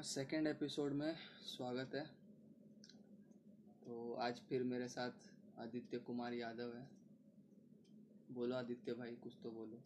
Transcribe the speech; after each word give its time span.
Second 0.00 0.46
episode 0.46 0.92
में 0.92 1.16
स्वागत 1.46 1.94
है। 1.94 2.04
तो 3.84 4.14
आज 4.14 4.40
फिर 4.48 4.62
मेरे 4.62 4.88
साथ 4.88 5.10
आदित्य 5.60 5.98
कुमार 5.98 6.32
यादव 6.32 6.72
है। 6.76 6.88
बोलो 8.34 8.56
आदित्य 8.56 8.92
भाई 8.92 9.14
कुछ 9.14 9.32
तो 9.42 9.50
बोलो। 9.50 9.76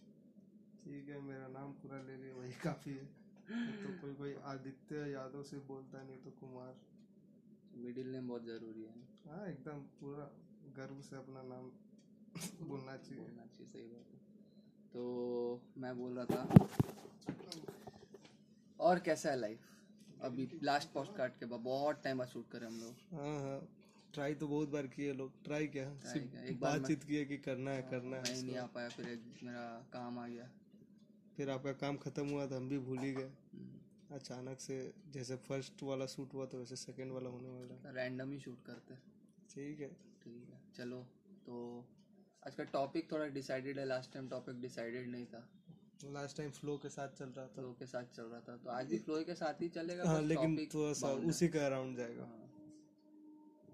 ठीक 0.85 1.09
है 1.09 1.21
मेरा 1.21 1.49
नाम 1.49 1.73
पूरा 1.73 1.99
ले 2.03 2.17
लिया 2.17 2.35
वही 2.35 2.53
काफ़ी 2.53 2.93
है। 2.93 3.05
तो 3.83 4.01
कोई 4.01 4.15
कोई 4.15 4.35
आदित्य 4.45 4.97
यादव 5.13 5.43
से 5.43 5.59
बोलता 5.59 6.03
नहीं 6.03 6.19
तो 6.19 6.31
कुमार। 6.31 6.75
मिडिल 7.77 8.13
नेम 8.13 8.29
बहुत 8.29 8.45
ज़रूरी 8.45 8.83
है। 8.83 8.95
हाँ 9.27 9.47
एकदम 9.47 9.81
पूरा 10.01 10.31
गर्व 10.77 11.01
से 11.01 11.17
अपना 11.17 11.43
नाम 11.43 11.71
बोलना 12.69 12.97
चाहिए। 12.97 13.25
बोलना 13.25 13.47
चाहिए 13.47 13.73
सही 13.73 13.87
बात 13.87 14.13
है। 14.13 14.19
तो 14.93 15.63
मैं 15.77 15.97
बोल 15.99 16.19
रहा 16.19 16.25
था 16.25 16.43
और 18.81 18.99
कैसा 18.99 19.31
है 19.31 19.37
लाइफ 19.41 19.75
अभी 20.23 20.49
लास्ट 20.63 20.89
पोस्ट 20.89 21.17
कार्ड 21.17 21.33
के 21.33 21.47
बाद 21.47 21.61
बहुत 21.61 22.03
टाइम 22.05 22.19
बाद 22.19 22.29
शूट 22.29 22.51
करे 22.51 22.67
हम 22.67 22.81
लोग। 22.81 23.17
हाँ 23.17 23.41
हाँ। 23.41 23.69
ट्राई 24.15 24.35
तो 24.35 24.49
बहुत 24.49 24.69
बार 24.69 24.87
किए 24.87 25.13
लोग। 25.13 25.33
ट्राई 25.45 25.67
क्या? 25.67 25.85
किया। 25.85 26.43
एक 26.43 26.61
बातचीत 26.61 27.05
किए 27.05 27.25
कि 27.25 27.37
करना 27.37 27.71
है 27.71 27.83
करना 27.83 28.17
है 28.17 28.43
नहीं 28.43 28.57
आ 28.57 28.67
पाया 28.67 28.89
फिर 28.89 29.09
एक 29.09 29.43
मेरा 29.43 29.67
काम 29.93 30.19
आ 30.19 30.27
गया। 30.29 30.51
फिर 31.37 31.51
आपका 31.51 31.73
काम 31.73 31.97
खत्म 31.97 32.29
हुआ 32.29 32.47
तो 32.47 32.57
हम 32.57 32.69
भी 32.69 32.79
भूल 32.79 32.99
ही 32.99 33.13
गए। 33.13 33.31
हम्म, 33.53 34.15
अचानक 34.17 34.61
से 34.61 34.93
जैसे 35.13 35.37
फ़र्स्ट 35.37 35.83
वाला 35.83 36.07
शूट 36.07 36.35
हुआ 36.35 36.47
तो 36.47 36.59
वैसे 36.59 36.77
सेकंड 36.77 37.13
वाला 37.13 37.31
होने 37.31 37.49
वाला 37.49 37.91
रैंडम 37.93 38.33
ही 38.33 38.39
शूट 38.41 38.65
करते 38.67 38.95
हैं। 38.95 39.03
ठीक 39.55 39.81
है। 39.81 39.89
ठीक 40.25 40.49
है 40.53 40.61
चलो। 40.77 41.03
तो 41.47 41.85
आज 42.47 42.55
का 42.55 42.65
टॉपिक 42.65 43.13
थोड़ा 43.13 43.27
डिसाइडेड 43.27 43.79
है 43.79 43.85
लास्ट 43.85 44.13
टाइम 44.13 44.29
टॉपिक 44.29 44.61
डिसाइडेड 44.61 45.09
नहीं 45.09 45.27
था। 45.27 45.49
लास्ट 46.05 46.37
टाइम 46.37 46.51
फ्लो 46.51 46.77
के 46.79 46.89
साथ 46.89 47.09
चल 47.19 47.25
रहा 47.27 47.47
था। 47.47 47.53
फ्लो 47.55 47.73
के 47.79 47.87
साथ 47.87 48.05
चल 48.17 48.23
रहा 48.23 48.41
था 48.41 48.57
तो 48.57 48.71
आज 48.71 48.87
भी 48.87 48.99
फ्लो 48.99 49.23
के 49.25 49.35
साथ 49.35 49.61
ही 49.63 49.69
चलेगा 49.69 50.05
हाँ 50.07 50.21
लेकिन 50.23 50.57
थोड़ा 50.75 50.93
सा 50.93 51.13
उसी 51.31 51.49
का 51.49 51.65
अराउंड 51.67 51.97
जाएगा। 51.97 52.25
हाँ। 52.25 52.43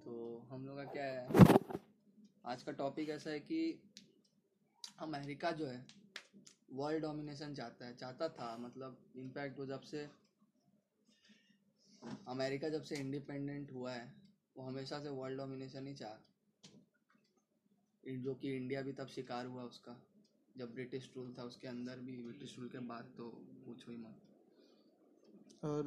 तो 0.05 0.15
हम 0.51 0.67
लोग 0.67 0.77
का 0.77 0.85
क्या 0.93 1.05
है? 1.05 1.27
आज 2.47 2.63
का 2.63 2.73
टॉपिक 2.73 3.09
ऐसा 3.09 3.31
है 3.31 3.41
कि 3.41 3.81
अमेरिका 5.01 5.51
जो 5.53 5.67
है 5.67 5.85
वर्ल्ड 6.73 7.03
डोमिनेशन 7.03 7.55
चाहता 7.55 7.87
है 7.87 7.97
चाहता 7.97 8.29
था 8.29 8.57
मतलब 8.57 8.97
इनफैक्ट 9.17 9.59
वो 9.59 9.67
जब 9.67 9.81
से 9.81 10.09
अमेरिका 12.29 12.69
जब 12.69 12.83
से 12.83 12.97
इंडिपेंडेंट 12.97 13.73
हुआ 13.73 13.93
है 13.93 14.13
वो 14.57 14.65
हमेशा 14.65 15.01
से 15.01 15.09
वर्ल्ड 15.11 15.39
डोमिनेशन 15.39 15.87
ही 15.87 15.95
चाहा। 15.95 16.19
जो 18.05 18.35
कि 18.35 18.57
इंडिया 18.57 18.81
भी 18.83 18.93
तब 18.93 19.07
शिकार 19.09 19.47
हुआ 19.47 19.63
उसका। 19.65 19.93
जब 20.57 20.75
ब्रिटिश 20.75 21.11
रूल 21.17 21.35
था 21.39 21.45
उसके 21.45 21.69
अंदर 21.69 22.01
भी 22.01 22.23
ब्रिटिश 22.23 22.59
रूल 22.59 22.69
के 22.69 22.79
बाद 22.89 23.05
तो 23.17 23.25
पूछो 23.67 23.91
ही 23.91 23.97
मत। 23.99 25.65
और 25.65 25.83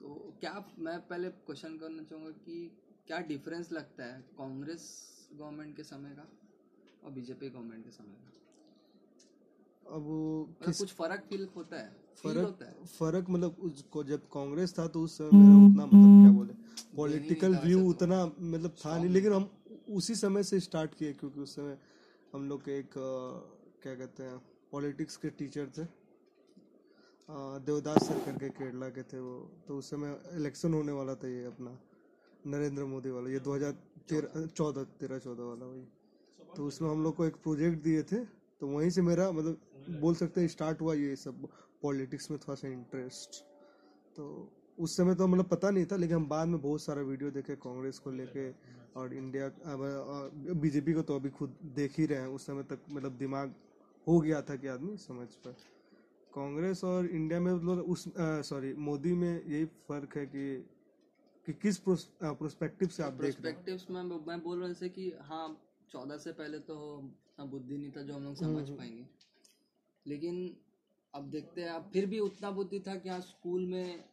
तो 0.00 0.08
क्या 0.40 0.52
मैं 0.78 0.98
पहले 1.08 1.28
क्वेश्चन 1.46 1.76
करना 1.78 2.02
चाहूँगा 2.02 2.30
कि 2.44 2.56
क्या 3.06 3.18
डिफरेंस 3.28 3.72
लगता 3.72 4.04
है 4.04 4.20
कांग्रेस 4.38 4.84
गवर्नमेंट 5.32 5.76
के 5.76 5.82
समय 5.84 6.10
का 6.10 6.26
और 7.04 7.10
बीजेपी 7.12 7.50
गवर्नमेंट 7.50 7.84
के 7.84 7.90
समय 7.90 8.14
का? 8.14 8.30
अब 9.86 10.02
वो 10.02 10.18
मतलब 10.42 10.66
किस 10.66 10.78
कुछ 10.78 10.92
फ़र्क 10.92 11.24
फील 11.30 11.48
होता 11.56 11.76
है 11.76 11.88
फ़र्क 12.16 12.44
होता 12.44 12.66
है। 12.66 12.84
फ़र्क 12.88 13.30
मतलब 13.30 13.56
उसको 13.62 14.04
जब 14.04 14.28
कांग्रेस 14.32 14.78
था 14.78 14.86
तो 14.88 15.02
उस 15.02 15.16
समय 15.18 15.30
मेरा 15.32 15.56
उतना 15.56 15.86
मतलब 15.86 16.20
क्या 16.20 16.30
बोले 16.32 16.54
पॉलिटिकल 16.96 17.56
व्यू 17.56 17.78
तो। 17.78 17.88
उतना 17.88 18.24
मतलब 18.26 18.74
था 18.84 18.96
नहीं 18.98 19.08
लेकिन 19.08 19.32
हम 19.32 19.50
उसी 19.90 20.14
समय 20.14 20.42
से 20.42 20.60
स्टार्ट 20.60 20.94
किए 20.94 21.12
क्योंकि 21.12 21.40
उस 21.40 21.54
समय 21.56 21.76
हम 22.34 22.48
लोग 22.48 22.60
के 22.60 22.72
एक 22.78 22.94
क्या 23.82 23.94
कहते 23.94 24.22
हैं, 24.22 24.38
पॉलिटिक्स 24.72 25.16
के 25.16 25.30
टीचर 25.30 25.66
थे। 25.76 25.84
देवदास 27.62 28.06
सर 28.06 28.18
करके 28.24 28.48
केरला 28.50 28.88
के 28.90 29.02
थे 29.02 29.18
वो। 29.18 29.34
तो 29.68 29.76
उस 29.78 29.90
समय 29.90 30.18
इलेक्शन 30.34 30.74
होने 30.74 30.92
वाला 30.92 31.14
था 31.14 31.28
ये 31.28 31.44
अपना, 31.46 31.78
नरेंद्र 32.44 32.84
मोदी 32.84 33.10
वाला। 33.10 33.30
ये 33.30 33.40
2013 33.40 34.46
चौदह, 34.48 34.84
तेरह, 34.98 35.18
चौदह 35.18 35.42
वाला 35.44 35.66
वही। 35.66 35.86
तो 36.56 36.66
उसमें 36.66 36.90
हम 36.90 37.02
लोग 37.02 37.14
को 37.16 37.24
एक 37.24 37.36
प्रोजेक्ट 37.42 37.82
दिए 37.82 38.02
थे। 38.02 38.24
तो 38.60 38.66
वहीं 38.68 38.90
से 38.90 39.02
मेरा 39.02 39.30
मतलब 39.30 40.00
बोल 40.00 40.14
सकते 40.14 40.40
हैं, 40.40 40.48
स्टार्ट 40.48 40.80
हुआ 40.80 40.94
ये 40.96 41.16
सब 41.16 41.48
पॉलिटिक्स 41.82 42.30
में 42.30 42.38
थोड़ा 42.40 42.54
सा 42.56 42.68
इंटरेस्ट। 42.68 43.42
तो 44.16 44.24
उस 44.78 44.96
समय 44.96 45.14
तो 45.14 45.26
मतलब 45.26 45.48
पता 45.48 45.70
नहीं 45.70 45.86
था, 45.86 45.96
लेकिन 45.96 46.16
हम 46.16 46.28
बाद 46.28 46.48
में 46.48 46.60
बहुत 46.60 46.82
सारा 46.82 47.02
वीडियो 47.04 47.30
देखे, 47.30 47.56
कांग्रेस 47.58 47.98
को 47.98 48.10
लेके। 48.12 48.50
और 48.96 49.14
इंडिया 49.14 49.46
अब 49.46 50.30
बीजेपी 50.56 50.92
को 50.92 51.02
तो 51.02 51.16
अभी 51.16 51.30
खुद 51.30 51.56
देख 51.64 51.98
ही 51.98 52.06
रहे 52.06 52.18
हैं 52.18 52.26
उस 52.26 52.46
समय 52.46 52.62
तक 52.62 52.78
मतलब 52.90 53.12
दिमाग 53.12 53.54
हो 54.08 54.20
गया 54.20 54.42
था 54.42 54.56
कि 54.56 54.68
आदमी 54.68 54.96
समझ 54.96 55.28
पाए 55.28 55.54
कांग्रेस 56.34 56.84
और 56.84 57.06
इंडिया 57.06 57.40
में 57.40 57.52
मतलब 57.52 57.84
उस 57.84 58.04
सॉरी 58.18 58.74
मोदी 58.74 59.12
में 59.12 59.44
यही 59.46 59.64
फ़र्क 59.64 60.16
है 60.16 60.26
कि 60.26 60.70
कि 61.46 61.52
किस 61.52 61.78
प्रोस्पेक्टिव 61.78 62.88
से 62.88 63.02
आप 63.02 63.12
देख 63.12 63.40
रहे 63.40 63.52
हैं? 63.52 63.78
में 63.90 64.20
मैं 64.28 64.42
बोल 64.42 64.58
रहा 64.58 64.68
जैसे 64.68 64.88
कि 64.88 65.12
हाँ 65.20 65.60
चौदह 65.90 66.18
से 66.18 66.32
पहले 66.32 66.58
तो 66.58 66.76
बुद्धि 67.40 67.78
नहीं 67.78 67.90
था 67.90 68.02
जो 68.02 68.14
हम 68.14 68.24
लोग 68.24 68.34
समझ 68.34 68.64
हम्म। 68.68 68.76
पाएँगे। 68.76 69.06
लेकिन 70.06 70.56
अब 71.14 71.30
देखते 71.30 71.62
हैं 71.62 71.68
अब 71.68 71.90
फिर 71.92 72.06
भी 72.06 72.18
उतना 72.18 72.50
बुद्धि 72.50 72.80
था 72.80 72.94
कि 72.96 73.08
हाँ 73.08 73.20
स्कूल 73.20 73.66
में 73.66 74.04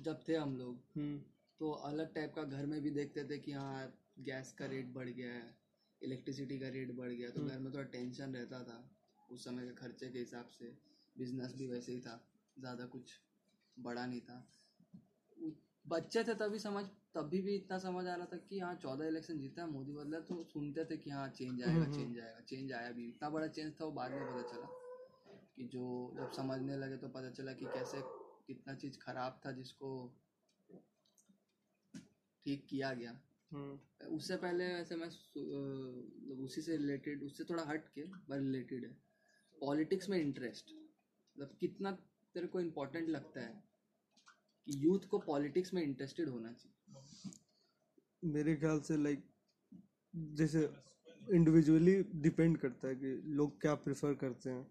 जब 0.00 0.20
थे 0.28 0.36
हम 0.36 0.56
लोग 0.56 0.76
हम्म। 0.96 1.20
तो 1.60 1.70
अलग 1.70 2.14
टाइप 2.14 2.32
का 2.34 2.42
घर 2.42 2.66
में 2.66 2.82
भी 2.82 2.90
देखते 2.90 3.24
थे 3.24 3.38
कि 3.38 3.52
हाँ 3.52 3.92
गैस 4.16 4.52
का 4.52 4.66
रेट 4.66 4.92
बढ़ 4.92 5.08
गया 5.08 5.32
है 5.32 5.54
इलेक्ट्रिसिटी 6.02 6.58
का 6.58 6.68
रेट 6.68 6.92
बढ़ 6.92 7.10
गया 7.10 7.30
तो 7.30 7.40
हम्म। 7.40 7.50
घर 7.50 7.58
में 7.58 7.72
थोड़ा 7.72 7.84
टेंशन 7.84 8.34
रहता 8.34 8.62
था 8.64 8.90
उस 9.30 9.44
समय 9.44 9.66
के 9.66 9.74
खर्चे 9.74 10.08
के 10.08 10.18
हिसाब 10.18 10.46
से 10.48 10.76
बिज़नेस 11.18 11.54
भी 11.54 11.66
वैसे 11.66 11.92
ही 11.92 12.00
था 12.00 12.28
ज़्यादा 12.58 12.86
कुछ 12.86 13.20
बड़ा 13.78 14.06
नहीं 14.06 14.20
था। 14.20 14.46
बच्चे 15.86 16.24
थे 16.24 16.34
तभी 16.34 16.58
समझ 16.58 16.84
तभी 17.14 17.40
भी 17.42 17.54
इतना 17.54 17.78
समझ 17.78 18.06
आ 18.06 18.14
रहा 18.14 18.26
था 18.26 18.36
कि 18.36 18.58
हाँ 18.58 18.74
चौदह 18.74 19.06
इलेक्शन 19.06 19.38
जीता 19.38 19.62
है 19.62 19.68
मोदी 19.70 19.92
बदला 19.92 20.20
तो 20.20 20.42
सुनते 20.44 20.84
थे 20.84 20.96
कि 20.96 21.10
हाँ 21.10 21.28
चेंज 21.28 21.62
आएगा 21.62 21.84
हम्म, 21.84 21.92
चेंज 21.92 22.18
आएगा 22.18 22.40
चेंज 22.40 22.72
आया 22.72 22.90
भी। 22.92 23.08
इतना 23.08 23.30
बड़ा 23.30 23.46
चेंज 23.46 23.72
था 23.80 23.84
वो 23.84 23.90
बाद 23.92 24.10
में 24.10 24.20
पता 24.20 24.42
चला 24.42 24.66
कि 25.56 25.64
जो 25.64 26.14
जब 26.16 26.32
समझने 26.32 26.76
लगे 26.76 26.96
तो 26.96 27.08
पता 27.08 27.30
चला 27.30 27.52
कि 27.52 27.64
कैसे 27.64 28.00
कितना 28.46 28.74
चीज़ 28.74 28.98
खराब 28.98 29.40
था 29.46 29.52
जिसको 29.52 29.90
ठीक 32.46 32.66
किया 32.70 32.92
गया। 32.94 33.10
हम्म 33.10 33.25
उससे 33.52 34.36
पहले 34.36 34.64
वैसे 34.74 34.96
मैं 34.96 35.06
मतलब 35.06 36.40
उसी 36.44 36.62
से 36.62 36.76
रिलेटेड 36.76 37.22
उससे 37.22 37.44
थोड़ा 37.44 37.64
हट 37.64 37.88
के 37.88 38.02
पर 38.02 38.38
रिलेटेड 38.38 38.84
है। 38.84 38.90
पॉलिटिक्स 39.58 40.08
में 40.08 40.18
इंटरेस्ट 40.18 40.70
मतलब 40.72 41.56
कितना 41.60 41.90
तेरे 42.34 42.46
को 42.46 42.60
इम्पोर्टेंट 42.60 43.08
लगता 43.08 43.40
है 43.40 43.62
कि 44.66 44.84
यूथ 44.84 45.06
को 45.10 45.18
पॉलिटिक्स 45.18 45.74
में 45.74 45.82
इंटरेस्टेड 45.82 46.28
होना 46.28 46.52
चाहिए? 46.52 47.32
मेरे 48.22 48.56
ख्याल 48.56 48.80
से 48.80 48.96
लाइक 48.96 49.24
जैसे 50.14 50.68
इंडिविजुअली 51.34 51.94
डिपेंड 52.20 52.56
करता 52.58 52.88
है 52.88 52.96
कि 52.96 53.14
लोग 53.32 53.60
क्या 53.60 53.74
प्रेफर 53.74 54.14
करते 54.14 54.50
हैं। 54.50 54.66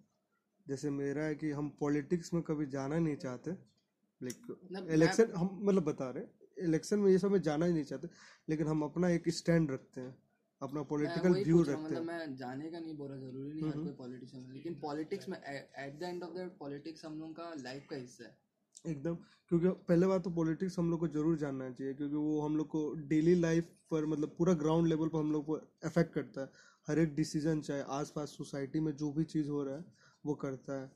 जैसे 0.68 0.90
मेरा 0.90 1.24
है 1.24 1.36
कि 1.36 1.52
हम 1.52 1.70
पॉलिटिक्स 1.80 2.34
में 2.34 2.42
कभी 2.44 2.66
जाना 2.66 3.00
नहीं 3.00 3.16
चाहते। 3.16 3.52
लाइक 3.52 4.50
मतलब 4.50 4.90
इलेक्शन 4.90 5.32
हम 5.32 5.60
मतलब 5.64 5.84
बता 5.84 6.10
रहे 6.10 6.45
इलेक्शन 6.58 7.00
में 7.00 7.10
ये 7.12 7.18
सब 7.18 7.32
में 7.32 7.42
जाना 7.42 7.66
ही 7.66 7.74
नहीं 7.74 7.84
चाहते 7.84 8.08
लेकिन 8.48 8.68
हम 8.68 8.82
अपना 8.84 9.10
एक 9.10 9.30
स्टैंड 9.32 9.72
रखते 9.72 10.02
हैं 10.02 10.16
अपना 10.62 10.82
पॉलिटिकल 10.84 11.34
व्यू 11.34 11.56
हूँ, 11.56 11.66
रखते 11.66 11.78
मतलब 11.78 11.98
हैं। 12.00 12.06
मैं 12.08 12.36
जाने 12.36 12.70
का 12.72 12.80
नहीं 12.80 12.96
बोल 12.98 13.10
रहा 13.10 13.18
ज़रूरी 13.20 13.52
नहीं 13.52 13.72
हर 13.72 13.78
कोई 13.78 13.92
पॉलिटिशियन 13.96 14.52
लेकिन 14.54 14.80
पॉलिटिक्स 14.82 15.30
में 15.30 15.38
at 15.38 16.00
the 16.00 16.04
end 16.04 16.24
of 16.24 16.34
the 16.34 16.50
politics 16.60 17.06
हम 17.06 17.20
लोग 17.20 17.36
का 17.36 17.54
लाइफ 17.60 17.88
का 17.90 17.96
हिस्सा 17.96 18.24
है। 18.24 18.38
एकदम 18.86 19.16
क्योंकि 19.52 19.68
पहले 19.88 20.08
बात 20.08 20.24
तो 20.24 20.30
पॉलिटिक्स 20.32 20.78
हम 20.80 20.90
लोग 20.92 21.00
को 21.00 21.08
ज़रूर 21.10 21.38
जानना 21.38 21.70
चाहिए 21.72 21.94
क्योंकि 21.94 22.16
वो 22.16 22.42
हम 22.42 22.58
लोग 22.58 22.68
को 22.68 22.90
डेली 23.10 23.36
लाइफ 23.36 23.70
पर 23.92 24.06
मतलब 24.06 24.36
पूरा 24.38 24.54
ग्राउंड 24.56 24.88
लेवल 24.88 25.08
पर 25.08 25.20
हम 25.20 25.32
लोग 25.32 25.46
को 25.46 25.54
अफेक्ट 25.86 26.14
करता 26.14 26.42
है। 26.42 26.50
हर 26.88 27.00
एक 27.00 27.16
डिसीज़न 27.16 27.62
चाहे 27.62 27.82
आसपास 27.92 28.36
सोसाइटी 28.38 28.80
में 28.80 28.96
जो 28.96 29.12
भी 29.12 29.24
चीज़ 29.26 29.50
हो 29.50 29.64
रहा 29.64 29.76
है 29.76 29.86
वो 30.24 30.34
करता 30.36 30.82
है। 30.82 30.92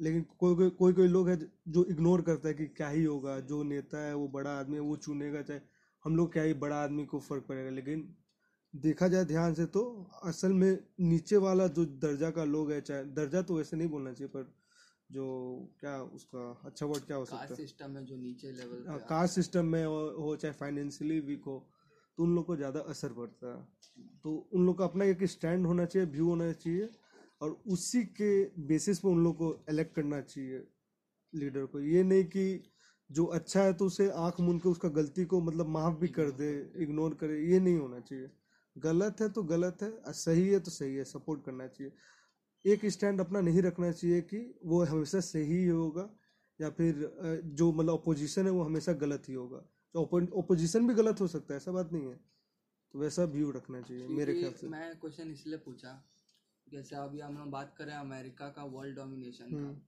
लेकिन 0.00 0.22
कोई 0.38 0.54
कोई 0.54 0.70
कोई 0.70 0.92
कोई 0.92 1.08
लोग 1.08 1.28
है 1.28 1.36
जो 1.68 1.84
इग्नोर 1.84 2.22
करता 2.22 2.48
है 2.48 2.54
कि 2.54 2.66
क्या 2.66 2.88
ही 2.88 3.04
होगा 3.04 3.38
जो 3.40 3.62
नेता 3.62 3.98
है 3.98 4.14
वो 4.14 4.28
बड़ा 4.28 4.50
आदमी 4.58 4.74
है 4.74 4.80
वो 4.80 4.96
चुनेगा 4.96 5.42
चाहे 5.42 5.60
हम 6.04 6.16
लोग 6.16 6.32
क्या 6.32 6.42
ही 6.42 6.54
बड़ा 6.54 6.76
आदमी 6.76 7.04
को 7.06 7.18
फ़र्क 7.20 7.44
पड़ेगा। 7.48 7.70
लेकिन 7.70 8.08
देखा 8.74 9.08
जाए 9.08 9.24
ध्यान 9.24 9.54
से 9.54 9.66
तो 9.66 9.82
असल 10.24 10.52
में 10.52 10.78
नीचे 11.00 11.36
वाला 11.36 11.66
जो 11.68 11.84
दर्जा 11.84 12.30
का 12.30 12.44
लोग 12.44 12.72
है 12.72 12.80
चाहे 12.80 13.04
दर्जा 13.14 13.42
तो 13.42 13.56
वैसे 13.56 13.76
नहीं 13.76 13.88
बोलना 13.88 14.12
चाहिए 14.12 14.28
पर 14.28 14.52
जो 15.12 15.24
क्या 15.80 15.96
उसका 16.14 16.50
अच्छा 16.64 16.86
वर्ड 16.86 17.04
क्या 17.04 17.16
हो 17.16 17.24
सकता 17.24 17.44
है? 17.44 17.56
सिस्टम 17.56 17.90
में 17.90 18.04
जो 18.04 18.16
नीचे 18.16 18.50
लेवल 18.52 18.84
पे 18.84 18.98
कास्ट 19.08 19.34
सिस्टम 19.34 19.64
में 19.64 19.84
हो, 19.84 19.98
हो 20.18 20.36
चाहे 20.36 20.54
फाइनेंशियली 20.54 21.20
वीक 21.20 21.44
हो 21.46 21.58
तो 22.18 22.22
उन 22.22 22.34
लोग 22.34 22.46
को 22.46 22.56
ज़्यादा 22.56 22.80
असर 22.80 23.12
पड़ता 23.12 23.56
है। 23.56 23.62
तो 24.24 24.48
उन 24.52 24.66
लोग 24.66 24.78
का 24.78 24.84
अपना 24.84 25.04
एक 25.04 25.24
स्टैंड 25.24 25.66
होना 25.66 25.84
चाहिए 25.84 26.08
व्यू 26.08 26.26
होना 26.26 26.52
चाहिए 26.52 26.88
और 27.40 27.50
उसी 27.66 28.02
के 28.20 28.30
बेसिस 28.66 28.98
पे 28.98 29.08
उन 29.08 29.22
लोग 29.24 29.36
को 29.36 29.48
इलेक्ट 29.70 29.94
करना 29.94 30.20
चाहिए 30.20 30.64
लीडर 31.32 31.66
को। 31.66 31.80
ये 31.80 32.02
नहीं 32.02 32.24
कि 32.24 32.62
जो 33.10 33.24
अच्छा 33.26 33.62
है 33.62 33.72
तो 33.72 33.86
उसे 33.86 34.08
आँख 34.10 34.40
मूंद 34.40 34.60
के 34.62 34.68
उसका 34.68 34.88
गलती 34.90 35.24
को 35.24 35.40
मतलब 35.40 35.68
माफ़ 35.68 35.94
भी 35.96 36.08
कर 36.08 36.30
दे 36.32 36.50
इग्नोर 36.82 37.14
करे 37.14 37.40
ये 37.42 37.60
नहीं 37.60 37.76
होना 37.76 38.00
चाहिए। 38.00 38.30
गलत 38.76 39.20
है 39.20 39.28
तो 39.28 39.42
गलत 39.44 39.82
है 39.82 39.90
और 39.90 40.12
सही 40.14 40.48
है 40.48 40.60
तो 40.60 40.70
सही 40.70 40.94
है 40.94 41.04
सपोर्ट 41.04 41.44
करना 41.44 41.66
चाहिए। 41.68 41.92
एक 42.64 42.86
स्टैंड 42.86 43.20
अपना 43.20 43.40
नहीं 43.40 43.62
रखना 43.62 43.90
चाहिए 43.92 44.20
कि 44.22 44.38
वो 44.64 44.82
हमेशा 44.84 45.20
सही 45.20 45.56
ही 45.56 45.66
होगा 45.66 46.08
या 46.60 46.70
फिर 46.70 47.10
जो 47.44 47.72
मतलब 47.72 47.92
अपोजिशन 47.92 48.46
है 48.46 48.52
वो 48.52 48.62
हमेशा 48.62 48.92
गलत 48.96 49.28
ही 49.28 49.34
होगा। 49.34 49.58
तो 49.94 50.04
अपोजिशन 50.38 50.86
भी 50.88 50.94
गलत 50.94 51.20
हो 51.20 51.26
सकता 51.28 51.54
है 51.54 51.56
ऐसा 51.56 51.72
बात 51.72 51.92
नहीं 51.92 52.06
है। 52.06 52.18
तो 52.94 52.98
वैसा 52.98 53.24
व्यू 53.26 53.50
रखना 53.50 53.80
चाहिए 53.80 54.06
मेरे 54.08 54.34
ख्याल 54.34 54.52
से। 54.52 54.68
मैं 54.68 54.98
क्वेश्चन 55.00 55.30
इसलिए 55.30 55.58
पूछा 55.58 55.92
जैसे 56.66 56.96
अभी 56.96 57.20
हम 57.20 57.36
लोग 57.38 57.50
बात 57.50 57.74
करें 57.78 57.92
अमेरिका 57.94 58.48
का 58.48 58.64
वर्ल्ड 58.64 58.96
डोमिनेशन 58.96 59.50
का। 59.50 59.56
हम्म। 59.56 59.80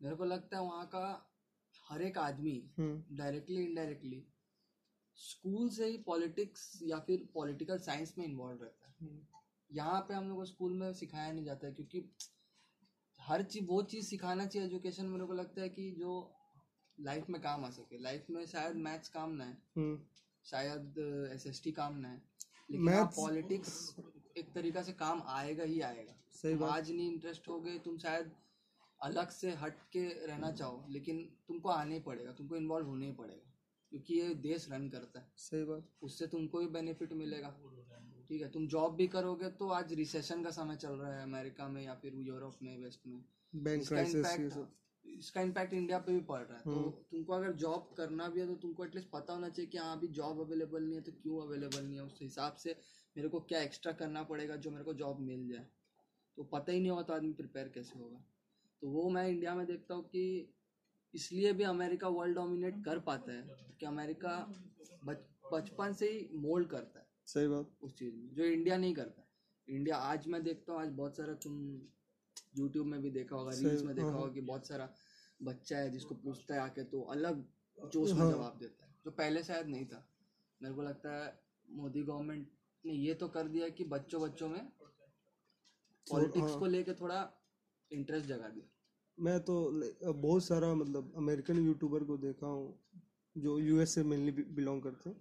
मेरे 0.00 0.16
को 0.16 0.24
लगता 0.24 0.56
है 0.56 0.62
वहाँ 0.62 0.86
का 0.86 1.30
हर 1.88 2.02
एक 2.02 2.18
आदमी 2.18 2.54
डायरेक्टली 2.78 3.62
इनडायरेक्टली 3.64 4.22
स्कूल 5.18 5.68
से 5.68 5.86
ही 5.86 5.96
पॉलिटिक्स 6.06 6.78
या 6.82 6.98
फिर 6.98 7.28
पॉलिटिकल 7.34 7.78
साइंस 7.78 8.14
में 8.18 8.24
इन्वॉल्व 8.24 8.62
रहता 8.62 8.88
है। 8.88 8.94
हम्म, 9.00 9.20
यहाँ 9.70 10.00
पे 10.08 10.14
हम 10.14 10.28
लोग 10.28 10.36
को 10.38 10.44
स्कूल 10.44 10.72
में 10.72 10.92
सिखाया 10.92 11.32
नहीं 11.32 11.44
जाता 11.44 11.66
है 11.66 11.72
क्योंकि 11.72 12.04
हर 13.18 13.42
चीज़ 13.42 13.64
वो 13.66 13.82
चीज़ 13.82 14.06
सिखाना 14.06 14.46
चाहिए 14.46 14.68
एजुकेशन 14.68 15.06
मेरे 15.06 15.24
को 15.26 15.32
लगता 15.32 15.62
है 15.62 15.68
कि 15.68 15.90
जो 15.98 16.12
लाइफ 16.98 17.28
में 17.30 17.40
काम 17.42 17.64
आ 17.64 17.70
सके। 17.70 17.98
लाइफ 17.98 18.26
में 18.30 18.44
शायद 18.46 18.76
मैथ्स 18.76 19.08
काम 19.08 19.30
ना 19.32 19.44
है 19.44 19.56
हम्म। 19.76 19.98
शायद 20.44 20.98
एसएसटी 21.34 21.72
काम 21.72 21.98
ना 21.98 22.08
है 22.08 22.22
लेकिन 22.70 23.04
पॉलिटिक्स 23.16 23.94
एक 24.36 24.52
तरीका 24.54 24.82
से 24.82 24.92
काम 24.94 25.22
आएगा 25.28 25.64
ही 25.64 25.80
आएगा। 25.82 26.14
सही 26.32 26.54
बात। 26.54 26.70
आज 26.70 26.90
नहीं 26.90 27.10
इंटरेस्ट 27.12 27.48
हो 27.48 27.60
गए 27.60 27.78
तुम 27.78 27.98
शायद 27.98 28.30
अलग 29.00 29.30
से 29.30 29.50
हट 29.56 29.80
के 29.92 30.02
रहना 30.26 30.50
चाहो 30.52 30.84
लेकिन 30.90 31.24
तुमको 31.48 31.68
आना 31.70 31.94
ही 31.94 32.00
पड़ेगा 32.00 32.32
तुमको 32.32 32.56
इन्वॉल्व 32.56 32.86
होना 32.86 33.04
ही 33.04 33.12
पड़ेगा 33.12 33.50
क्योंकि 33.92 34.14
ये 34.14 34.34
देश 34.42 34.66
रन 34.70 34.88
करता 34.88 35.20
है। 35.20 35.30
सही 35.38 35.64
बात। 35.64 35.88
उससे 36.02 36.26
तुमको 36.26 36.58
भी 36.58 36.66
बेनिफिट 36.74 37.12
मिलेगा। 37.14 37.48
ठीक 38.28 38.42
है 38.42 38.48
तुम 38.50 38.66
जॉब 38.68 38.94
भी 38.96 39.06
करोगे 39.08 39.48
तो 39.52 39.68
आज 39.70 39.92
रिसेशन 39.94 40.44
का 40.44 40.50
समय 40.52 40.76
चल 40.76 40.92
रहा 40.92 41.16
है 41.16 41.22
अमेरिका 41.22 41.66
में 41.68 41.82
या 41.82 41.94
फिर 41.94 42.14
यूरोप 42.18 42.58
में 42.62 42.76
वेस्ट 42.84 43.06
में। 43.06 43.24
बैंक 43.54 43.82
इसका 43.82 43.96
क्राइसिस 43.96 44.16
इम्पैक्ट 44.16 45.18
इसका 45.18 45.40
इम्पैक्ट 45.40 45.72
इंडिया 45.74 45.98
पे 45.98 46.12
भी 46.12 46.20
पड़ 46.22 46.40
रहा 46.40 46.56
है। 46.56 46.62
तो 46.64 46.70
हम्म। 46.72 46.90
तुमको 47.10 47.32
अगर 47.32 47.52
जॉब 47.62 47.92
करना 47.96 48.28
भी 48.28 48.40
है 48.40 48.46
तो 48.46 48.54
तुमको 48.56 48.84
एटलीस्ट 48.84 49.08
पता 49.10 49.32
होना 49.32 49.48
चाहिए 49.48 49.70
कि 49.70 49.78
हाँ 49.78 49.96
अभी 49.96 50.08
जॉब 50.18 50.40
अवेलेबल 50.40 50.82
नहीं 50.82 50.94
है 50.94 51.00
तो 51.02 51.12
क्यों 51.12 51.40
अवेलेबल 51.42 51.84
नहीं 51.84 51.96
है। 51.96 52.04
उस 52.04 52.18
हिसाब 52.22 52.54
से 52.56 52.76
मेरे 53.16 53.28
को 53.28 53.40
क्या 53.40 53.60
एक्स्ट्रा 53.62 53.92
करना 53.92 54.22
पड़ेगा 54.22 54.56
जो 54.56 54.70
मेरे 54.70 54.84
को 54.84 54.94
जॉब 54.94 55.20
मिल 55.20 55.48
जाए? 55.48 55.66
तो 56.36 56.42
पता 56.42 56.72
ही 56.72 56.80
नहीं 56.80 56.90
होगा 56.90 57.02
तो 57.02 57.12
आदमी 57.12 57.32
प्रिपेयर 57.32 57.68
कैसे 57.68 57.98
होगा? 57.98 58.24
तो 58.82 58.88
वो 58.88 59.08
मैं 59.10 59.28
इंडिया 59.28 59.54
में 59.54 59.66
देखता 59.66 59.94
हूँ 59.94 60.04
कि 60.04 60.54
इसलिए 61.14 61.52
भी 61.52 61.64
अमेरिका 61.64 62.08
वर्ल्ड 62.08 62.36
डोमिनेट 62.36 62.84
कर 62.84 62.98
पाता 62.98 63.32
है 63.32 63.56
कि 63.80 63.86
अमेरिका 63.86 64.36
बचपन 65.52 65.92
से 65.92 66.10
ही 66.10 66.28
मोल्ड 66.34 66.68
करता 66.68 67.00
है। 67.00 67.06
सही 67.26 67.48
बात। 67.48 67.70
उस 67.82 67.94
चीज़ 67.98 68.14
में 68.16 68.34
जो 68.34 68.44
इंडिया 68.44 68.76
नहीं 68.76 68.94
करता। 68.94 69.28
इंडिया 69.68 69.96
आज 69.96 70.26
मैं 70.28 70.42
देखता 70.42 70.72
हूँ 70.72 70.80
आज 70.80 70.88
बहुत 70.88 71.16
सारा 71.16 71.34
तुम 71.34 71.58
यूट्यूब 72.58 72.86
में 72.86 73.02
भी 73.02 73.10
देखा 73.10 73.36
होगा 73.36 73.50
रील्स 73.50 73.82
में 73.82 73.94
देखा 73.94 74.08
हाँ, 74.08 74.14
होगा 74.14 74.32
कि 74.32 74.40
बहुत 74.40 74.66
सारा 74.68 74.88
बच्चा 75.42 75.78
है 75.78 75.90
जिसको 75.90 76.14
पूछता 76.14 76.54
है 76.54 76.60
आके 76.60 76.84
तो 76.84 77.00
अलग 77.00 77.44
जोश 77.78 78.12
में 78.12 78.20
हाँ। 78.20 78.32
जवाब 78.32 78.58
देता 78.58 78.84
है 78.84 78.94
जो 79.04 79.10
पहले 79.10 79.42
शायद 79.42 79.66
नहीं 79.66 79.86
था। 79.86 80.08
मेरे 80.62 80.74
को 80.74 80.82
लगता 80.82 81.24
है 81.24 81.40
मोदी 81.70 82.02
गवर्नमेंट 82.02 82.48
ने 82.84 82.92
ये 82.92 83.14
तो 83.14 83.28
कर 83.28 83.48
दिया 83.48 83.68
कि 83.68 83.84
बच्चों 83.84 84.20
बच्चों 84.22 84.48
में 84.48 84.60
पॉलिटिक्स 86.06 86.50
हाँ। 86.50 86.58
को 86.58 86.66
लेके 86.66 86.94
थोड़ा 86.94 87.18
इंटरेस्ट 87.90 88.26
जगा 88.26 88.48
दिया 88.48 88.68
मैं 89.18 89.38
तो 89.40 89.56
बहुत 90.12 90.44
सारा 90.44 90.74
मतलब 90.74 91.12
अमेरिकन 91.16 91.58
यूट्यूबर 91.58 92.04
को 92.04 92.16
देखा 92.16 92.46
हूँ 92.46 92.78
जो 93.36 93.58
यूएस 93.58 93.94
से 93.94 94.02
मेनली 94.02 94.32
बिलोंग 94.32 94.82
करते 94.82 95.10
हैं 95.10 95.20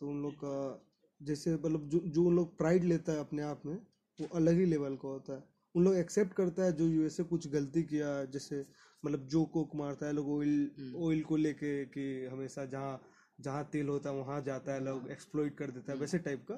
तो 0.00 0.08
उन 0.08 0.22
लोग 0.22 0.34
का 0.34 0.86
जैसे 1.20 1.54
मतलब 1.54 1.88
जो 1.88 1.98
जो 2.06 2.24
उन 2.24 2.36
लोग 2.36 2.56
प्राइड 2.58 2.84
लेता 2.84 3.12
है 3.12 3.20
अपने 3.20 3.42
आप 3.42 3.62
में 3.66 3.74
वो 4.18 4.28
अलग 4.34 4.58
ही 4.58 4.64
लेवल 4.64 4.96
का 4.96 5.08
होता 5.08 5.32
है 5.32 5.44
उन 5.74 5.84
लोग 5.84 5.94
एक्सेप्ट 5.94 6.32
करता 6.32 6.64
है 6.64 6.72
जो 6.72 6.86
यूएस 6.86 7.16
से 7.16 7.22
कुछ 7.24 7.46
गलती 7.48 7.82
किया 7.82 8.24
जैसे 8.26 8.64
मतलब 9.04 9.26
जो 9.26 9.44
कोक 9.44 9.74
मारता 9.74 10.06
है 10.06 10.12
लोग 10.12 10.30
ऑयल 10.30 10.70
हम्म। 10.78 11.04
ऑयल 11.04 11.22
को 11.22 11.36
लेके 11.36 11.84
कि 11.86 12.04
हमेशा 12.26 12.64
जहाँ 12.64 13.00
जहाँ 13.40 13.64
तेल 13.72 13.88
होता 13.88 14.10
है 14.10 14.16
वहाँ 14.16 14.40
जाता 14.42 14.72
है 14.72 14.84
लोग 14.84 15.10
एक्सप्लॉइट 15.10 15.56
कर 15.56 15.70
देता 15.70 15.92
है 15.92 15.98
वैसे 15.98 16.18
टाइप 16.18 16.44
का। 16.50 16.54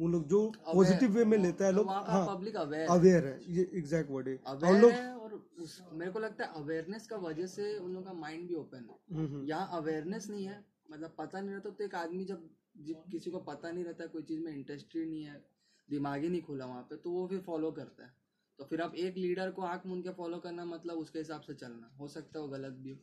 उन 0.00 0.12
लोग 0.12 0.26
जो 0.28 0.40
पॉजिटिव 0.66 1.10
वे 1.10 1.24
में 1.24 1.36
लेता 1.38 1.64
है 1.64 1.72
लोग 1.72 1.88
हाँ 1.88 2.26
पब्लिक 2.26 2.56
अवेयर 2.56 2.88
अवेयर 2.88 3.26
है। 3.26 3.38
ये 3.48 3.70
एग्जैक्ट 3.74 4.10
वर्ड 4.10 4.28
है। 4.28 4.36
और 4.36 4.78
लोग 4.80 4.92
और 5.22 5.34
उस 5.60 5.80
मेरे 5.92 6.10
को 6.12 6.18
लगता 6.18 6.44
है 6.44 6.62
अवेयरनेस 6.62 7.06
का 7.06 7.16
वजह 7.18 7.46
से 7.46 7.76
उन 7.78 7.92
लोगों 7.92 8.06
का 8.06 8.12
माइंड 8.12 8.48
भी 8.48 8.54
ओपन 8.54 8.76
है। 8.76 9.16
हम्म, 9.16 9.26
हम्म, 9.26 9.44
यहाँ 9.44 9.68
अवेयरनेस 9.72 10.28
नहीं 10.30 10.44
है 10.44 10.64
मतलब 10.90 11.14
पता 11.18 11.40
नहीं 11.40 11.54
रहता 11.54 11.70
तो 11.70 11.84
एक 11.84 11.94
आदमी 11.94 12.24
जब 12.24 12.48
जब 12.76 13.08
किसी 13.10 13.30
को 13.30 13.38
पता 13.38 13.70
नहीं 13.70 13.84
रहता 13.84 14.06
कोई 14.06 14.22
चीज़ 14.22 14.40
में 14.40 14.52
इंटरेस्ट 14.52 14.96
ही 14.96 15.04
नहीं 15.06 15.22
है 15.22 15.42
दिमाग 15.88 16.22
ही 16.22 16.28
नहीं 16.28 16.42
खुला 16.42 16.66
वहाँ 16.66 16.82
पे 16.82 16.96
तो 16.96 17.10
वो 17.10 17.26
फिर 17.26 17.40
फॉलो 17.40 17.70
करता 17.70 18.04
है। 18.04 18.14
तो 18.58 18.64
फिर 18.64 18.80
आप 18.80 18.94
एक 18.94 19.16
लीडर 19.16 19.50
को 19.50 19.62
आँख 19.62 19.86
मूंद 19.86 20.02
के 20.04 20.10
फॉलो 20.10 20.38
करना 20.38 20.64
मतलब 20.64 20.98
उसके 20.98 21.18
हिसाब 21.18 21.40
से 21.40 21.54
चलना 21.54 21.90
हो 22.00 22.08
सकता 22.08 22.38
है 22.38 22.44
वो 22.44 22.50
गलत 22.50 22.72
भी 22.72 22.90
हो। 22.90 22.96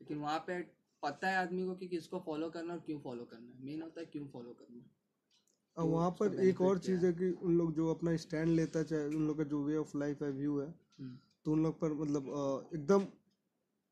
लेकिन 0.00 0.18
वहाँ 0.18 0.38
पे 0.46 0.58
पता 1.02 1.28
है 1.28 1.36
आदमी 1.36 1.64
को 1.64 1.74
कि 1.74 1.88
किसको 1.88 2.18
फॉलो 2.18 2.48
करना 2.50 2.74
और 2.74 2.80
क्यों 2.80 2.98
फॉलो 3.00 3.24
करना 3.24 3.46
है? 3.46 3.64
मेन 3.64 3.82
होता 3.82 4.00
है 4.00 4.06
क्यों 4.06 4.26
फॉलो 4.26 4.52
करना 4.52 4.84
और 5.76 5.84
तो 5.84 5.90
वहाँ 5.90 6.10
पर 6.10 6.40
एक 6.40 6.60
और 6.60 6.78
चीज़ 6.78 7.04
है। 7.06 7.12
कि 7.12 7.30
उन 7.30 7.58
लोग 7.58 7.72
जो 7.74 7.90
अपना 7.94 8.16
स्टैंड 8.16 8.48
लेता 8.48 8.78
है 8.78 8.84
चाहे 8.84 9.06
उन 9.06 9.26
लोग 9.26 9.36
का 9.38 9.44
जो 9.44 9.62
वे 9.64 9.76
ऑफ़ 9.76 9.96
लाइफ 9.98 10.22
है 10.22 10.30
व्यू 10.32 10.58
है 10.60 10.66
हम्म, 10.66 11.18
तो 11.44 11.52
उन 11.52 11.62
लोग 11.62 11.80
पर 11.80 11.92
मतलब 11.92 12.70
एकदम 12.74 13.06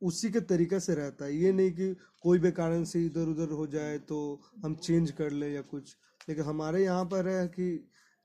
उसी 0.02 0.30
के 0.30 0.40
तरीके 0.40 0.80
से 0.80 0.94
रहता 0.94 1.24
है। 1.24 1.36
ये 1.36 1.52
नहीं 1.52 1.72
कि 1.72 1.94
कोई 2.22 2.38
भी 2.38 2.50
कारण 2.52 2.84
से 2.84 3.04
इधर 3.06 3.28
उधर 3.28 3.52
हो 3.52 3.66
जाए 3.66 3.98
तो 3.98 4.18
हम 4.64 4.74
चेंज 4.74 5.10
कर 5.10 5.30
ले 5.30 5.52
या 5.52 5.62
कुछ। 5.62 5.96
लेकिन 6.28 6.44
हमारे 6.44 6.82
यहाँ 6.84 7.04
पर 7.04 7.28
है 7.28 7.46
कि 7.48 7.68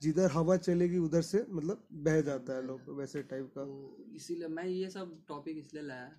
जिधर 0.02 0.32
हवा 0.32 0.58
चलेगी 0.58 0.98
उधर 0.98 1.22
से 1.22 1.46
मतलब 1.50 1.88
बह 1.92 2.22
जाता 2.22 2.54
है 2.54 2.66
लोग 2.68 2.90
वैसे 2.98 3.22
टाइप 3.24 3.52
का। 3.56 3.64
तो 3.66 4.06
इसीलिए 4.16 4.48
मैं 4.48 4.66
ये 4.66 4.90
सब 4.90 5.16
टॉपिक 5.28 5.58
इसलिए 5.58 5.84
लाया 5.84 6.12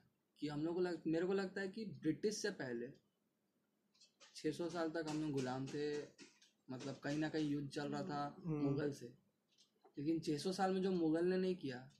कि 0.42 0.48
हम 0.48 0.64
लोग 0.64 0.74
को 0.74 0.80
लग, 0.80 1.02
मेरे 1.06 1.26
को 1.26 1.32
लगता 1.32 1.60
है 1.60 1.68
कि 1.68 1.84
ब्रिटिश 1.84 2.36
से 2.36 2.50
पहले 2.50 2.92
600 4.34 4.68
साल 4.68 4.90
तक 4.90 5.06
हम 5.10 5.22
लोग 5.22 5.30
गुलाम 5.30 5.66
थे 5.66 6.02
मतलब 6.70 7.00
कहीं 7.04 7.18
ना 7.18 7.28
कहीं 7.28 7.50
युद्ध 7.50 7.70
चल 7.70 7.88
रहा 7.88 8.02
था 8.02 8.36
हम्म। 8.46 8.58
मुगल 8.58 8.92
से। 8.92 9.06
लेकिन 9.98 10.20
600 10.20 10.52
साल 10.52 10.74
में 10.74 10.82
जो 10.82 10.90
मुगल 10.90 11.24
ने 11.26 11.36
नहीं 11.36 11.56
किया 11.56 11.90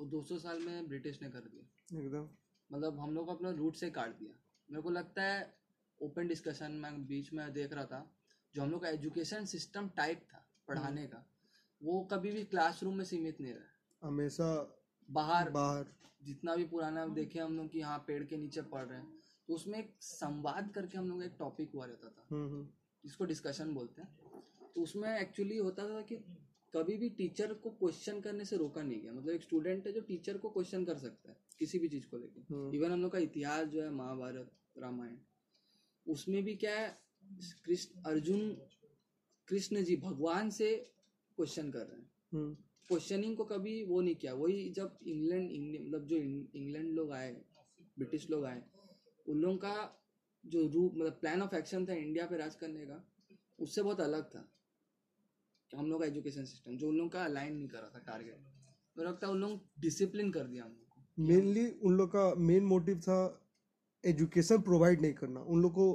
वो 0.00 0.06
200 0.06 0.38
साल 0.38 0.58
में 0.58 0.88
ब्रिटिश 0.88 1.22
ने 1.22 1.30
कर 1.30 1.40
दिया। 1.40 1.98
एकदम। 2.00 2.28
मतलब 2.76 2.98
हम 2.98 3.14
लोग 3.14 3.26
को 3.26 3.34
अपना 3.34 3.50
रूट 3.50 3.74
से 3.76 3.90
काट 3.90 4.18
दिया। 4.18 4.34
मेरे 4.70 4.82
को 4.82 4.90
लगता 4.90 5.22
है 5.22 5.56
ओपन 6.02 6.28
डिस्कशन 6.28 6.72
में 6.72 7.06
बीच 7.06 7.32
में 7.32 7.52
देख 7.52 7.72
रहा 7.72 7.84
था 7.84 8.16
जो 8.54 8.62
हम 8.62 8.70
लोग 8.70 8.82
का 8.82 8.88
एजुकेशन 8.88 9.44
सिस्टम 9.44 9.88
टाइप 9.88 10.18
था 10.18 10.50
पढ़ाने 10.68 11.06
का 11.06 11.26
वो 11.82 12.04
कभी 12.04 12.32
भी 12.32 12.44
क्लासरूम 12.44 12.96
में 12.96 13.04
सीमित 13.04 13.40
नहीं 13.40 13.54
रहा। 13.54 14.08
हमेशा 14.08 14.78
बाहर। 15.10 15.50
बाहर। 15.50 15.86
जितना 16.22 16.56
भी 16.56 16.64
पुराना 16.64 17.06
देखे 17.06 17.38
हम 17.38 17.56
लोग 17.56 17.68
कि 17.68 17.80
हाँ 17.80 18.04
पेड़ 18.06 18.24
के 18.24 18.36
नीचे 18.36 18.62
पढ़ 18.62 18.84
रहे 18.84 18.98
हैं। 18.98 19.22
तो 19.48 19.54
उसमें 19.54 19.78
एक 19.78 19.96
संवाद 20.00 20.72
करके 20.74 20.98
हम 20.98 21.08
लोग 21.08 21.24
एक 21.24 21.32
टॉपिक 21.38 21.70
हुआ 21.74 21.86
रहता 21.86 22.08
था। 22.08 22.26
हम्म 22.30 22.50
हम्म। 22.50 22.68
जिसको 23.04 23.24
डिस्कशन 23.24 23.74
बोलते 23.74 24.02
हैं। 24.02 24.18
तो 24.74 24.82
उसमें 24.82 25.20
एक्चुअली 25.20 25.56
होता 25.56 25.88
था 25.88 26.02
कि 26.02 26.16
कभी 26.76 26.96
भी 26.96 27.10
टीचर 27.10 27.54
को 27.54 27.70
क्वेश्चन 27.70 28.20
करने 28.20 28.44
से 28.44 28.56
रोका 28.56 28.82
नहीं 28.82 29.02
गया। 29.02 29.12
मतलब 29.12 29.30
एक 29.30 29.42
स्टूडेंट 29.42 29.86
है 29.86 29.92
जो 29.92 30.00
टीचर 30.00 30.38
को 30.38 30.50
क्वेश्चन 30.50 30.84
कर 30.84 30.98
सकता 30.98 31.30
है 31.30 31.36
किसी 31.58 31.78
भी 31.78 31.88
चीज़ 31.88 32.06
को 32.06 32.16
लेकर 32.16 32.54
हम्म। 32.54 32.74
इवन 32.74 32.92
हम 32.92 33.02
लोग 33.02 33.12
का 33.12 33.18
इतिहास 33.18 33.66
जो 33.66 33.82
है 33.82 33.90
महाभारत 33.90 34.50
रामायण 34.78 35.16
उसमें 36.06 36.44
भी 36.44 36.56
क्या 36.56 36.80
है 36.80 37.02
कृष्ण 37.64 38.02
अर्जुन 38.02 38.62
कृष्ण 39.48 39.84
जी 39.84 39.96
भगवान 39.96 40.50
से 40.50 40.92
क्वेश्चन 41.36 41.70
कर 41.70 41.86
रहे 41.86 42.00
हैं। 42.00 42.12
हम्म। 42.32 42.56
क्वेश्चनिंग 42.90 43.36
को 43.36 43.44
कभी 43.44 43.82
वो 43.84 44.00
नहीं 44.00 44.14
किया। 44.14 44.34
वही 44.34 44.68
जब 44.70 44.98
इंग्लैंड 45.06 45.50
मतलब 45.80 46.06
जो 46.06 46.16
इंग्लैंड 46.16 46.92
लोग 46.94 47.12
आए 47.12 47.32
ब्रिटिश 47.98 48.28
लोग 48.30 48.44
आए, 48.44 48.62
उन 49.26 49.38
लोगों 49.38 49.56
का 49.56 49.74
जो 50.44 50.66
रूप 50.68 50.94
मतलब 50.94 51.18
प्लान 51.20 51.42
ऑफ़ 51.42 51.54
एक्शन 51.54 51.86
था 51.86 51.94
इंडिया 51.94 52.26
पे 52.26 52.36
राज 52.36 52.54
करने 52.54 52.86
का, 52.86 53.04
उससे 53.58 53.82
बहुत 53.82 54.00
अलग 54.00 54.24
था। 54.24 54.48
हम 55.70 55.90
लोग 55.90 56.00
का 56.00 56.06
एजुकेशन 56.06 56.44
सिस्टम 56.44 56.76
जो 56.76 56.88
उन 56.88 56.96
लोगों 56.96 57.10
का 57.10 57.24
अलाइन 57.24 57.54
नहीं 57.56 57.68
कर 57.68 57.78
रहा 57.78 57.90
था 57.90 57.98
टारगेट 57.98 58.38
मुझे 58.96 59.08
लगता 59.08 59.26
है 59.26 59.32
उन 59.32 59.40
लोग 59.40 59.60
डिसिप्लिन 59.80 60.30
कर 60.30 60.46
दिया 60.46 60.64
हम 60.64 60.70
लोग 60.70 60.88
को। 60.88 61.22
मेनली 61.22 61.66
उन 61.82 61.96
लोग 61.96 62.10
का 62.10 62.34
मेन 62.38 62.64
मोटिव 62.64 63.00
था 63.00 63.18
एजुकेशन 64.04 64.60
प्रोवाइड 64.62 65.00
नहीं 65.00 65.12
करना। 65.12 65.40
उन 65.40 65.62
लोग 65.62 65.72
को, 65.72 65.86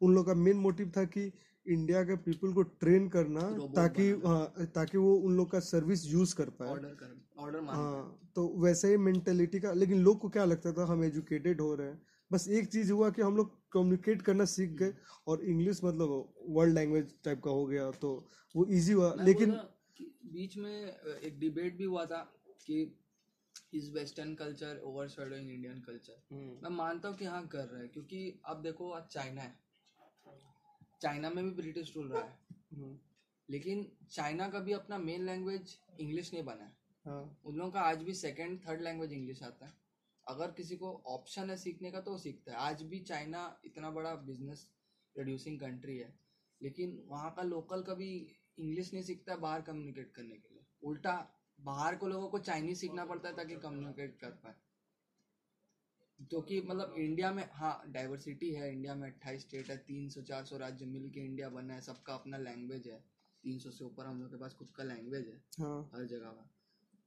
उन 0.00 0.14
लोग 0.14 0.26
का 0.26 0.34
मेन 0.34 0.56
मोटिव 0.56 0.92
था 0.96 1.04
कि 1.04 1.32
इंडिया 1.68 2.04
के 2.04 2.16
पीपल 2.16 2.52
को 2.52 2.62
ट्रेन 2.62 3.08
करना 3.08 3.40
ताकि 3.76 4.10
हाँ, 4.26 4.66
ताकि 4.74 4.98
वो 4.98 5.14
उन 5.16 5.36
लोग 5.36 5.50
का 5.50 5.60
सर्विस 5.60 6.06
यूज़ 6.06 6.34
कर 6.34 6.50
पाए। 6.50 6.68
ऑर्डर 6.68 6.88
कर 6.88 7.20
ऑर्डर 7.38 7.60
हाँ 7.60 8.30
तो 8.34 8.48
वैसे 8.48 8.88
ही 8.88 8.96
मेंटेलिटी 8.96 9.60
का 9.60 9.72
लेकिन 9.72 9.98
लोग 9.98 10.18
को 10.18 10.28
क्या 10.28 10.44
लगता 10.44 10.72
था 10.72 10.84
हम 10.84 11.04
एजुकेटेड 11.04 11.60
हो 11.60 11.74
रहे 11.74 11.88
हैं। 11.88 12.02
बस 12.32 12.48
एक 12.48 12.66
चीज़ 12.66 12.92
हुआ 12.92 13.10
कि 13.10 13.22
हम 13.22 13.36
लोग 13.36 13.70
कम्युनिकेट 13.72 14.22
करना 14.22 14.44
सीख 14.44 14.70
गए 14.70 14.94
और 15.26 15.44
इंग्लिश 15.44 15.84
मतलब 15.84 16.34
वर्ल्ड 16.48 16.74
लैंग्वेज 16.74 17.14
टाइप 17.24 17.42
का 17.42 17.50
हो 17.50 17.66
गया 17.66 17.90
तो 17.90 18.30
वो 18.56 18.66
इजी 18.66 18.92
हुआ। 18.92 19.14
लेकिन 19.20 19.50
बीच 20.02 20.56
में 20.56 20.96
एक 21.20 21.38
डिबेट 21.40 21.76
भी 21.76 21.84
हुआ 21.84 22.04
था 22.04 22.32
कि 22.66 22.98
is 23.74 23.92
Western 23.92 24.34
culture 24.34 24.80
over 24.84 25.32
Indian 25.32 25.80
culture 25.80 26.22
हम्म, 26.32 26.50
मैं 26.62 26.70
मानता 26.70 27.08
हूँ 27.08 27.16
कि 27.16 27.24
हाँ 27.24 27.46
कर 27.46 27.64
रहा 27.64 27.80
है 27.80 27.88
क्योंकि 27.88 28.40
अब 28.44 28.62
देखो 28.62 28.90
आज 28.90 29.02
चाइना 29.02 29.42
है। 29.42 29.65
चाइना 31.00 31.30
में 31.30 31.44
भी 31.44 31.50
ब्रिटिश 31.50 31.96
रूल 31.96 32.08
रहा 32.08 32.22
है। 32.22 32.38
हम्म, 32.74 32.98
लेकिन 33.50 33.92
चाइना 34.10 34.48
का 34.48 34.58
भी 34.58 34.72
अपना 34.72 34.98
मेन 34.98 35.26
लैंग्वेज 35.26 35.78
इंग्लिश 36.00 36.34
नहीं 36.34 36.44
बना 36.44 36.64
है। 36.64 36.76
हाँ। 37.04 37.40
उन 37.44 37.56
लोगों 37.56 37.70
का 37.70 37.80
आज 37.80 38.02
भी 38.02 38.14
सेकंड 38.14 38.68
थर्ड 38.68 38.82
लैंग्वेज 38.82 39.12
इंग्लिश 39.12 39.42
आता 39.42 39.66
है। 39.66 39.72
अगर 40.28 40.50
किसी 40.50 40.76
को 40.76 41.02
ऑप्शन 41.06 41.50
है 41.50 41.56
सीखने 41.56 41.90
का 41.90 42.00
तो 42.00 42.10
वो 42.10 42.18
सीखता 42.18 42.52
है। 42.52 42.58
आज 42.58 42.82
भी 42.82 43.00
चाइना 43.00 43.60
इतना 43.64 43.90
बड़ा 43.90 44.14
बिज़नेस 44.14 44.70
प्रोड्यूसिंग 45.14 45.60
कंट्री 45.60 45.98
है। 45.98 46.18
लेकिन 46.62 47.04
वहाँ 47.06 47.34
का 47.34 47.42
लोकल 47.42 47.82
कभी 47.82 48.36
इंग्लिश 48.58 48.92
नहीं 48.92 49.02
सीखता 49.02 49.32
है 49.32 49.40
बाहर 49.40 49.62
कम्युनिकेट 49.62 50.12
करने 50.12 50.34
के 50.34 50.54
लिए। 50.54 50.64
उल्टा 50.82 51.32
बाहर 51.60 51.96
को 51.96 52.08
लोगों 52.08 52.28
को 52.28 52.38
चाइनीज़ 52.38 52.78
सीखना 52.78 53.04
पड़ता 53.04 53.28
है 53.28 53.36
ताकि 53.36 53.56
कम्युनिकेट 53.56 54.18
कर 54.20 54.30
पाए। 54.30 54.54
जो 56.20 56.40
कि 56.40 56.60
मतलब 56.60 56.94
इंडिया 56.98 57.32
में 57.32 57.42
हाँ 57.52 57.82
डाइवर्सिटी 57.88 58.50
है 58.50 58.72
इंडिया 58.72 58.94
में 58.94 59.06
अट्ठाईस 59.08 59.42
स्टेट 59.42 59.70
है 59.70 59.76
तीन 59.78 60.08
सौ 60.08 60.22
चार 60.22 60.44
सौ 60.44 60.56
राज्य 60.56 60.86
मिल 60.86 61.08
के 61.10 61.20
इंडिया 61.20 61.48
बना 61.48 61.74
है 61.74 61.80
सबका 61.80 62.14
अपना 62.14 62.38
लैंग्वेज 62.38 62.86
है। 62.88 62.98
तीन 63.44 63.58
सौ 63.58 63.70
से 63.70 63.84
ऊपर 63.84 64.06
हम 64.06 64.20
लोग 64.20 64.30
के 64.30 64.36
पास 64.36 64.54
खुद 64.54 64.70
का 64.70 64.84
लैंग्वेज 64.84 65.26
है 65.28 65.42
हाँ। 65.58 65.90
हर 65.94 66.04
जगह 66.04 66.28
का। 66.28 66.50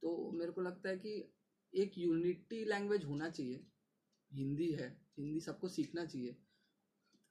तो 0.02 0.30
मेरे 0.34 0.52
को 0.52 0.60
लगता 0.60 0.88
है 0.88 0.96
कि 0.96 1.32
एक 1.72 1.98
यूनिटी 1.98 2.64
लैंग्वेज 2.64 3.04
होना 3.04 3.28
चाहिए। 3.30 3.66
हिंदी 4.30 4.70
है 4.72 4.88
हिंदी 5.18 5.40
सबको 5.40 5.68
सीखना 5.68 6.04
चाहिए। 6.04 6.36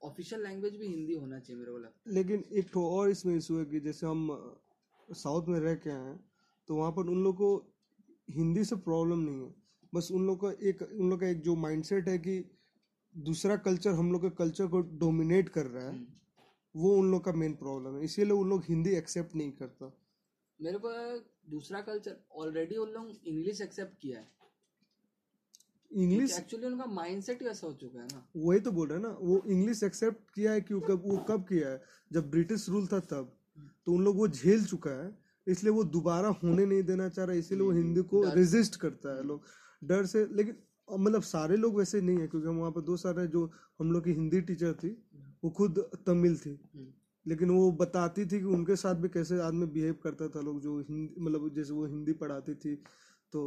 ऑफिशियल 0.02 0.42
लैंग्वेज 0.42 0.76
भी 0.76 0.86
हिंदी 0.86 1.14
होना 1.14 1.38
चाहिए 1.40 1.58
मेरे 1.60 1.72
को 1.72 1.78
लगता 1.78 2.10
है। 2.10 2.14
लेकिन 2.14 2.44
एक 2.52 2.70
तो 2.72 2.86
और 2.90 3.10
इसमें 3.10 3.36
इशू 3.36 3.58
है 3.58 3.64
कि 3.64 3.80
जैसे 3.80 4.06
हम 4.06 4.28
साउथ 5.08 5.48
में 5.48 5.58
रह 5.60 5.74
के 5.74 5.90
आए 5.90 6.04
हैं 6.04 6.18
तो 6.68 6.76
वहाँ 6.76 6.92
पर 6.92 7.06
उन 7.06 7.22
लोग 7.24 7.36
को 7.36 7.50
हिंदी 8.28 8.64
से 8.64 8.76
प्रॉब्लम 8.76 9.18
नहीं 9.18 9.42
है। 9.42 9.54
बस 9.94 10.08
उन 10.12 10.26
लोग 10.26 10.40
का 10.40 10.68
एक 10.68 10.82
उन 10.82 11.10
लोग 11.10 11.20
का 11.20 11.28
एक 11.28 11.40
जो 11.40 11.56
माइंडसेट 11.56 12.08
है 12.08 12.18
कि 12.18 12.44
दूसरा 13.16 13.56
कल्चर 13.56 13.90
हम 13.90 14.12
लोग 14.12 14.22
के 14.22 14.30
कल्चर 14.30 14.66
को 14.66 14.80
डोमिनेट 14.80 15.48
कर 15.48 15.66
रहा 15.66 15.84
है 15.84 15.92
हम्म। 15.92 16.06
वो 16.76 16.96
उन 16.96 17.10
लोग 17.10 17.24
का 17.24 17.32
मेन 17.32 17.52
प्रॉब्लम 17.52 17.96
है। 17.96 18.04
इसीलिए 18.04 18.32
उन 18.32 18.48
लोग 18.48 18.64
हिंदी 18.68 18.90
एक्सेप्ट 18.90 19.36
नहीं 19.36 19.52
करता। 19.52 19.96
मेरे 20.60 20.78
को 20.78 20.90
दूसरा 21.50 21.80
कल्चर 21.80 22.16
ऑलरेडी 22.32 22.76
उन 22.76 22.88
लोग 22.88 23.10
इंग्लिश 23.26 23.60
एक्सेप्ट 23.60 24.00
किया 24.00 24.18
है। 24.18 24.28
इंग्लिश 25.92 26.38
एक्चुअली 26.38 26.66
उनका 26.66 26.86
माइंडसेट 26.86 27.42
ऐसा 27.42 27.66
हो 27.66 27.72
चुका 27.72 28.00
है 28.00 28.06
ना। 28.06 28.28
वही 28.36 28.60
तो 28.60 28.72
बोल 28.72 28.88
रहे 28.88 28.98
हैं 28.98 29.04
ना 29.04 29.16
वो 29.20 29.42
इंग्लिश 29.46 29.82
एक्सेप्ट 29.82 30.30
किया 30.34 30.52
है 30.52 30.60
क्यों? 30.60 30.80
कब 30.80 31.02
वो 31.06 31.16
कब 31.16 31.42
किया 31.42 31.68
है? 31.68 31.82
जब 32.12 32.30
ब्रिटिश 32.30 32.68
रूल 32.68 32.86
था 32.86 33.00
तब। 33.00 33.36
तो 33.86 33.92
उन 33.92 34.04
लोग 34.04 34.16
वो 34.16 34.28
झेल 34.28 34.64
चुका 34.64 34.90
है 34.90 35.18
इसलिए 35.46 35.72
वो 35.72 35.84
दोबारा 35.84 36.28
होने 36.28 36.66
नहीं 36.66 36.82
देना 36.82 37.08
चाह 37.08 37.24
रहा 37.24 37.32
है 37.32 37.38
इसीलिए 37.38 37.64
वो 37.64 37.72
हिंदी 37.72 38.02
को 38.02 38.22
रेजिस्ट 38.34 38.76
करता 38.76 39.16
है 39.16 39.22
लोग। 39.22 39.42
डर 39.82 40.06
से 40.06 40.26
लेकिन 40.32 40.56
मतलब 40.88 41.22
सारे 41.22 41.56
लोग 41.56 41.76
वैसे 41.78 42.00
नहीं 42.00 42.18
है 42.18 42.26
क्योंकि 42.28 42.48
हम 42.48 42.56
वहाँ 42.56 42.70
पर 42.72 42.80
दो 42.80 42.96
सारे 42.96 43.26
जो 43.26 43.50
हम 43.80 43.92
लोग 43.92 44.04
की 44.04 44.12
हिंदी 44.12 44.40
टीचर 44.40 44.72
थी 44.74 44.88
वो 45.44 45.50
खुद 45.50 45.78
तमिल 46.06 46.36
थी। 46.36 46.58
हम्म। 46.74 46.92
लेकिन 47.26 47.50
वो 47.50 47.70
बताती 47.72 48.24
थी 48.26 48.38
कि 48.38 48.44
उनके 48.46 48.76
साथ 48.76 48.94
भी 48.94 49.08
कैसे 49.08 49.40
आदमी 49.40 49.66
बिहेव 49.66 49.94
करता 50.02 50.28
था 50.28 50.40
लोग 50.40 50.60
जो 50.60 50.78
हिंदी 50.80 51.20
मतलब 51.20 51.48
जैसे 51.54 51.72
वो 51.72 51.86
हिंदी 51.86 52.12
पढ़ाती 52.12 52.54
थी 52.54 52.74
तो 53.32 53.40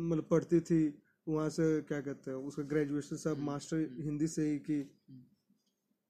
मतलब 0.00 0.26
पढ़ती 0.30 0.60
थी 0.60 0.82
वहाँ 1.28 1.48
से 1.50 1.80
क्या 1.82 2.00
कहते 2.00 2.30
हैं 2.30 2.38
उसका 2.38 2.62
ग्रेजुएशन 2.62 3.16
सब 3.16 3.38
मास्टर 3.40 3.76
हिंदी 4.00 4.26
से 4.28 4.50
ही 4.50 4.58
की। 4.58 4.82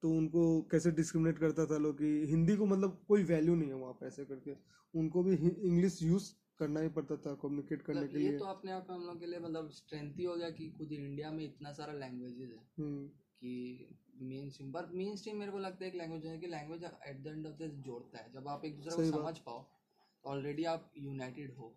तो 0.03 0.11
उनको 0.11 0.43
कैसे 0.71 0.91
डिस्क्रिमिनेट 0.91 1.39
करता 1.39 1.67
था 1.67 1.77
लोग 1.79 1.99
कि 1.99 2.09
हिंदी 2.31 2.57
को 2.57 2.67
मतलब 2.67 3.05
कोई 3.09 3.23
वैल्यू 3.25 3.55
नहीं 3.55 3.69
है 3.69 3.75
वहाँ 3.75 3.93
पर 3.93 4.07
ऐसे 4.07 4.25
करके। 4.25 4.57
उनको 4.95 5.23
भी 5.23 5.35
इंग्लिश 5.35 5.99
यूज़ 6.03 6.33
करना 6.59 6.81
ही 6.81 6.89
पड़ता 6.89 7.17
था 7.17 7.35
कम्युनिकेट 7.35 7.83
करने 7.83 8.01
मतलब 8.01 8.13
के 8.13 8.19
ये 8.19 8.31
लिए। 8.31 8.39
तो 8.39 8.45
अपने 8.45 8.73
आप 8.73 8.87
में 8.91 8.97
हम 8.97 9.03
लोग 9.03 9.21
के 9.21 9.27
लिए 9.27 9.39
मतलब 9.39 9.71
स्ट्रेंथ 9.71 10.13
ही 10.19 10.25
हो 10.25 10.37
गया 10.37 10.51
कि 10.51 10.69
खुद 10.71 10.93
इंडिया 10.93 11.31
में 11.31 11.45
इतना 11.45 11.73
सारा 11.73 11.93
लैंग्वेजेस 11.93 12.51
है 12.51 12.63
हम्म, 12.79 13.07
कि 13.07 13.89
मेन 14.23 14.51
स्ट्रीम 14.51 14.73
पर 14.73 14.87
मेन 14.95 15.17
स्ट्रीम 15.17 15.37
मेरे 15.37 15.53
को 15.53 15.59
लगता 15.59 15.85
है 15.85 15.91
एक 15.91 15.97
लैंग्वेज 15.97 16.27
है 16.27 16.39
कि 16.39 16.47
language 16.47 16.85
at 16.85 17.23
the 17.23 17.27
end 17.27 17.47
of 17.47 17.55
the 17.55 17.71
जोड़ता 17.87 18.19
है। 18.19 18.33
जब 18.33 18.49
आप 18.49 18.65
एक 18.65 18.77
दूसरे 18.77 18.97
को 18.97 19.19
समझ 19.19 19.39
पाओ 19.39 19.67
ऑलरेडी 20.25 20.65
आप 20.65 20.93
यूनाइटेड 20.99 21.55
हो। 21.55 21.75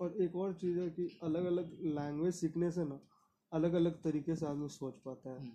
और 0.00 0.16
एक 0.22 0.36
और 0.36 0.52
चीज़ 0.54 0.78
है 0.78 0.90
कि 0.90 1.18
अलग 1.22 1.44
अलग 1.44 1.78
लैंग्वेज 1.82 2.34
सीखने 2.34 2.70
से 2.70 2.84
ना 2.84 3.00
अलग 3.52 3.72
अलग 3.72 4.02
तरीके 4.02 4.36
से 4.36 4.46
आदमी 4.46 4.68
सोच 4.68 4.98
पाता 4.98 5.30
है। 5.30 5.38
हम्म, 5.38 5.50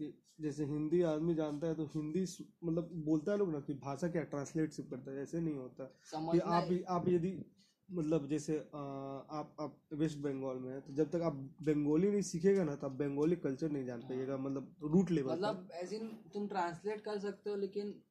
कि 0.00 0.24
जैसे 0.40 0.64
हिंदी 0.64 1.02
आदमी 1.02 1.34
जानता 1.34 1.66
है 1.66 1.74
तो 1.74 1.84
हिंदी 1.86 2.22
मतलब 2.64 2.90
बोलता 3.04 3.32
है 3.32 3.38
लोग 3.38 3.52
ना 3.52 3.60
कि 3.60 3.74
भाषा 3.74 4.08
क्या 4.08 4.22
ट्रांसलेट 4.22 4.72
सिर्फ़ 4.72 4.90
करता 4.90 5.10
है 5.10 5.22
ऐसे 5.22 5.40
नहीं 5.40 5.54
होता। 5.54 5.84
कि 5.84 6.38
आप 6.38 6.68
आप 6.88 7.08
यदि 7.08 7.30
मतलब 7.88 8.26
जैसे 8.28 8.56
अ, 8.58 8.78
आप 9.30 9.56
आप 9.60 9.76
वेस्ट 9.92 10.18
बंगाल 10.18 10.56
में 10.56 10.72
है 10.72 10.80
तो 10.80 10.92
जब 10.92 11.10
तक 11.10 11.20
आप 11.20 11.32
बंगाली 11.62 12.10
नहीं 12.10 12.22
सीखेगा 12.22 12.64
ना 12.64 12.74
तो 12.74 12.86
आप 12.86 12.92
बंगाली 12.92 13.36
कल्चर 13.36 13.70
नहीं 13.70 13.84
जान 13.84 14.00
पाइएगा 14.00 14.36
मतलब 14.36 14.74
रूट 14.82 15.10
लेवल 15.10 15.32
मतलब 15.32 15.68
एज 15.74 15.94
इन 15.94 16.06
तुम 16.32 16.48
ट्रांसलेट 16.48 17.00
कर 17.00 17.18
सकते 17.18 17.50
हो 17.50 17.56
लेकिन 17.56 18.02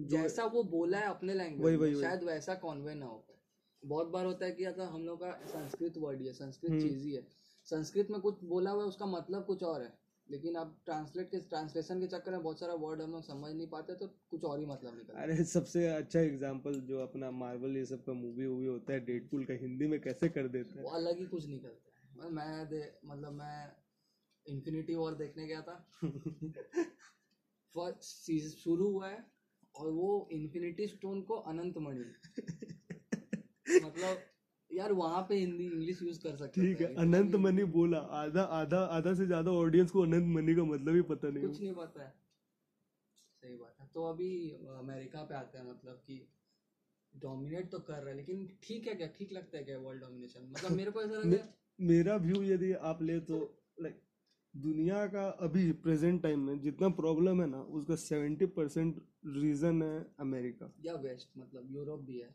जैसा 0.00 0.44
वो 0.44 0.62
बोला 0.62 0.98
है 0.98 1.06
अपने 1.06 1.34
लैंग्वेज 1.34 1.64
वही, 1.64 1.76
में 1.76 1.94
वही। 1.94 2.02
शायद 2.02 2.22
वैसा 2.22 2.54
कॉन्वे 2.54 2.94
ना 2.94 3.06
हो 3.06 3.16
पाए। 3.16 3.36
बहुत 3.82 4.06
बार 4.06 4.26
होता 4.26 4.46
है 4.46 4.52
कि 4.52 4.64
अगर 4.64 4.84
हम 4.84 5.04
लोग 5.04 5.20
का 5.20 5.32
संस्कृत 5.46 5.96
वर्ड 5.98 6.20
ही 6.20 6.26
है 6.26 6.32
संस्कृत 6.32 6.70
हम्म। 6.70 6.80
चीज़ 6.82 7.04
ही 7.04 7.12
है। 7.12 7.26
संस्कृत 7.64 8.10
में 8.10 8.20
कुछ 8.20 8.44
बोला 8.44 8.70
हुआ 8.70 8.82
है 8.82 8.88
उसका 8.88 9.06
मतलब 9.06 9.44
कुछ 9.44 9.62
और 9.62 9.82
है। 9.82 9.98
लेकिन 10.30 10.54
अब 10.54 10.82
ट्रांसलेट 10.84 11.30
के 11.30 11.40
ट्रांसलेशन 11.40 12.00
के 12.00 12.06
चक्कर 12.06 12.30
में 12.30 12.42
बहुत 12.42 12.60
सारा 12.60 12.74
वर्ड 12.74 13.02
हम 13.02 13.10
लोग 13.10 13.22
समझ 13.22 13.54
नहीं 13.54 13.66
पाते 13.66 13.94
तो 13.94 14.08
कुछ 14.08 14.44
और 14.44 14.60
ही 14.60 14.66
मतलब 14.66 14.98
निकलता 14.98 15.22
अरे 15.22 15.44
सबसे 15.44 15.88
अच्छा 15.88 16.20
एग्जांपल 16.20 16.80
जो 16.80 16.98
अपना 16.98 17.30
मार्वल 17.30 17.76
ये 17.76 17.84
सब 17.84 18.04
का 18.04 18.12
मूवी 18.12 18.46
वूवी 18.46 18.66
होता 18.66 18.92
है 18.92 19.00
डेडपुल 19.00 19.44
का 19.44 19.54
हिंदी 19.54 19.86
में 19.86 20.00
कैसे 20.00 20.28
कर 20.28 20.48
देते 20.48 20.74
हैं? 20.74 20.82
वो 20.82 20.90
अलग 20.90 21.18
ही 21.18 21.26
कुछ 21.26 21.46
निकलता 21.46 21.90
है। 21.98 22.16
मैं- 22.16 22.32
मैं 22.32 22.68
दे 22.68 22.98
मतलब 23.04 23.32
मैं 23.32 23.76
इन्फिनिटी 24.46 24.94
वॉर 24.94 25.14
देखने 25.14 25.46
गया 25.46 25.62
था। 25.62 25.90
फ़र्स्ट 27.74 28.56
शुरू 28.56 28.90
हुआ 28.90 29.08
है 29.08 29.26
और 29.76 29.90
वो 29.90 30.28
इन्फिनिटी 30.32 30.86
स्टोन 30.86 31.22
को 31.22 31.34
अनंत 31.34 31.78
मणि। 31.78 32.14
मतलब 33.86 34.18
यार 34.70 34.92
वहाँ 34.92 35.20
पे 35.28 35.36
हिंदी 35.36 35.64
इंग्लिश 35.66 36.02
यूज़ 36.02 36.20
कर 36.22 36.36
सकते 36.36 36.60
ठीक 36.62 36.80
है 36.80 36.94
अनंत 36.96 37.34
मनी 37.36 37.64
बोला 37.76 37.98
आधा 38.18 38.42
आधा 38.56 38.80
आधा 38.96 39.14
से 39.14 39.26
ज़्यादा 39.26 39.50
ऑडियंस 39.50 39.90
को 39.90 40.02
अनंत 40.02 40.34
मनी 40.36 40.54
का 40.54 40.64
मतलब 40.64 40.94
ही 40.94 41.02
पता 41.10 41.28
नहीं 41.28 41.46
कुछ 41.46 41.60
नहीं 41.60 41.72
पता 41.74 42.02
है। 42.02 42.12
सही 43.42 43.56
बात 43.56 43.76
है। 43.80 43.86
तो 43.94 44.04
अभी 44.04 44.30
अमेरिका 44.78 45.22
पे 45.22 45.34
आते 45.34 45.58
हैं 45.58 45.64
मतलब 45.70 46.02
कि 46.06 46.20
डोमिनेट 47.14 47.70
तो 47.70 47.78
कर 47.78 47.94
रहा 47.94 48.10
है 48.10 48.16
लेकिन 48.16 48.46
ठीक 48.62 48.86
है 48.86 48.94
क्या? 48.94 49.06
ठीक 49.08 49.32
लगता 49.32 49.58
है 49.58 49.64
क्या 49.64 49.78
वर्ल्ड 49.78 50.02
डोमिनेशन 50.02 50.48
मतलब 50.50 50.72
मेरे 50.72 50.90
को 50.90 51.02
ऐसा 51.02 51.16
लग 51.16 51.32
रहा 51.32 51.44
है 51.44 51.54
मेरा 51.78 52.16
व्यू 52.16 52.42
यदि 52.42 52.72
आप 52.72 53.02
ले 53.02 53.18
तो 53.20 53.38
लाइक 53.80 54.00
दुनिया 54.54 55.06
का 55.06 55.28
अभी 55.40 55.70
प्रेजेंट 55.82 56.22
टाइम 56.22 56.40
में 56.40 56.60
जितना 56.60 56.88
प्रॉब्लम 56.96 57.40
है 57.40 57.46
ना 57.46 57.60
उसका 57.78 57.96
सेवेंटी 57.96 58.46
परसेंट 58.58 59.00
रीजन 59.36 59.82
है 59.82 60.06
अमेरिका 60.20 60.72
या 60.84 60.94
वेस्ट 60.94 61.38
मतलब 61.38 61.72
यूरोप 61.72 62.00
भी 62.00 62.18
है। 62.18 62.34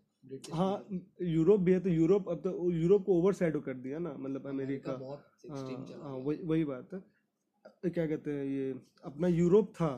हाँ 0.54 0.86
यूरोप 1.22 1.60
भी 1.60 1.72
है 1.72 1.80
तो 1.80 1.90
यूरोप 1.90 2.30
अब 2.30 2.38
तो 2.38 2.72
यूरोप 2.72 3.06
को 3.06 3.14
ओवर 3.14 3.34
साइड 3.34 3.58
कर 3.58 3.74
दिया 3.74 4.00
ना 4.00 4.14
मतलब 4.20 4.48
अमेरिका। 4.48 4.92
अमेरिका 4.92 5.56
हाँ, 5.56 5.64
हाँ, 6.04 6.18
है 6.18 6.24
वही 6.24 6.38
वही 6.44 6.64
बात 6.66 6.94
है। 6.94 7.90
क्या 7.90 8.06
कहते 8.08 8.32
हैं 8.32 8.46
ये 8.46 8.76
अपना 9.04 9.28
यूरोप 9.28 9.74
था 9.76 9.92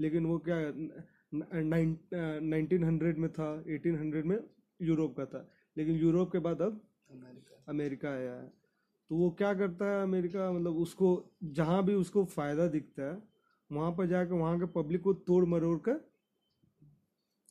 लेकिन 0.00 0.26
वो 0.26 0.38
क्या 0.48 0.56
नाइनटीन 1.34 2.84
हंड्रेड 2.84 3.18
में 3.18 3.30
था 3.32 3.64
एटीन 3.68 3.98
हंड्रेड 3.98 4.26
में 4.26 4.38
यूरोप 4.80 5.16
का 5.16 5.24
था। 5.24 5.48
लेकिन 5.76 5.96
यूरोप 5.96 6.32
के 6.32 6.38
बाद 6.38 6.62
अब 6.62 6.80
अमेरिका। 7.10 7.64
अमेरिका 7.68 8.10
आया 8.10 8.32
है। 8.34 8.52
तो 9.10 9.16
वो 9.16 9.30
क्या 9.30 9.52
करता 9.54 9.90
है 9.90 10.02
अमेरिका 10.02 10.52
मतलब 10.52 10.76
उसको 10.76 11.08
जहाँ 11.44 11.84
भी 11.84 11.94
उसको 11.94 12.24
फ़ायदा 12.24 12.66
दिखता 12.66 13.02
है 13.02 13.22
वहाँ 13.70 13.92
पर 13.92 14.06
जाकर 14.06 14.34
वहाँ 14.34 14.58
के 14.60 14.66
पब्लिक 14.66 15.02
को 15.02 15.12
तोड़ 15.12 15.44
मरोड़ 15.44 15.78
कर 15.78 16.07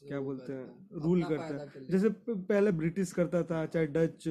क्या 0.01 0.19
बोलते 0.21 0.53
हैं? 0.53 1.01
रूल 1.03 1.23
करता 1.23 1.45
है। 1.55 1.85
जैसे 1.89 2.09
पहले 2.29 2.71
ब्रिटिश 2.71 3.11
करता 3.13 3.41
था 3.43 3.65
चाहे 3.65 3.85
डच 3.87 4.27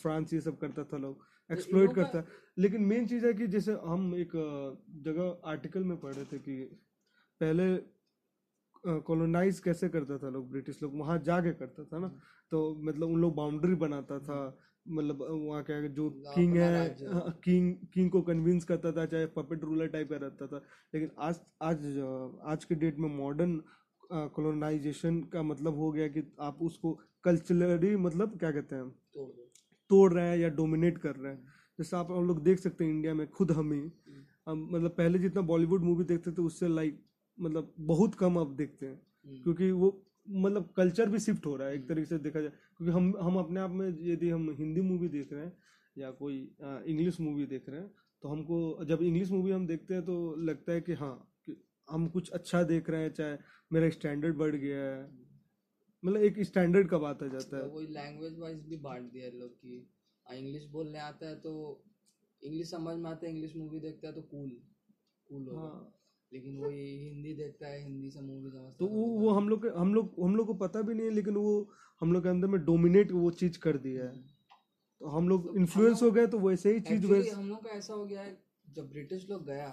फ्रांस 0.00 0.32
ये 0.34 0.40
सब 0.40 0.58
करता 0.58 0.84
था 0.84 0.96
लोग। 0.98 1.24
इन 1.50 1.56
एक्सप्लोइट 1.56 1.92
करता। 1.94 2.18
है 2.18 2.24
लेकिन 2.58 2.82
मेन 2.84 3.06
चीज़ 3.06 3.26
है 3.26 3.32
कि 3.32 3.46
जैसे 3.46 3.72
हम 3.84 4.14
एक 4.16 4.30
जगह 5.04 5.50
आर्टिकल 5.50 5.84
में 5.84 5.96
पढ़ 6.00 6.14
रहे 6.14 6.24
थे 6.24 6.38
कि 6.38 6.62
पहले 7.40 7.66
कॉलोनाइज 9.06 9.58
कैसे 9.60 9.88
करता 9.88 10.18
था 10.18 10.28
लोग 10.30 10.50
ब्रिटिश 10.50 10.82
लोग? 10.82 10.98
वहाँ 10.98 11.18
जाके 11.26 11.52
करता 11.52 11.84
था 11.84 11.98
ना? 11.98 12.08
तो 12.52 12.74
मतलब 12.80 13.08
उन 13.08 13.20
लोग 13.20 13.34
बाउंड्री 13.34 13.74
बनाता 13.84 14.18
था। 14.20 14.38
मतलब 14.86 15.20
वहाँ 15.30 15.62
क्या 15.64 15.80
जो 15.88 16.08
किंग 16.34 16.56
है 16.56 16.96
किंग 17.44 17.74
किंग 17.94 18.10
को 18.10 18.20
कन्विंस 18.22 18.64
करता 18.64 18.92
था 18.92 19.04
चाहे 19.06 19.26
पपेट 19.36 19.64
रूलर 19.64 19.86
टाइप 19.88 20.10
का 20.10 20.16
रहता 20.16 20.46
था। 20.46 20.56
लेकिन 20.94 21.10
आज 21.18 21.40
आज 21.62 21.86
आज 22.46 22.64
के 22.64 22.74
डेट 22.74 22.98
में 22.98 23.08
मॉडर्न 23.16 23.60
कॉलोनाइजेशन 24.12 25.20
का 25.22 25.42
मतलब 25.42 25.74
हो 25.74 25.92
गया 25.92 26.08
कि 26.08 26.22
आप 26.40 26.58
उसको 26.62 26.98
कल्चरली 27.24 27.96
मतलब 27.96 28.38
क्या 28.38 28.50
कहते 28.52 28.76
हैं? 28.76 28.88
तोड़ 29.90 30.12
रहे 30.12 30.28
हैं 30.28 30.38
या 30.38 30.48
डोमिनेट 30.48 30.98
कर 30.98 31.16
रहे 31.16 31.32
हैं। 31.32 31.44
जैसे 31.78 31.96
आप 31.96 32.10
हम 32.10 32.26
लोग 32.26 32.42
देख 32.42 32.58
सकते 32.58 32.84
हैं 32.84 32.90
इंडिया 32.90 33.14
में 33.14 33.30
खुद 33.30 33.50
हम 33.50 33.72
ही। 33.72 33.90
हम 34.48 34.68
मतलब 34.72 34.90
पहले 34.90 35.18
जितना 35.18 35.42
बॉलीवुड 35.42 35.82
मूवी 35.82 36.04
देखते 36.04 36.32
थे 36.32 36.42
उससे 36.42 36.68
लाइक 36.68 37.04
मतलब 37.40 37.74
बहुत 37.80 38.14
कम 38.14 38.36
अब 38.36 38.56
देखते 38.56 38.86
हैं। 38.86 38.94
हम्म। 38.94 39.42
क्योंकि 39.42 39.70
वो 39.70 40.06
मतलब 40.28 40.68
कल्चर 40.76 41.08
भी 41.10 41.18
शिफ्ट 41.18 41.46
हो 41.46 41.56
रहा 41.56 41.68
है 41.68 41.74
एक 41.74 41.88
तरीके 41.88 42.06
से 42.06 42.18
देखा 42.18 42.40
जाए। 42.40 42.50
क्योंकि 42.50 42.92
हम 42.92 43.14
हम 43.20 43.36
अपने 43.36 43.60
आप 43.60 43.70
में 43.70 43.88
यदि 43.88 44.30
हम 44.30 44.50
हिंदी 44.50 44.80
मूवी 44.80 45.08
देख 45.08 45.32
रहे 45.32 45.44
हैं 45.44 45.52
या 45.98 46.10
कोई 46.10 46.56
इंग्लिश 46.62 47.20
मूवी 47.20 47.46
देख 47.46 47.68
रहे 47.68 47.80
हैं 47.80 47.90
तो 48.22 48.28
हमको 48.28 48.84
जब 48.84 49.02
इंग्लिश 49.02 49.30
मूवी 49.30 49.50
हम 49.50 49.66
देखते 49.66 49.94
हैं 49.94 50.02
तो 50.04 50.34
लगता 50.36 50.72
है 50.72 50.80
कि 50.80 50.92
हाँ 50.92 51.33
हम 51.88 52.06
कुछ 52.08 52.30
अच्छा 52.30 52.62
देख 52.62 52.90
रहे 52.90 53.02
हैं 53.02 53.12
चाहे 53.12 53.36
मेरा 53.72 53.90
स्टैंडर्ड 53.90 54.36
बढ़ 54.36 54.54
गया 54.56 54.82
है। 54.82 55.02
मतलब 56.02 56.22
एक 56.22 56.40
स्टैंडर्ड 56.42 56.88
का 56.88 56.98
बात 56.98 57.22
आ 57.22 57.26
जाता 57.26 57.50
तो 57.50 57.56
है 57.56 57.68
वही 57.68 57.86
लैंग्वेज 57.86 58.38
वाइज 58.38 58.64
भी 58.66 58.76
बांट 58.76 59.10
दिया 59.12 59.24
है 59.24 59.38
लोग 59.38 59.50
कि 59.50 59.76
इंग्लिश 60.26 60.64
बोलने 60.64 60.98
आता 60.98 61.28
है 61.28 61.34
तो 61.40 61.52
इंग्लिश 62.42 62.70
समझ 62.70 62.96
में 62.96 63.10
आता 63.10 63.26
है 63.26 63.32
इंग्लिश 63.32 63.56
मूवी 63.56 63.80
देखता 63.80 64.08
है 64.08 64.14
तो 64.14 64.22
कूल 64.22 64.50
कूल 65.26 65.46
होगा। 65.48 65.60
हाँ। 65.60 65.90
लेकिन 66.32 66.56
वो 66.58 66.68
हिंदी 66.68 67.34
देखता 67.34 67.66
है 67.66 67.82
हिंदी 67.82 68.10
से 68.10 68.20
मूवी 68.20 68.50
समझता 68.50 68.76
तो 68.78 68.86
वो 68.86 69.06
वो 69.20 69.30
हम 69.30 69.48
लोग 69.48 69.66
हम 69.76 69.94
लोग 69.94 70.14
हम 70.24 70.36
लोग 70.36 70.46
को 70.46 70.54
पता 70.54 70.82
भी 70.82 70.94
नहीं 70.94 71.06
है 71.06 71.12
लेकिन 71.12 71.34
वो 71.34 71.70
हम 72.00 72.12
लोग 72.12 72.22
के 72.22 72.28
अंदर 72.28 72.48
में 72.48 72.64
डोमिनेट 72.64 73.12
वो 73.12 73.30
चीज़ 73.30 73.58
कर 73.58 73.76
दिया 73.78 74.04
है। 74.04 74.22
तो 75.00 75.06
हम 75.06 75.28
लोग 75.28 75.52
इन्फ्लुएंस 75.56 76.02
हो 76.02 76.10
गए 76.10 76.26
तो 76.26 76.38
वैसे 76.38 76.72
ही 76.74 76.80
चीज़ 76.80 77.06
वैसे 77.06 77.30
हम 77.30 77.48
लोग 77.48 77.64
का 77.64 77.70
ऐसा 77.70 77.94
हो 77.94 78.04
गया 78.04 78.22
है 78.22 78.36
जब 78.70 78.90
ब्रिटिश 78.90 79.28
लोग 79.30 79.46
गया। 79.46 79.68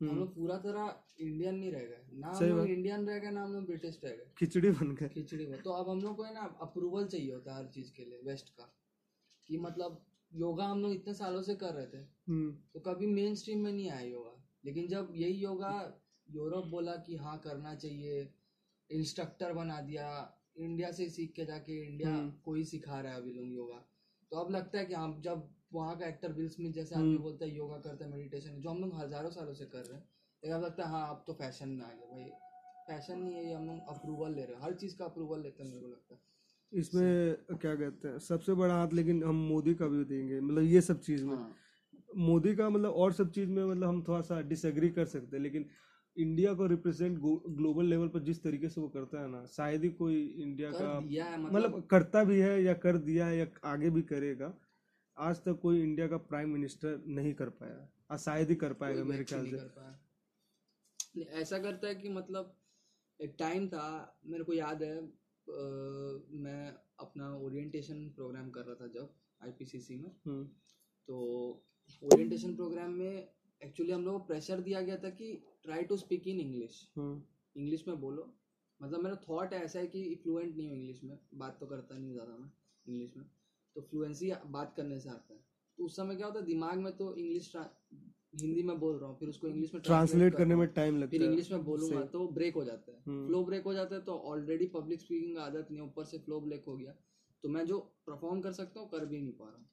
हम 0.00 0.18
लोग 0.18 0.34
पूरा 0.34 0.56
तरह 0.56 1.02
इंडियन 1.20 1.54
नहीं 1.54 1.72
रह 1.72 1.78
गए। 1.78 2.06
ना 2.12 2.28
हम 2.28 2.44
लोग 2.44 2.66
इंडियन 2.66 3.06
रह 3.06 3.18
गए 3.18 3.30
ना 3.30 3.42
हम 3.44 3.52
लोग 3.52 3.66
ब्रिटिश 3.66 4.00
रह 4.04 4.10
गए। 4.10 4.30
खिचड़ी 4.38 4.70
बन 4.70 4.94
गए। 4.94 5.08
खिचड़ी 5.08 5.46
में 5.46 5.62
तो 5.62 5.70
अब 5.70 5.88
हम 5.88 6.00
लोग 6.00 6.16
को 6.16 6.22
है 6.22 6.34
ना 6.34 6.58
अप्रूवल 6.60 7.06
चाहिए 7.06 7.32
होता 7.32 7.56
है 7.56 7.64
हर 7.64 7.70
चीज़ 7.70 7.92
के 7.92 8.04
लिए 8.04 8.20
वेस्ट 8.24 8.50
का। 8.50 8.74
कि 9.46 9.58
मतलब 9.58 10.06
योगा 10.34 10.64
हम 10.64 10.82
लोग 10.82 10.92
इतने 10.92 11.14
सालों 11.14 11.42
से 11.42 11.54
कर 11.54 11.74
रहे 11.74 11.86
थे। 11.86 12.06
हम्म। 12.28 12.56
तो 12.74 12.80
कभी 12.80 13.06
मेन 13.06 13.34
स्ट्रीम 13.34 13.58
में 13.58 13.72
नहीं 13.72 13.90
आया 13.90 14.08
योगा। 14.08 14.44
लेकिन 14.64 14.88
जब 14.88 15.12
यही 15.14 15.34
योगा 15.34 16.02
यूरोप 16.30 16.66
बोला 16.66 16.96
कि 16.96 17.16
हाँ 17.16 17.38
करना 17.38 17.74
चाहिए 17.74 18.34
इंस्ट्रक्टर 18.90 19.52
बना 19.52 19.80
दिया 19.80 20.34
इंडिया 20.56 20.90
से 20.90 21.08
सीख 21.08 21.32
के 21.32 21.44
जाके 21.44 21.88
इंडिया 21.88 22.14
हम्म। 22.14 22.30
को 22.30 22.54
ही 22.54 22.64
सिखा 22.64 23.00
रहा 23.00 23.12
है 23.12 23.20
अभी 23.20 23.32
लोग 23.32 23.46
योगा। 23.46 23.84
तो 24.30 24.36
अब 24.36 24.50
लगता 24.50 24.78
है 24.78 24.84
कि 24.84 24.94
हम 24.94 25.20
जब 25.20 25.48
वहाँ 25.72 25.98
का 25.98 26.06
एक्टर 26.06 26.32
विल 26.32 26.48
स्मिथ 26.48 26.72
जैसे 26.72 26.94
आदमी 26.94 27.08
हम्म। 27.08 27.22
बोलता 27.22 27.44
है 27.44 27.56
योगा 27.56 27.78
करते 27.78 28.04
है 28.04 28.10
मेडिटेशन 28.36 28.60
जो 28.60 28.70
हम 28.70 28.80
लोग 28.80 28.94
हज़ारों 28.94 29.30
सालों 29.30 29.54
से 29.54 29.64
कर 29.66 29.84
रहे 29.84 29.96
हैं 29.96 30.04
लेकिन 30.42 30.56
अब 30.56 30.64
लगता 30.64 30.84
है 30.84 30.90
हाँ 30.90 31.08
अब 31.10 31.22
तो 31.26 31.32
फ़ैशन 31.34 31.68
में 31.68 31.84
आ 31.84 31.88
गया 31.88 32.06
भाई। 32.12 32.24
फ़ैशन 32.88 33.18
नहीं 33.18 33.34
है 33.34 33.44
ये 33.46 33.54
हम 33.54 33.66
लोग 33.66 33.88
अप्रूवल 33.88 34.34
ले 34.34 34.42
रहे 34.42 34.54
हैं। 34.54 34.62
हर 34.62 34.74
चीज़ 34.74 34.96
का 34.96 35.04
अप्रूवल 35.04 35.40
लेते 35.42 35.62
हैं 35.62 35.70
मेरे 35.70 35.80
को 35.80 35.88
लगता 35.88 36.14
है। 36.14 36.20
इसमें 36.72 37.56
क्या 37.58 37.74
कहते 37.74 38.08
हैं 38.08 38.18
सबसे 38.18 38.54
बड़ा 38.54 38.74
हाथ 38.74 38.92
लेकिन 38.92 39.22
हम 39.24 39.36
मोदी 39.48 39.74
का 39.74 39.86
भी 39.86 40.04
देंगे 40.04 40.40
मतलब 40.40 40.62
ये 40.64 40.80
सब 40.80 41.00
चीज़ 41.00 41.24
में। 41.24 41.34
हाँ। 41.36 41.54
मोदी 42.18 42.54
का 42.56 42.68
मतलब 42.70 42.92
और 42.94 43.12
सब 43.12 43.30
चीज़ 43.30 43.50
में 43.50 43.64
मतलब 43.64 43.88
हम 43.88 44.02
थोड़ा 44.08 44.20
सा 44.20 44.40
डिसएग्री 44.40 44.90
कर 44.90 45.04
सकते 45.06 45.36
हैं 45.36 45.42
लेकिन 45.42 45.66
इंडिया 46.16 46.52
को 46.54 46.66
रिप्रेजेंट 46.66 47.18
ग्लोबल 47.18 47.84
लेवल 47.84 48.08
पर 48.08 48.20
जिस 48.20 48.42
तरीके 48.42 48.68
से 48.68 48.80
वो 48.80 48.88
करता 48.88 49.20
है 49.20 49.30
ना 49.30 49.44
शायद 49.46 49.82
ही 49.82 49.88
कोई 49.88 50.22
इंडिया 50.38 50.70
का 50.72 51.00
मतलब 51.00 51.50
मतलब 51.50 51.86
करता 51.90 52.24
भी 52.24 52.38
है 52.40 52.62
या 52.62 52.74
कर 52.84 52.96
दिया 52.98 53.26
है 53.26 53.38
या 53.38 53.46
आगे 53.64 53.90
भी 53.90 54.02
करेगा 54.02 54.52
आज 55.16 55.36
तक 55.36 55.58
कोई 55.62 55.82
इंडिया 55.82 56.06
का 56.08 56.16
प्राइम 56.30 56.50
मिनिस्टर 56.50 57.02
नहीं 57.08 57.34
कर 57.34 57.48
पाया। 57.48 57.76
और 58.10 58.18
शायद 58.18 58.48
ही 58.48 58.54
कर 58.54 58.72
पाएगा 58.72 59.04
मेरे 59.04 59.24
ख्याल 59.24 59.46
से। 59.46 61.24
ऐसा 61.40 61.58
करता 61.58 61.88
है 61.88 61.94
कि 61.94 62.08
मतलब 62.08 62.56
एक 63.20 63.36
टाइम 63.38 63.68
था 63.68 63.84
मेरे 64.26 64.44
को 64.44 64.52
याद 64.52 64.82
है 64.82 64.96
अ, 64.96 65.52
मैं 66.36 66.74
अपना 67.00 67.30
ओरिएंटेशन 67.36 68.08
प्रोग्राम 68.08 68.50
कर 68.50 68.64
रहा 68.64 68.74
था 68.74 68.86
जब 68.86 69.14
आईपीसीसी 69.40 69.96
में। 69.96 70.10
हम्म, 70.26 70.44
तो 71.08 71.18
ओरिएंटेशन 72.02 72.54
प्रोग्राम 72.56 72.90
में 72.90 73.28
एक्चुअली 73.60 73.92
हम 73.92 74.04
लोग 74.04 74.20
को 74.20 74.26
प्रेशर 74.26 74.60
दिया 74.60 74.80
गया 74.80 74.96
था 74.96 75.10
कि 75.10 75.32
try 75.62 75.84
to 75.84 75.96
speak 75.96 76.26
in 76.28 76.40
English 76.40 76.80
English 76.98 77.88
में 77.88 78.00
बोलो। 78.00 78.32
मतलब 78.80 79.00
मेरा 79.00 79.16
थॉट 79.16 79.52
ऐसा 79.52 79.78
है 79.78 79.86
कि 79.86 80.14
फ्लुएंट 80.22 80.56
नहीं 80.56 80.68
हूँ 80.68 80.76
इंग्लिश 80.76 81.00
में 81.04 81.18
बात 81.34 81.56
तो 81.60 81.66
करता 81.66 81.98
नहीं 81.98 82.12
ज़्यादा 82.12 82.36
मैं 82.36 82.50
इंग्लिश 82.86 83.16
में। 83.16 83.26
तो 83.76 83.80
फ्लुएंसी 83.80 84.32
बात 84.46 84.74
करने 84.76 85.00
से 85.00 85.08
आता 85.08 85.34
है। 85.34 85.40
तो 85.78 85.84
उस 85.84 85.96
समय 85.96 86.16
क्या 86.16 86.26
होता 86.26 86.38
है 86.40 86.46
दिमाग 86.46 86.78
में 86.78 86.92
तो 86.96 87.14
इंग्लिश 87.14 87.52
हिंदी 88.40 88.62
में 88.62 88.78
बोल 88.78 88.96
रहा 88.98 89.08
हूँ 89.10 89.18
फिर 89.18 89.28
उसको 89.28 89.48
इंग्लिश 89.48 89.74
में 89.74 89.82
ट्रांसलेट 89.82 90.32
कर 90.32 90.38
करने 90.38 90.54
में 90.56 90.66
टाइम 90.68 90.96
लगता 90.96 91.14
है। 91.14 91.18
फिर 91.18 91.22
इंग्लिश 91.22 91.50
में 91.52 91.64
बोलूँगा 91.64 92.00
तो 92.06 92.26
ब्रेक 92.28 92.54
हो 92.54 92.64
जाता 92.64 92.92
है। 92.92 92.98
हम्म। 93.06 93.26
फ्लो 93.26 93.44
ब्रेक 93.44 93.64
हो 93.64 93.72
जाता 93.74 93.94
है 93.94 94.00
तो 94.02 94.16
ऑलरेडी 94.32 94.66
पब्लिक 94.66 95.00
स्पीकिंग 95.00 95.38
आदत 95.38 95.68
नहीं 95.70 95.82
ऊपर 95.82 96.04
से 96.04 96.18
फ्लो 96.18 96.40
ब्रेक 96.40 96.64
हो 96.66 96.76
गया। 96.76 96.94
तो 97.44 97.48
मैं 97.48 97.64
जो 97.66 97.78
परफॉर्म 98.06 98.40
कर 98.40 98.52
सकता 98.52 98.80
हूँ 98.80 98.88
कर 98.90 99.06
भी 99.06 99.20
नहीं 99.20 99.32
पा 99.32 99.44
रहा 99.44 99.56
हूँ। 99.56 99.68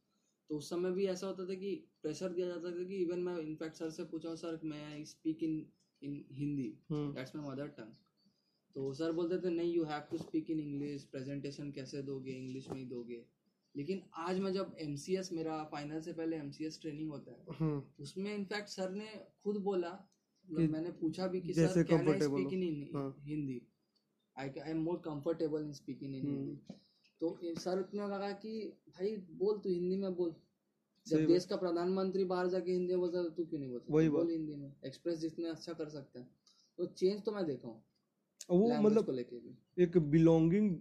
तो 0.49 0.57
उस 0.57 0.69
समय 0.69 0.91
भी 0.91 1.05
ऐसा 1.07 1.27
होता 1.27 1.45
था 1.45 1.53
कि 1.53 1.75
प्रेशर 2.01 2.29
दिया 2.29 2.47
जाता 2.47 2.71
था 2.71 2.83
कि 2.83 3.01
इवन 3.01 3.19
मैं 3.19 3.37
इनफैक्ट 3.37 3.75
सर 3.75 3.89
से 3.89 4.03
पूछा 4.03 4.35
सर 4.35 4.59
मैं 4.63 5.03
speak 5.05 5.43
in 5.43 5.65
in 6.01 6.23
Hindi 6.31 6.73
hmm, 6.89 7.13
that's 7.13 7.35
my 7.35 7.49
mother 7.51 7.67
tongue 7.67 7.93
तो 8.75 8.93
सर 8.93 9.11
बोलते 9.11 9.37
थे 9.37 9.49
नहीं 9.49 9.73
you 9.73 9.83
have 9.83 10.01
to 10.11 10.17
speak 10.17 10.49
in 10.49 10.59
English 10.59 11.03
presentation 11.03 11.71
कैसे 11.71 12.01
दोगे? 12.01 12.31
इंग्लिश 12.31 12.69
में 12.69 12.77
ही 12.77 12.85
दोगे। 12.85 13.25
लेकिन 13.75 14.01
आज 14.13 14.39
मैं 14.39 14.53
जब 14.53 14.75
एम 14.79 14.95
मेरा 15.35 15.63
फाइनल 15.63 16.01
से 16.01 16.13
पहले 16.13 16.37
एम 16.37 16.51
ट्रेनिंग 16.51 17.11
होता 17.11 17.31
है 17.31 17.45
हम्म, 17.59 17.83
उसमें 17.99 18.35
इनफैक्ट 18.35 18.69
सर 18.69 18.91
ने 18.91 19.07
खुद 19.43 19.57
बोला 19.57 20.09
मतलब 20.49 20.69
मैंने 20.69 20.91
पूछा 20.91 21.27
भी 21.27 21.41
कि 21.41 21.53
sir 21.53 21.83
can 21.83 22.09
I 22.09 22.19
speak 22.19 22.53
in. 22.53 23.13
Hindi 23.19 23.61
I 24.37 24.49
I 24.49 24.71
am 24.71 24.77
more 24.77 24.97
comfortable 24.97 25.61
in 25.61 25.73
speaking 25.73 26.15
in. 26.15 26.25
Hindi 26.27 26.55
तो 27.21 27.39
सर 27.43 27.89
ने 27.93 28.07
लगा 28.07 28.31
कि 28.31 28.73
भाई 28.89 29.15
बोल 29.15 29.59
तू 29.59 29.69
हिंदी 29.69 29.97
में 29.97 30.15
बोल. 30.15 30.35
जब 31.07 31.25
देश 31.27 31.45
का 31.45 31.55
प्रधानमंत्री 31.55 32.23
बाहर 32.23 32.47
जाके 32.47 32.71
हिंदी 32.71 32.93
में 32.93 32.99
बोलता 32.99 33.23
तो 33.23 33.29
तू 33.29 33.45
क्यों 33.45 33.59
नहीं 33.59 33.69
बोलता? 33.69 34.09
बोल 34.09 34.31
हिंदी 34.31 34.55
में। 34.55 34.75
एक्सप्रेस 34.85 35.19
जितने 35.19 35.49
अच्छा 35.49 35.73
कर 35.73 35.89
सकता 35.89 36.19
है। 36.19 36.27
तो 36.77 36.85
चेंज 36.85 37.23
तो 37.23 37.31
मैं 37.31 37.45
देखा 37.45 37.67
हूँ। 37.67 37.83
वो 38.49 38.81
मतलब 38.81 39.05
को 39.05 39.81
एक 39.81 39.97
बिलोंगिंग 39.97 40.75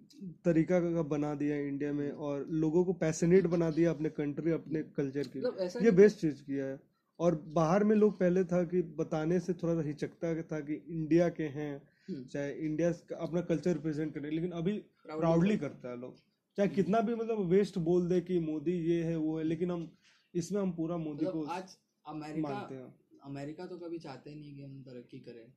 तरीका 0.45 0.81
का 0.81 1.03
बना 1.03 1.35
दिया 1.35 1.57
इंडिया 1.57 1.93
में 1.93 2.11
और 2.11 2.47
लोगों 2.51 2.85
को 2.85 2.93
पैशनेट 2.93 3.47
बना 3.47 3.71
दिया 3.71 3.91
अपने 3.91 4.09
कंट्री 4.11 4.51
अपने 4.51 4.83
कल्चर 4.83 5.23
के 5.23 5.41
मतलब 5.41 5.85
ये 5.85 5.91
बेस्ट 5.91 6.19
चीज़ 6.19 6.43
किया 6.43 6.67
है। 6.67 6.81
और 7.21 7.35
बाहर 7.47 7.85
में 7.85 7.97
लोग 7.97 8.19
पहले 8.19 8.45
था 8.45 8.65
कि 8.65 8.83
बताने 8.83 9.41
से 9.41 9.53
थोड़ा 9.53 9.75
सा 9.75 9.89
हिचकता 9.89 10.43
था 10.43 10.61
कि 10.61 10.75
इंडिया 10.89 11.29
के 11.29 11.43
हैं 11.43 11.83
हम्म। 12.09 12.25
चाहे 12.25 12.53
इंडिया 12.53 12.93
अपना 13.17 13.41
कल्चर 13.41 13.73
रिप्रेजेंट 13.73 14.15
करें 14.15 14.31
लेकिन 14.31 14.51
अभी 14.51 14.73
प्राउडली 15.07 15.57
करता 15.57 15.89
है 15.89 16.01
लोग। 16.01 16.15
चाहे 16.57 16.69
कितना 16.69 17.01
भी 17.01 17.15
मतलब 17.15 17.41
वेस्ट 17.41 17.79
बोल 17.79 18.09
दे 18.09 18.21
कि 18.21 18.39
मोदी 18.39 18.73
ये 18.73 19.03
है 19.03 19.17
वो 19.17 19.39
है 19.39 19.45
लेकिन 19.45 19.71
हम 19.71 19.91
इसमें 20.35 20.61
हम 20.63 20.73
पूरा 20.73 20.97
मोदी 20.97 21.25
को 21.25 21.41
मतलब 21.41 21.51
आज 21.51 21.77
अमेरिका 22.07 22.49
मानते 22.49 22.75
हैं। 22.75 22.95
अमेरिका 23.25 23.67
तो 23.67 23.77
कभी 23.77 23.99
चाहते 23.99 24.35
नहीं 24.35 24.57
कि 24.57 24.63
हम 24.63 24.83
तरक्की 24.83 25.19
करें। 25.19 25.53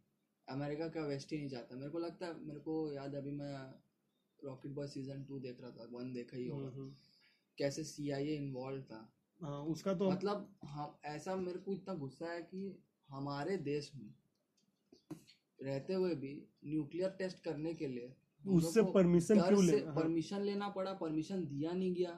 अमेरिका 0.47 0.87
का 0.87 1.05
वेस्ट 1.07 1.31
ही 1.31 1.37
नहीं 1.37 1.49
चाहता 1.49 1.75
मेरे 1.75 1.89
को 1.91 1.99
लगता 1.99 2.25
है 2.25 2.39
मेरे 2.45 2.59
को 2.59 2.91
याद 2.93 3.15
है, 3.15 3.21
अभी 3.21 3.31
मैं 3.31 3.53
रॉकेट 4.39 4.71
बॉय 4.71 4.87
सीज़न 4.87 5.23
टू 5.23 5.39
देख 5.39 5.61
रहा 5.61 5.71
था 5.71 5.87
वन 5.91 6.11
देखा 6.13 6.37
ही 6.37 6.47
हम्म, 6.47 6.61
होगा। 6.61 6.75
हम्म। 6.75 6.95
कैसे 7.57 7.83
सी 7.83 8.09
आई 8.11 8.27
ए 8.27 8.35
इन्वॉल्व 8.35 8.81
था। 8.81 8.99
हाँ 9.41 9.61
उसका 9.65 9.93
तो 9.93 10.09
मतलब 10.11 10.55
हम 10.65 10.97
ऐसा 11.05 11.35
मेरे 11.35 11.59
को 11.59 11.73
इतना 11.73 11.93
गुस्सा 11.93 12.31
है 12.31 12.41
कि 12.41 12.77
हमारे 13.09 13.57
देश 13.57 13.91
में 13.95 14.13
रहते 15.59 15.93
हुए 15.93 16.15
भी 16.15 16.33
न्यूक्लियर 16.65 17.09
टेस्ट 17.09 17.43
करने 17.43 17.73
के 17.73 17.87
लिए 17.87 18.13
उससे 18.45 18.81
परमिशन 18.93 19.41
क्यों 19.41 19.61
से 19.61 19.71
लेना 19.71 19.91
हाँ, 19.91 19.95
परमिशन 19.95 20.41
लेना 20.41 20.69
पड़ा 20.69 20.93
परमिशन 20.93 21.45
दिया 21.45 21.71
नहीं 21.71 21.93
गया। 21.93 22.11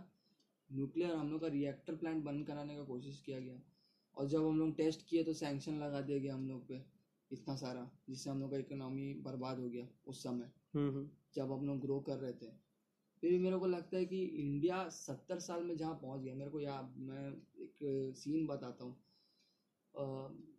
न्यूक्लियर 0.70 1.14
हम 1.16 1.32
लोग 1.32 1.42
का 1.42 1.48
रिएक्टर 1.48 1.96
प्लांट 1.96 2.24
बंद 2.24 2.46
कराने 2.48 2.76
का 2.76 2.84
कोशिश 2.84 3.22
किया 3.26 3.40
गया। 3.40 3.62
और 4.18 4.28
जब 4.28 4.46
हम 4.48 4.60
लोग 4.60 4.76
टेस्ट 4.76 5.06
किए 5.08 5.24
तो 5.24 5.34
सैंक्शन 5.34 5.80
लगा 5.80 6.02
दिया 6.02 6.18
गया 6.18 6.34
हम 6.34 6.48
लोग 6.48 6.68
पे। 6.68 6.82
इतना 7.32 7.56
सारा 7.56 7.90
जिससे 8.10 8.30
हम 8.30 8.40
लोग 8.42 8.52
का 8.52 8.58
इकोनॉमी 8.58 9.14
बर्बाद 9.14 9.60
हो 9.60 9.70
गया 9.70 9.88
उस 10.08 10.24
समय। 10.24 10.52
हम्म, 10.74 10.90
हम्म, 10.90 11.10
जब 11.36 11.52
हम 11.52 11.66
लोग 11.68 11.80
ग्रो 11.80 12.00
कर 12.00 12.18
रहे 12.18 12.34
थे। 12.34 12.52
फिर 13.22 13.32
भी 13.32 13.38
मेरे 13.40 13.58
को 13.58 13.66
लगता 13.66 13.98
है 13.98 14.06
कि 14.06 14.24
इंडिया 14.24 14.90
सत्तर 14.90 15.40
साल 15.40 15.64
में 15.64 15.78
जहाँ 15.78 15.96
पहुँच 15.96 16.22
गया 16.22 16.36
मेरे 16.36 16.52
को 16.52 16.60
याद 16.60 16.96
मैं 16.98 17.30
एक 17.60 18.14
सीन 18.16 18.48
बताता 18.48 18.84
हूँ। 18.86 18.96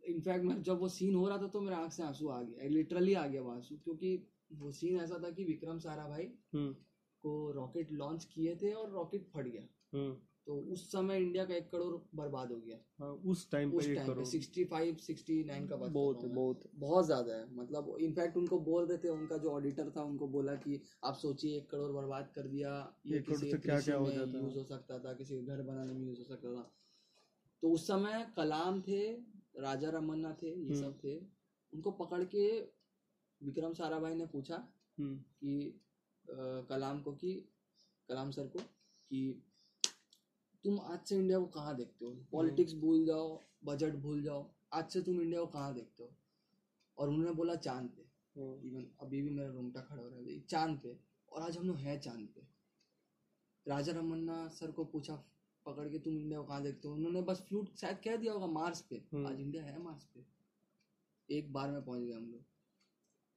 इनफैक्ट 0.08 0.44
मैं 0.44 0.62
जब 0.62 0.78
वो 0.78 0.88
सीन 0.88 1.14
हो 1.14 1.28
रहा 1.28 1.38
था 1.38 1.46
तो 1.46 1.60
मेरे 1.60 1.76
आँख 1.76 1.92
से 1.92 2.02
आँसू 2.02 2.28
आ 2.28 2.42
गया 2.42 2.68
लिटरली 2.68 3.14
आ 3.14 3.26
गया 3.26 3.42
वो 3.42 3.50
आँसू 3.50 3.76
क्योंकि 3.76 4.28
वो 4.52 4.72
सीन 4.72 5.00
ऐसा 5.00 5.18
था 5.18 5.30
कि 5.30 5.44
विक्रम 5.44 5.78
सारा 5.78 6.08
भाई 6.08 6.24
को 7.22 7.50
रॉकेट 7.52 7.92
लॉन्च 7.92 8.24
किए 8.24 8.56
थे 8.56 8.72
और 8.72 8.90
रॉकेट 8.90 9.26
फट 9.26 9.46
गया। 9.46 9.62
हम्म, 9.94 10.16
तो 10.48 10.54
उस 10.72 10.92
समय 10.92 11.16
इंडिया 11.16 11.44
का 11.44 11.54
एक 11.54 11.70
करोड़ 11.70 12.18
बर्बाद 12.18 12.52
हो 12.52 12.56
गया। 12.60 12.76
हाँ, 12.98 13.10
उस 13.12 13.50
टाइम 13.50 13.72
उस 13.72 13.86
टाइम 13.86 13.98
पे 13.98 14.06
crore. 14.06 14.24
Sixty 14.24 14.64
five 14.64 14.96
sixty 14.96 15.44
nine 15.44 15.66
का 15.66 15.76
बात 15.76 15.90
बहुत। 15.90 16.24
बहुत। 16.24 16.62
बहुत 16.74 17.06
ज़्यादा 17.06 17.34
है। 17.34 17.54
मतलब 17.54 17.96
इनफैक्ट 18.00 18.36
उनको 18.36 18.58
बोल 18.60 18.86
रहे 18.86 18.98
थे 18.98 19.08
उनका 19.08 19.36
जो 19.36 19.50
ऑडिटर 19.50 19.90
था 19.90 20.02
उनको 20.02 20.28
बोला 20.28 20.54
कि 20.54 20.80
आप 21.04 21.14
सोचिए 21.14 21.56
एक 21.56 21.70
करोड़ 21.70 21.92
बर्बाद 21.92 22.32
कर 22.34 22.42
दिया 22.42 22.94
ये 23.06 23.20
किसी 23.20 23.50
से 23.50 23.58
क्या- 23.58 23.84
क्या 23.84 23.96
हो 23.96 24.10
जाता 24.10 24.38
यूज़ 24.38 24.58
हो 24.58 24.64
सकता 24.64 24.98
था 24.98 25.12
किसी 25.14 25.42
घर 25.42 25.62
बनाने 25.62 25.92
में 25.92 26.06
यूज़ 26.06 26.18
हो 26.18 26.24
सकता 26.24 26.54
था। 26.54 26.72
तो 27.62 27.70
उस 27.70 27.86
समय 27.86 28.32
कलाम 28.36 28.82
थे 28.82 29.12
राजा 29.58 29.90
रमन्ना 29.90 30.32
थे 30.42 30.48
ये 30.48 30.64
हम्म। 30.64 30.74
सब 30.74 30.98
थे। 31.04 31.16
उनको 31.74 31.90
पकड़ 31.90 32.24
के 32.24 32.60
विक्रम 33.42 33.72
साराभाई 33.72 34.14
ने 34.14 34.26
पूछा 34.26 34.68
हम्म, 34.98 35.16
कि 35.16 35.80
कलाम 36.70 37.00
को 37.00 37.12
कि 37.12 37.48
कलाम 38.08 38.30
सर 38.30 38.46
को 38.46 38.58
कि 39.10 39.42
तुम 40.64 40.80
आज 40.80 41.00
से 41.06 41.16
इंडिया 41.16 41.38
को 41.38 41.46
कहाँ 41.46 41.76
देखते 41.76 42.04
हो? 42.04 42.26
पॉलिटिक्स 42.32 42.74
भूल 42.74 43.04
जाओ 43.06 43.42
बजट 43.64 43.94
भूल 43.94 44.22
जाओ 44.22 44.50
आज 44.72 44.90
से 44.90 45.02
तुम 45.02 45.20
इंडिया 45.20 45.40
को 45.40 45.46
कहाँ 45.46 45.74
देखते 45.74 46.02
हो? 46.02 46.10
और 46.98 47.08
उन्होंने 47.08 47.32
बोला 47.32 47.54
चाँद 47.54 47.88
पे। 47.88 48.02
हम्म, 48.40 48.66
इवन 48.66 48.90
अभी 49.00 49.22
भी 49.22 49.30
मेरा 49.30 49.48
रोंगटा 49.48 49.80
खड़ा 49.80 50.02
हो 50.02 50.08
रहा 50.08 50.18
है 50.18 50.40
चाँद 50.40 50.78
पे। 50.78 50.98
और 51.32 51.42
आज 51.42 51.58
हम 51.58 51.66
लोग 51.66 51.76
हैं 51.76 52.00
चाँद 52.00 52.28
पे। 52.34 52.40
राजा 53.70 53.92
रमन्ना 53.92 54.48
सर 54.48 54.70
को 54.70 54.84
पूछा 54.84 55.24
पकड़ 55.66 55.88
के 55.88 55.98
तुम 55.98 56.18
इंडिया 56.18 56.40
को 56.40 56.46
कहाँ 56.46 56.62
देखते 56.62 56.88
हो? 56.88 56.94
उन्होंने 56.94 57.22
बस 57.22 57.40
फ्लूट 57.48 57.74
शायद 57.76 57.98
कह 58.04 58.16
दिया 58.16 58.32
होगा 58.32 58.46
मार्स 58.46 58.80
पे। 58.80 58.96
हम्म। 58.96 59.26
आज 59.26 59.40
इंडिया 59.40 59.64
है 59.64 59.82
मार्स 59.82 60.04
पे। 60.04 60.24
एक 61.30 61.52
बार 61.52 61.70
में 61.70 61.84
पहुँच 61.84 62.00
गए 62.00 62.12
हम 62.12 62.30
लोग। 62.30 62.44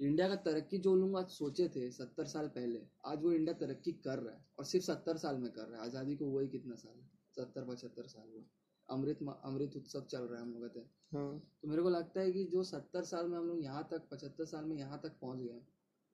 इंडिया 0.02 0.28
का 0.28 0.36
तरक्की 0.46 0.78
जो 0.80 0.96
लोग 0.96 1.18
आज 1.18 1.30
सोचे 1.30 1.68
थे 1.70 1.90
सत्तर 1.92 2.26
साल 2.28 2.48
पहले 2.50 2.80
आज 3.06 3.24
वो 3.24 3.32
इंडिया 3.32 3.54
तरक्की 3.58 3.92
कर 4.06 4.20
रहा 4.20 4.34
है 4.34 4.46
और 4.60 4.66
सिर्फ़ 4.66 4.86
सत्तर 4.86 5.18
साल 5.18 5.38
में 5.38 5.52
कर 5.52 5.68
रहा 5.68 5.80
है। 5.80 5.86
आज़ादी 5.86 6.16
को 6.16 6.26
हुआ 6.26 6.42
ही 6.42 6.48
कितना 6.50 6.76
साल 6.76 6.94
है? 6.94 7.10
सत्तर 7.36 7.66
पचहत्तर 7.66 8.08
साल 8.08 8.30
हुआ। 8.30 8.44
अमृत 8.90 9.20
अमृत 9.46 9.76
उत्सव 9.76 10.06
चल 10.12 10.22
रहा 10.22 10.40
है 10.40 10.42
हम 10.42 10.54
लोग 10.54 10.64
कहते 10.64 10.80
हैं। 10.80 10.90
हाँ। 11.14 11.40
तो 11.62 11.68
मेरे 11.68 11.82
को 11.82 11.90
लगता 11.90 12.22
है 12.22 12.32
कि 12.32 12.44
जो 12.46 12.64
सत्तर 12.64 13.04
साल 13.06 13.28
में 13.28 13.38
हम 13.38 13.48
लोग 13.48 13.62
यहाँ 13.64 13.88
तक 13.92 14.08
पचहत्तर 14.12 14.46
साल 14.46 14.66
में 14.66 14.76
यहाँ 14.78 15.00
तक 15.04 15.20
पहुँच 15.22 15.40
गए 15.40 15.60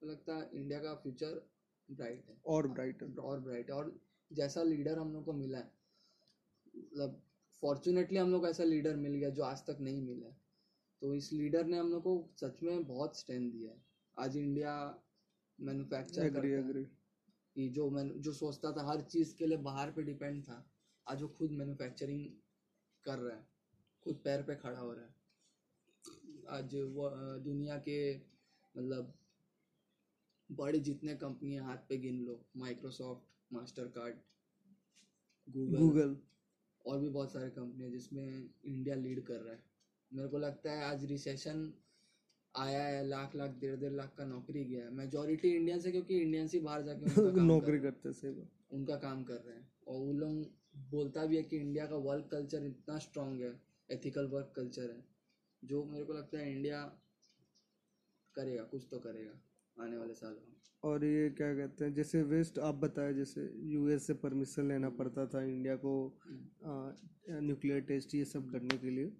तो 0.02 0.08
लगता 0.08 0.36
है 0.36 0.50
इंडिया 0.54 0.80
का 0.80 0.94
फ्यूचर 0.96 1.42
ब्राइट 1.90 2.30
है। 2.30 2.36
और 2.48 2.68
ब्राइट 2.68 3.04
है। 3.04 3.14
और 3.16 3.40
ब्राइट 3.40 3.70
है। 3.70 3.76
और 3.76 3.96
जैसा 4.32 4.64
लीडर 4.64 5.00
हम 5.00 5.14
लोग 5.14 5.26
को 5.26 5.34
मिला 5.34 5.58
है 5.58 5.72
मतलब 6.74 7.22
फॉर्चुनेटली 7.64 8.18
हम 8.18 8.32
लोग 8.32 8.42
को 8.42 8.48
ऐसा 8.48 8.64
लीडर 8.64 8.96
मिल 8.98 9.14
गया 9.14 9.30
जो 9.30 9.44
आज 9.44 9.66
तक 9.68 9.78
नहीं 9.82 10.02
मिला 10.02 10.28
है। 10.28 10.36
तो 11.02 11.14
इस 11.16 11.32
लीडर 11.34 11.66
ने 11.66 11.78
हम 11.78 11.90
लोग 11.90 12.04
को 12.04 12.30
सच 12.36 12.62
में 12.64 12.86
बहुत 12.88 13.18
स्ट्रेंथ 13.18 13.52
दिया 13.52 13.72
है। 13.72 13.82
आज 14.18 14.38
इंडिया 14.38 14.74
मैन्युफैक्चर 15.60 16.30
करता 16.30 16.48
एग्री 16.48 16.84
कि 17.56 17.68
जो 17.70 17.90
मैं 17.90 18.22
जो 18.22 18.32
सोचता 18.34 18.72
था 18.72 18.88
हर 18.88 19.02
चीज़ 19.02 19.36
के 19.36 19.46
लिए 19.46 19.58
बाहर 19.58 19.92
पे 19.92 20.04
डिपेंड 20.04 20.44
था 20.44 20.58
आज 21.08 21.22
वो 21.22 21.28
खुद 21.28 21.52
मैन्युफैक्चरिंग 21.52 22.26
कर 23.06 23.20
रहा 23.20 23.36
है। 23.38 23.46
खुद 24.04 24.16
पैर 24.16 24.44
पे 24.44 24.56
खड़ा 24.56 24.80
हो 24.80 24.92
रहा 24.94 25.06
है। 25.06 25.16
आज 26.50 26.76
वो 26.96 27.10
दुनिया 27.40 27.78
के 27.78 28.00
मतलब 28.16 29.14
बड़े 30.50 30.80
जितने 30.80 31.16
कंपनी 31.16 31.54
हैं 31.54 31.62
हाथ 31.62 31.78
पे 31.90 31.98
गिन 31.98 32.20
लो। 32.26 32.40
Microsoft 32.58 33.54
master 33.54 33.88
card 33.88 34.16
Google 35.48 35.78
Google 35.78 36.18
और 36.86 37.00
भी 37.00 37.10
बहुत 37.10 37.32
सारे 37.32 37.50
कंपनी 37.50 37.84
है 37.84 37.92
जिसमें 37.92 38.50
इंडिया 38.66 38.96
लीड 38.96 39.26
कर 39.26 39.40
रहा 39.40 39.54
है। 39.54 39.64
मेरे 40.14 40.30
को 40.30 40.38
लगता 40.38 40.72
है 40.72 40.84
आज 40.84 41.06
रिसेशन 41.06 41.74
आया 42.58 42.84
है 42.84 43.08
लाख 43.08 43.36
लाख 43.36 43.50
डेढ़ 43.50 43.76
डेढ़ 43.76 43.92
लाख 43.92 44.16
का 44.18 44.26
नौकरी 44.26 44.66
गया 44.66 44.86
है। 44.86 44.94
मेजोरिटी 44.94 45.50
इंडियंस 45.50 45.86
है 45.86 45.92
क्योंकि 45.92 46.18
इंडियंस 46.18 46.54
ही 46.54 46.60
बाहर 46.60 46.82
जाके 46.82 47.06
नौकरी 47.42 47.80
कर, 47.80 47.92
करते 47.92 48.32
बात। 48.32 48.50
उनका 48.72 48.96
काम 48.96 49.24
कर 49.24 49.34
रहे 49.34 49.56
हैं। 49.56 49.72
और 49.88 50.00
वो 50.00 50.14
लोग 50.14 50.52
बोलता 50.90 51.26
भी 51.26 51.38
है 51.38 51.44
कि 51.44 51.58
इंडिया 51.58 51.86
का 51.86 51.96
वर्क 51.96 52.30
कल्चर 52.32 52.66
इतना 52.66 52.98
स्ट्रांग 52.98 53.42
है 53.42 53.62
एथिकल 53.92 54.26
वर्क 54.26 54.54
कल्चर 54.56 54.92
है। 54.92 55.06
जो 55.64 55.86
मेरे 55.86 56.06
को 56.06 56.14
लगता 56.14 56.38
है 56.38 56.52
इंडिया 56.52 56.84
करेगा 58.36 58.64
कुछ 58.64 58.88
तो 58.92 59.00
करेगा 59.00 59.42
आने 59.84 59.98
वाले 59.98 60.14
सालों 60.14 60.36
में। 60.36 60.56
और 60.84 61.06
ये 61.06 61.30
क्या 61.30 61.56
कहते 61.56 61.86
हैं 61.86 61.94
जैसे 61.94 62.24
वेस्ट 62.24 62.60
आप 62.60 62.76
बताए 62.76 63.14
जैसे 63.14 63.54
यूएस 63.58 64.08
से 64.08 64.14
परमिशन 64.14 64.68
लेना 64.68 64.90
पड़ता 64.90 65.26
था 65.26 65.44
इंडिया 65.44 65.76
को 65.76 66.20
न्यूक्लियर 67.30 67.82
टेस्ट 67.82 68.16
ये 68.16 68.26
सब 68.26 68.52
करने 68.52 68.78
के 68.78 68.90
लिए। 68.90 69.12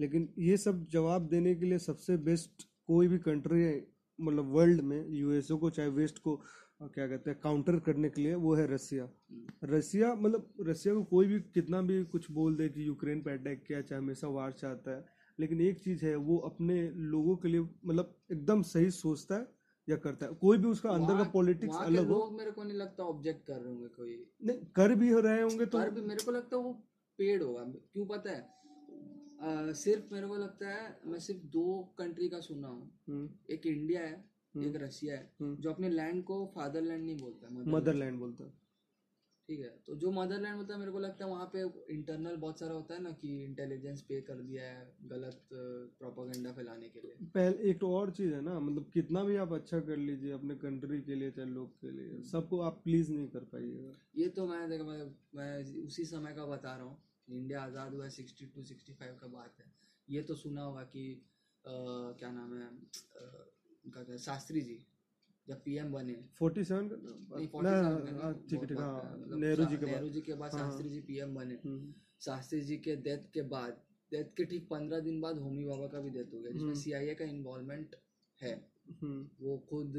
लेकिन 0.00 0.28
ये 0.38 0.56
सब 0.56 0.86
जवाब 0.88 1.28
देने 1.28 1.54
के 1.54 1.66
लिए 1.66 1.78
सबसे 1.78 2.16
बेस्ट 2.16 2.66
कोई 2.86 3.08
भी 3.08 3.18
कंट्री 3.18 3.62
है 3.62 3.86
मतलब 4.20 4.52
वर्ल्ड 4.52 4.80
में 4.80 5.08
यूएसए 5.08 5.54
को 5.54 5.70
चाहे 5.70 5.88
वेस्ट 5.88 6.18
को 6.18 6.42
क्या 6.82 7.06
कहते 7.08 7.30
हैं 7.30 7.40
काउंटर 7.42 7.78
करने 7.78 8.10
के 8.10 8.22
लिए 8.22 8.34
वो 8.34 8.54
है 8.54 8.66
रसिया 8.66 9.08
रसिया 9.64 10.14
मतलब 10.14 10.52
रसिया 10.60 10.94
को 10.94 11.02
कोई 11.04 11.26
भी 11.26 11.40
कितना 11.40 11.80
भी 11.82 12.04
कुछ 12.04 12.30
बोल 12.30 12.56
दे 12.56 12.68
कि 12.68 12.86
यूक्रेन 12.86 13.22
पे 13.22 13.30
अटैक 13.30 13.62
किया 13.62 13.80
चाहे 13.80 14.02
हमेशा 14.02 14.28
वार 14.28 14.52
चाहता 14.52 14.90
है 14.90 15.04
लेकिन 15.40 15.60
एक 15.60 15.78
चीज़ 15.78 16.04
है 16.04 16.16
वो 16.16 16.36
अपने 16.38 16.90
लोगों 16.90 17.36
के 17.36 17.48
लिए 17.48 17.60
मतलब 17.60 18.16
एकदम 18.32 18.62
सही 18.62 18.90
सोचता 18.90 19.34
है 19.34 19.48
या 19.88 19.96
करता 19.96 20.26
है। 20.26 20.32
कोई 20.34 20.58
भी 20.58 20.68
उसका 20.68 20.90
अंदर 20.90 21.16
का 21.16 21.24
पॉलिटिक्स 21.24 21.76
अलग 21.76 22.08
हो। 22.08 22.30
मेरे 22.30 22.50
को 22.50 22.62
नहीं 22.62 22.76
लगता 22.76 23.04
ऑब्जेक्ट 23.04 23.46
कर 23.46 23.54
रहे 23.54 23.72
होंगे 23.72 23.88
कोई। 23.88 24.26
नहीं 24.44 24.58
कर 24.76 24.94
भी 24.94 25.10
हो 25.10 25.20
रहे 25.20 25.42
होंगे 25.42 25.66
तो 25.66 25.78
पर 25.78 25.90
भी 25.90 26.00
मेरे 26.00 26.24
को 26.24 26.30
लगता 26.30 26.56
है 26.56 26.62
वो 26.62 26.72
पेड 27.18 27.42
होगा। 27.42 27.64
क्यों 27.92 28.06
पता 28.06 28.30
है? 28.30 28.59
सिर्फ़ 29.40 30.14
मेरे 30.14 30.26
को 30.26 30.36
लगता 30.36 30.68
है 30.68 31.00
मैं 31.06 31.18
सिर्फ़ 31.18 31.40
दो 31.42 31.94
कंट्री 31.98 32.28
का 32.28 32.40
सुना 32.40 32.68
हूँ। 32.68 32.90
हम्म, 33.08 33.28
एक 33.50 33.66
इंडिया 33.66 34.00
है 34.00 34.14
हम्म, 34.54 34.66
एक 34.66 34.76
रशिया 34.76 35.16
है 35.16 35.32
हम्म। 35.40 35.56
जो 35.56 35.70
अपने 35.70 35.88
लैंड 35.88 36.24
को 36.24 36.44
फादरलैंड 36.54 37.04
नहीं 37.04 37.16
बोलता 37.16 37.46
है 37.46 37.52
motherland। 37.52 37.74
मदरलैंड 37.74 38.18
बोलता 38.18 38.44
है। 38.44 38.58
ठीक 39.48 39.60
है 39.60 39.70
तो 39.86 39.94
जो 39.94 40.10
मदरलैंड 40.10 40.56
होता 40.56 40.74
है 40.74 40.78
मेरे 40.80 40.92
को 40.92 40.98
लगता 40.98 41.24
है 41.24 41.30
वहाँ 41.30 41.50
पे 41.54 41.62
इंटरनल 41.94 42.36
बहुत 42.36 42.58
सारा 42.58 42.74
होता 42.74 42.94
है 42.94 43.02
ना 43.02 43.10
कि 43.10 43.44
इंटेलिजेंस 43.44 44.02
पे 44.02 44.20
कर 44.20 44.34
दिया 44.34 44.64
है 44.64 44.94
गलत 45.04 45.40
प्रोपागेंडा 45.52 46.52
फैलाने 46.52 46.88
के 46.88 47.00
लिए। 47.00 47.14
पहले 47.34 47.70
एक 47.70 47.80
तो 47.80 47.90
और 47.94 48.10
चीज़ 48.10 48.34
है 48.34 48.40
ना 48.40 48.58
मतलब 48.60 48.90
कितना 48.94 49.24
भी 49.24 49.36
आप 49.36 49.52
अच्छा 49.52 49.80
कर 49.80 49.96
लीजिए 49.96 50.32
अपने 50.32 50.54
कंट्री 50.54 51.00
के 51.00 51.14
लिए 51.14 51.30
चाहे 51.30 51.48
लोग 51.48 51.72
के 51.80 51.90
लिए 51.90 52.22
सबको 52.22 52.60
आप 52.60 52.80
प्लीज़ 52.84 53.12
नहीं 53.12 53.28
कर 53.28 53.44
पाइएगा। 53.44 53.92
ये 54.16 54.28
तो 54.28 54.46
मैं 54.46 54.68
देखो 54.70 54.84
मैं 54.84 55.14
मैं 55.34 55.84
उसी 55.86 56.04
समय 56.04 56.32
का 56.32 56.46
बता 56.46 56.76
रहा 56.76 56.86
हूँ। 56.86 56.98
इंडिया 57.28 57.62
आज़ाद 57.62 57.94
हुआ 57.94 58.08
सिक्सटी 58.18 58.46
टू 58.54 58.62
सिक्सटी 58.64 58.92
फाइव 58.92 59.14
का 59.20 59.26
बात 59.34 59.58
है। 59.60 59.66
ये 60.08 60.22
तो 60.22 60.34
सुना 60.34 60.62
होगा 60.62 60.82
कि 60.94 61.04
अ, 61.64 61.72
क्या 62.18 62.30
नाम 62.32 62.52
है 62.56 62.66
उनका 62.68 64.02
क्या 64.02 64.16
शास्त्री 64.16 64.60
जी 64.60 64.76
जब 65.48 65.62
पीएम 65.64 65.92
बने। 65.92 66.14
फोर्टी 66.38 66.64
सेवन 66.64 66.84
नहीं, 66.84 67.46
47 67.48 67.62
ना 67.64 67.72
का 67.82 67.98
नहीं, 68.04 68.14
हाँ, 68.20 68.32
ठीक 68.50 68.60
ठीक 68.60 68.70
है 68.70 68.84
हाँ, 68.84 69.24
नेहरू 69.40 69.64
जी 69.64 69.76
के 69.76 69.86
बाद। 69.86 69.94
नेहरू 69.94 70.08
जी 70.08 70.20
के 70.20 70.34
बाद 70.34 70.54
हाँ, 70.54 70.60
हाँ। 70.60 70.70
शास्त्री 70.70 70.88
जी 70.90 71.00
पीएम 71.08 71.34
बने। 71.34 71.54
हम्म, 71.64 71.92
शास्त्री 72.26 72.60
जी 72.60 72.76
के 72.86 72.96
डेथ 73.08 73.30
के 73.34 73.42
बाद 73.54 73.80
डेथ 74.12 74.32
के 74.36 74.44
ठीक 74.44 74.66
पंद्रह 74.68 75.00
दिन 75.00 75.20
बाद 75.20 75.38
होमी 75.38 75.64
बाबा 75.64 75.86
का 75.88 76.00
भी 76.00 76.10
डेथ 76.10 76.32
हो 76.34 76.40
गया 76.40 76.52
जिसमें 76.52 76.68
हम्म। 76.68 76.80
सीआईए 76.80 77.14
का 77.14 77.24
इन्वॉल्वमेंट 77.24 77.96
है। 78.40 78.54
हम्म, 79.02 79.28
वो 79.40 79.58
खुद 79.70 79.92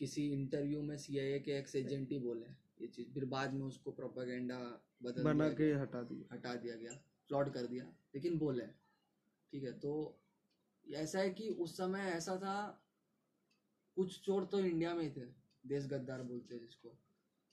किसी 0.00 0.26
इंटरव्यू 0.32 0.82
में 0.82 0.96
सीआईए 0.98 1.38
के 1.40 1.58
एक्स 1.58 1.76
एजेंट 1.76 2.10
ही 2.12 2.18
बोले। 2.18 2.46
ये 2.80 2.86
चीज़। 2.86 3.12
फिर 3.12 3.24
बाद 3.24 3.54
में 3.54 3.64
उसको 3.66 3.92
प्रोपागेंडा 3.92 4.58
बदल 5.02 5.22
बना 5.22 5.48
के 5.50 5.72
हटा 5.72 6.02
दिया। 6.02 6.34
हटा 6.34 6.54
दिया 6.54 6.76
गया 6.76 6.92
फ्लॉट 7.28 7.52
कर 7.54 7.66
दिया। 7.66 7.84
लेकिन 8.14 8.38
बोले 8.38 8.66
ठीक 9.52 9.64
है 9.64 9.72
तो 9.72 9.92
ऐसा 10.84 11.18
है 11.18 11.30
कि 11.30 11.48
उस 11.48 11.76
समय 11.76 12.00
ऐसा 12.00 12.36
था 12.36 12.84
कुछ 13.96 14.20
चोर 14.20 14.44
तो 14.44 14.60
इंडिया 14.60 14.94
में 14.94 15.02
ही 15.04 15.10
थे 15.10 15.26
देश 15.66 15.86
गद्दार 15.86 16.22
बोलते 16.22 16.54
हैं 16.54 16.62
जिसको 16.62 16.88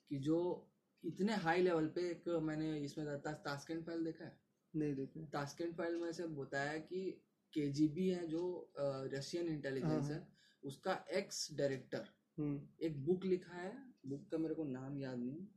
कि 0.10 0.18
जो 0.18 0.68
इतने 1.04 1.36
हाई 1.36 1.62
लेवल 1.62 1.88
पे 1.88 2.02
एक 2.02 2.28
मैंने 2.28 2.78
इसमें 2.80 3.22
ता, 3.22 3.32
तास्केंट 3.34 3.86
फ़ाइल 3.86 4.04
देखा 4.04 4.26
है? 4.26 4.40
नहीं 4.76 4.96
देखे 4.96 5.26
तास्केंट 5.26 5.76
फ़ाइल 5.76 5.96
में 5.96 6.12
से 6.12 6.28
बताया 6.28 6.78
कि 6.78 7.22
केजीबी 7.54 8.10
है 8.10 8.28
जो 8.28 8.72
रशियन 9.14 9.48
इंटेलिजेंस 9.48 10.10
हाँ, 10.10 10.14
है। 10.14 10.28
उसका 10.64 11.06
एक्स 11.12 11.54
डायरेक्टर 11.54 12.08
हम्म, 12.38 12.62
एक 12.82 13.06
बुक 13.06 13.26
लिखा 13.26 13.56
है 13.56 13.95
बुक 14.08 14.28
का 14.32 14.38
मेरे 14.38 14.56
को 14.56 14.64
नाम 14.64 14.98
याद 14.98 15.20
नहीं। 15.20 15.48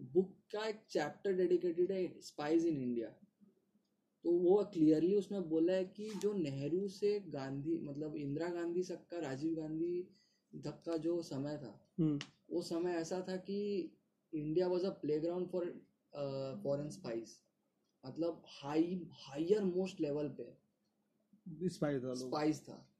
बुक 0.00 0.30
का 0.52 0.66
एक 0.66 0.80
चैप्टर 0.90 1.32
डेडिकेटेड 1.32 1.92
है 1.92 2.20
स्पाइज 2.20 2.66
इन 2.66 2.82
इंडिया 2.82 3.08
तो 4.24 4.30
वो 4.30 4.64
क्लियरली 4.64 5.14
उसमें 5.14 5.48
बोला 5.48 5.72
है 5.72 5.84
कि 5.84 6.08
जो 6.14 6.32
नेहरू 6.32 6.88
से 6.88 7.20
गांधी 7.20 7.78
मतलब 7.78 8.16
इंदिरा 8.16 8.48
गांधी 8.48 8.82
तक 8.82 9.06
का 9.10 9.18
राजीव 9.18 9.54
गांधी 9.54 10.02
तक 10.52 10.82
का 10.86 10.96
जो 10.96 11.22
समय 11.22 11.56
था 11.56 11.78
हम्म, 11.98 12.18
वो 12.50 12.62
समय 12.62 12.92
ऐसा 12.92 13.20
था 13.28 13.36
कि 13.36 13.58
India 14.32 14.66
was 14.68 14.86
a 14.86 14.90
playground 15.20 15.48
for 15.48 15.64
foreign 16.64 16.88
spies 16.90 17.40
मतलब 18.06 18.42
हाई 18.46 19.08
हायर 19.12 19.64
मोस्ट 19.64 20.00
लेवल 20.00 20.28
पे 20.28 20.44
था 22.08 22.14
स्पाइस 22.14 22.60
था। 22.68 22.91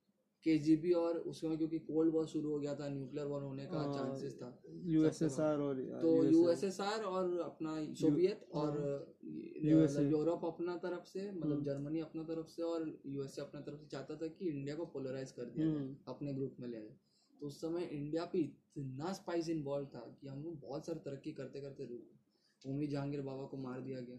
केजीबी 0.45 0.93
और 0.93 1.19
उसमें 1.19 1.59
क्योंकि 1.59 1.79
कोल्ड 1.79 2.13
वॉर 2.13 2.27
शुरू 2.27 2.51
हो 2.51 2.59
गया 2.59 2.75
था 2.75 2.89
न्यूक्लियर 2.89 3.27
वॉर 3.27 3.43
होने 3.43 3.67
का 3.67 3.79
हाँ, 3.79 3.93
चांसेस 3.95 4.39
था 4.43 4.63
यूएसएसआर 4.69 5.61
और 5.61 5.81
तो 6.03 6.25
यूएसएसआर 6.25 7.03
और 7.03 7.39
अपना 7.41 7.95
सोवियत 7.95 8.49
और 8.53 8.79
मतलब 9.25 10.11
यूरोप 10.11 10.45
अपना 10.45 10.77
तरफ़ 10.77 11.05
से 11.05 11.33
मतलब। 11.33 11.65
जर्मनी 11.65 12.01
अपना 12.01 12.23
तरफ़ 12.23 12.47
से 12.47 12.63
और 12.63 12.99
यूएसए 13.07 13.43
अपना 13.43 13.61
तरफ़ 13.61 13.81
से 13.81 13.87
चाहता 13.87 14.17
था 14.17 14.27
कि 14.27 14.49
इंडिया 14.49 14.77
को 14.77 14.85
पोलराइज 14.87 15.31
कर 15.31 15.45
दिया 15.45 15.67
अपने 16.09 16.35
ग्रुप 16.35 16.57
में 16.61 16.69
ले 16.69 16.81
जाए 16.81 16.97
तो 17.41 17.47
उस 17.47 17.61
समय 17.61 17.85
इंडिया 17.85 18.25
पे 18.25 18.39
इतना 18.39 19.13
स्पाइस 19.13 19.49
इन्वॉल्व 19.49 19.87
था 19.87 20.19
कि 20.21 20.29
हम 20.29 20.43
लोग 20.43 20.61
बहुत 20.61 20.87
सारी 20.87 20.99
तरक्की 20.99 21.33
करते 21.33 21.61
करते 21.61 21.85
रुक। 21.85 22.67
होमी 22.67 22.87
जहांगीर 22.87 23.21
बाबा 23.21 23.45
को 23.45 23.57
मार 23.57 23.81
दिया 23.81 24.01
गया 24.01 24.17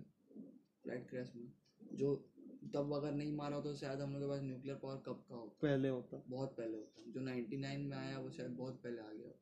फ़्लाइट 0.84 1.10
क्रैश 1.10 1.34
में 1.36 1.52
जो 1.94 2.33
तब 2.70 2.94
अगर 2.94 3.12
नहीं 3.12 3.36
मारा 3.36 3.56
होता 3.56 3.70
तो 3.70 3.76
शायद 3.76 4.00
हम 4.00 4.14
लोग 4.14 4.22
के 4.22 4.28
पास 4.28 4.42
न्यूक्लियर 4.42 4.78
पावर 4.78 5.04
कब 5.06 5.24
का 5.30 5.36
होता? 5.36 5.58
पहले 5.62 5.90
होता। 5.90 6.24
बहुत 6.28 6.56
पहले 6.58 6.78
होता। 6.78 7.12
जो 7.12 7.22
99 7.22 7.86
में 7.90 7.98
आया 7.98 8.20
वो 8.20 8.30
शायद 8.30 8.52
बहुत 8.52 8.82
पहले 8.84 9.00
आ 9.00 9.12
गया 9.12 9.28
होता। 9.28 9.40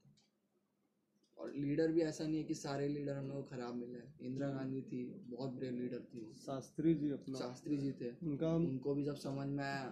और 1.38 1.53
लीडर 1.55 1.91
भी 1.91 2.01
ऐसा 2.01 2.27
नहीं 2.27 2.38
है 2.38 2.43
कि 2.43 2.53
सारे 2.53 2.88
लीडर 2.88 3.15
हम 3.15 3.27
लोग 3.27 3.38
को 3.38 3.43
खराब 3.43 3.75
मिले 3.75 4.25
इंदिरा 4.25 4.49
गांधी 4.49 4.81
थी 4.81 5.03
बहुत 5.27 5.51
ब्रेव 5.51 5.75
लीडर 5.75 5.99
थी। 5.99 6.34
शास्त्री 6.36 6.93
जी 6.95 7.10
अपना। 7.10 7.39
शास्त्री 7.39 7.77
जी 7.77 7.91
थे। 7.91 8.10
उनका 8.23 8.53
उनको 8.55 8.93
भी 8.95 9.03
जब 9.03 9.15
समझ 9.15 9.47
में 9.47 9.63
आया 9.63 9.89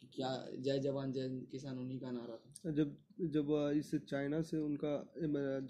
कि 0.00 0.06
क्या 0.06 0.46
जय 0.58 0.78
जवान 0.78 1.12
जय 1.12 1.28
किसान 1.50 1.78
उन्हीं 1.78 1.98
का 2.00 2.10
नारा 2.10 2.36
था। 2.36 2.70
जब 2.70 2.96
जब 3.20 3.72
इस 3.76 3.94
चाइना 3.94 4.40
से 4.42 4.58
उनका 4.58 4.94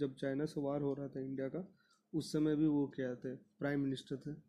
जब 0.01 0.15
चाइना 0.15 0.47
से 0.47 0.61
वार 0.61 0.83
हो 0.83 0.95
रहा 0.95 1.09
था 1.09 1.21
इंडिया 1.21 1.49
का 1.49 1.69
उस 2.13 2.33
समय 2.33 2.57
भी 2.57 2.67
वो 2.67 2.87
क्या 2.97 3.15
थे? 3.15 3.35
प्राइम 3.37 3.81
मिनिस्टर 3.81 4.17
थे। 4.17 4.48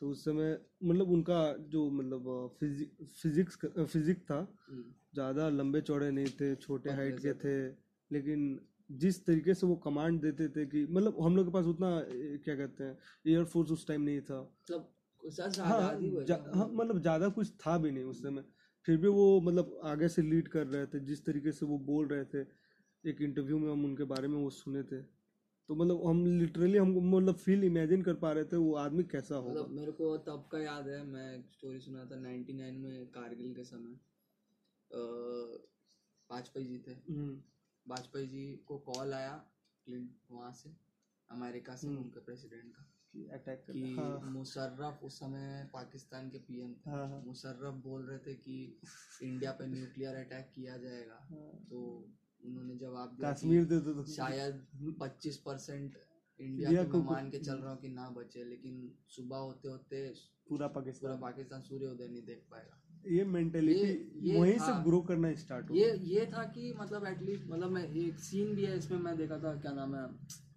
तो 0.00 0.08
उस 0.10 0.24
समय 0.24 0.58
मतलब 0.84 1.10
उनका 1.10 1.40
जो 1.70 1.88
मतलब 1.90 2.56
फिजिक्स 2.60 3.58
फिजिक 3.92 4.18
था 4.30 4.38
हम्म, 4.70 4.82
ज़्यादा 5.14 5.48
लंबे 5.48 5.80
चौड़े 5.80 6.10
नहीं 6.10 6.26
थे 6.40 6.54
छोटे 6.56 6.90
हाइट 6.90 7.18
के 7.20 7.32
थे 7.44 7.54
लेकिन 8.10 8.60
जिस 8.90 9.24
तरीके 9.26 9.54
से 9.54 9.66
वो 9.66 9.76
कमांड 9.76 10.20
देते 10.20 10.48
थे 10.48 10.64
कि 10.66 10.86
मतलब 10.90 11.16
हम 11.22 11.36
लोग 11.36 11.46
के 11.46 11.52
पास 11.52 11.64
उतना 11.66 11.90
क्या 12.44 12.54
कहते 12.56 12.84
हैं 12.84 12.96
एयरफोर्स 13.26 13.70
उस 13.70 13.86
टाइम 13.86 14.02
नहीं 14.02 14.20
था। 14.20 14.40
मतलब 14.62 14.90
हाँ 15.64 15.80
हाँ 16.54 16.66
मतलब 16.74 17.00
ज़्यादा 17.00 17.28
कुछ 17.28 17.50
था 17.66 17.76
भी 17.78 17.90
नहीं 17.90 18.04
उस 18.04 18.22
समय। 18.22 18.44
फिर 18.86 18.96
भी 18.96 19.08
वो 19.08 19.40
मतलब 19.40 19.80
आगे 19.84 20.08
से 20.08 20.22
लीड 20.22 20.48
कर 20.48 20.66
रहे 20.66 20.86
थे 20.86 21.00
जिस 21.00 21.24
तरीके 21.26 21.52
से 21.52 21.66
वो 21.66 21.78
बोल 21.78 22.06
रहे 22.08 22.24
थे 22.24 22.40
एक 23.04 23.20
इंटरव्यू 23.22 23.58
में 23.58 23.70
हम 23.72 23.84
उनके 23.84 24.04
बारे 24.04 24.28
में 24.28 24.36
वो 24.38 24.50
सुने 24.50 24.82
थे। 24.82 25.00
तो 25.68 25.74
मतलब 25.74 26.06
हम 26.06 26.26
लिटरली 26.26 26.78
हमको 26.78 27.00
मतलब 27.00 27.34
फील 27.34 27.64
इमेजिन 27.64 28.02
कर 28.02 28.14
पा 28.14 28.32
रहे 28.32 28.44
थे 28.44 28.56
वो 28.56 28.74
आदमी 28.74 29.02
कैसा 29.02 29.36
होगा। 29.36 29.50
मतलब 29.50 29.70
मेरे 29.70 29.92
को 29.92 30.16
तब 30.18 30.48
का 30.52 30.58
याद 30.58 30.88
है 30.88 31.02
मैं 31.04 31.38
एक 31.38 31.50
स्टोरी 31.52 31.80
सुना 31.80 32.04
था 32.04 32.16
99 32.16 32.78
में 32.78 33.06
कारगिल 33.06 33.54
के 33.54 33.64
समय। 33.64 33.98
वाजपेयी 36.30 36.66
जी 36.66 36.78
थे। 36.78 36.92
हम्म, 36.92 37.42
वाजपेयी 37.88 38.26
जी 38.26 38.56
को 38.66 38.78
कॉल 38.78 39.12
आया 39.12 39.44
वहाँ 40.30 40.52
से 40.52 40.70
अमेरिका 41.30 41.76
से 41.76 41.86
हम्म। 41.86 41.98
उनके 41.98 42.20
प्रेसिडेंट 42.20 42.72
का। 42.72 42.88
कि 43.12 43.28
अटैक 43.28 43.66
कि 43.72 43.94
हाँ। 43.94 44.20
मुशर्रफ 44.32 45.00
उस 45.02 45.18
समय 45.20 45.70
पाकिस्तान 45.72 46.30
के 46.30 46.38
पीएम 46.38 46.74
थे। 46.74 46.90
हाँ 46.90 47.08
हाँ। 47.08 47.22
मुशर्रफ 47.26 47.74
बोल 47.74 48.02
रहे 48.02 48.18
थे 48.18 48.34
कि 48.34 48.80
इंडिया 49.22 49.52
पे 49.52 49.66
न्यूक्लियर 49.66 50.14
अटैक 50.14 50.52
किया 50.54 50.76
जाएगा। 50.76 51.18
हाँ। 51.30 51.66
तो 51.70 52.08
उन्होंने 52.44 52.76
जवाब 52.76 53.16
दिया 53.16 53.32
कश्मीर 53.32 53.64
दे 53.64 53.80
दो 53.80 53.92
तो 53.92 54.04
शायद 54.12 54.66
25 55.00 55.36
परसेंट 55.46 55.96
इंडिया 56.40 56.84
को 56.84 57.02
मान 57.02 57.30
के 57.30 57.38
चल 57.38 57.56
रहा 57.56 57.72
हूँ 57.72 57.80
कि 57.80 57.88
ना 57.88 58.08
बचे 58.10 58.44
लेकिन 58.44 58.92
सुबह 59.08 59.36
होते 59.36 59.68
होते 59.68 60.06
पूरा 60.06 60.22
पूरा 60.48 60.68
पाकिस्तान 60.68 61.20
पाकिस्तान 61.20 61.60
सूर्योदय 61.62 62.08
नहीं 62.08 62.22
देख 62.22 62.46
पाएगा। 62.50 62.78
ये 63.06 63.24
मेंटेलिटी 63.24 64.32
वहीं 64.32 64.58
से 64.58 64.72
ग्रो 64.84 65.00
करना 65.02 65.34
स्टार्ट 65.34 65.70
हो 65.70 65.76
ये 65.76 65.90
ये 66.04 66.26
था 66.26 66.44
कि 66.44 66.72
मतलब 66.78 67.06
एटलीस्ट 67.06 67.46
मतलब 67.46 67.70
मैं 67.70 67.84
एक 67.94 68.18
सीन 68.18 68.54
भी 68.54 68.64
है 68.64 68.76
इसमें 68.78 68.98
मैं 68.98 69.16
देखा 69.16 69.38
था 69.38 69.54
क्या 69.60 69.72
नाम 69.72 69.94
है 69.94 70.04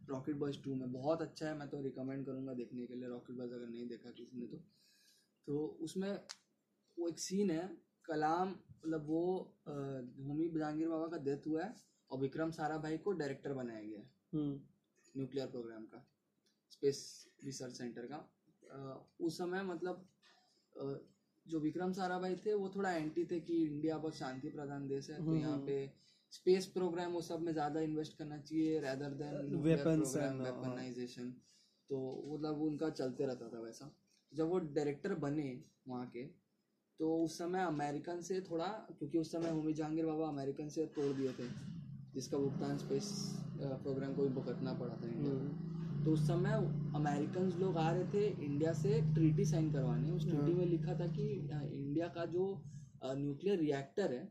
रॉकेट 0.10 0.36
बॉयज़ 0.36 0.58
टू 0.63 0.76
में। 0.76 0.91
बहुत 0.93 1.21
अच्छा 1.21 1.48
है 1.48 1.58
मैं 1.58 1.67
तो 1.69 1.82
रिकमेंड 1.82 2.26
करूँगा 2.26 2.54
देखने 2.54 2.86
के 2.86 2.95
लिए। 2.95 3.10
रॉकेट 3.10 3.38
बॉयज़ 3.38 3.54
अगर 3.54 3.67
नहीं 3.67 3.88
देखा 3.88 4.10
किसी 4.10 4.39
ने 4.39 4.48
तो। 4.48 4.58
तो 5.48 5.65
उसमें 5.82 6.12
वो 6.98 7.08
एक 7.10 7.19
सीन 7.19 7.52
है 7.52 7.65
कलाम 8.08 8.50
मतलब 8.50 9.06
वो 9.08 9.22
होमी 9.68 10.48
जहांगीर 10.50 10.88
बाबा 10.88 11.08
का 11.08 11.18
डेथ 11.24 11.48
हुआ 11.48 11.63
है 11.63 11.74
और 12.12 12.20
विक्रम 12.20 12.52
साराभाई 12.52 12.98
को 12.98 13.12
डायरेक्टर 13.13 13.54
बनाया 13.54 13.82
गया 13.82 14.00
है 14.00 14.10
हम्म, 14.34 14.60
न्यूक्लियर 15.15 15.48
प्रोग्राम 15.48 15.86
का 15.86 16.06
स्पेस 16.72 17.02
रिसर्च 17.44 17.78
सेंटर 17.78 18.08
का 18.12 18.20
उस 19.20 19.38
समय 19.38 19.63
मतलब 19.63 20.08
जो 21.46 21.60
विक्रम 21.60 21.91
साराभाई 21.94 22.36
थे 22.36 22.54
वो 22.54 22.70
थोड़ा 22.76 22.91
एंटी 22.91 23.26
थे 23.26 23.39
कि 23.39 23.62
इंडिया 23.65 23.98
बहुत 23.98 24.15
शांति 24.15 24.50
प्रधान 24.50 24.88
देश 24.88 25.10
है 25.10 25.18
तो 25.18 25.24
हम्म, 25.24 25.39
यहाँ 25.39 25.54
हम्म। 25.54 25.65
पे 25.65 25.91
स्पेस 26.34 26.65
प्रोग्राम 26.68 27.12
वो 27.12 27.22
सब 27.22 27.41
में 27.41 27.52
ज़्यादा 27.54 27.82
इन्वेस्ट 27.82 28.18
करना 28.18 28.38
चाहिए 28.38 28.80
रेदर 28.80 29.13
देन। 29.13 29.56
वेपनाइजेशन 29.63 31.30
तो 31.89 32.00
मतलब 32.28 32.62
उनका 32.62 32.89
चलते 32.91 33.26
रहता 33.26 33.50
था 33.50 33.60
वैसा 33.60 33.91
जब 34.32 34.48
वो 34.48 34.60
डायरेक्टर 34.78 35.13
बने 35.15 35.50
वहाँ 35.88 36.08
के 36.08 36.24
तो 37.00 37.16
उस 37.24 37.38
समय 37.38 37.64
अमेरिकन 37.64 38.22
से 38.22 38.40
थोड़ा 38.42 38.68
क्योंकि 39.00 39.18
उस 39.18 39.32
समय 39.32 39.50
होमी 39.50 39.74
जहांगीर 39.74 40.06
बाबा 40.06 40.28
अमेरिकन 40.28 40.70
से 40.70 40.86
तोड़ 40.96 41.16
दिए 41.18 41.32
थे 41.40 41.48
जिसका 42.14 42.38
भुगतान 42.38 42.78
स्पेस 42.78 43.10
प्रोग्राम 43.58 44.14
को 44.16 44.22
भी 44.22 44.30
भुगतना 44.30 44.74
पड़ा 44.74 44.94
था 44.94 45.08
इंडिया 45.08 45.34
को 45.34 45.40
हम्म, 45.40 46.04
तो 46.06 46.12
उस 46.12 46.28
समय 46.28 46.54
अमेरिकन 46.96 47.52
लोग 47.60 47.78
आ 47.78 47.90
रहे 47.92 48.06
थे 48.14 48.28
इंडिया 48.46 48.74
से 48.74 49.02
ट्रीटी 49.14 49.46
साइन 49.46 49.72
करवाने। 49.74 50.12
उस 50.12 50.24
ट्रीटी 50.24 50.52
हाँ। 50.52 50.60
में 50.60 50.66
लिखा 50.66 50.94
था 51.00 51.08
कि 51.08 51.28
इंडिया 51.74 52.08
का 52.08 52.26
जो 52.26 52.46
न्यूक्लियर 53.06 53.60
रिएक्टर 53.60 54.14
है 54.14 54.24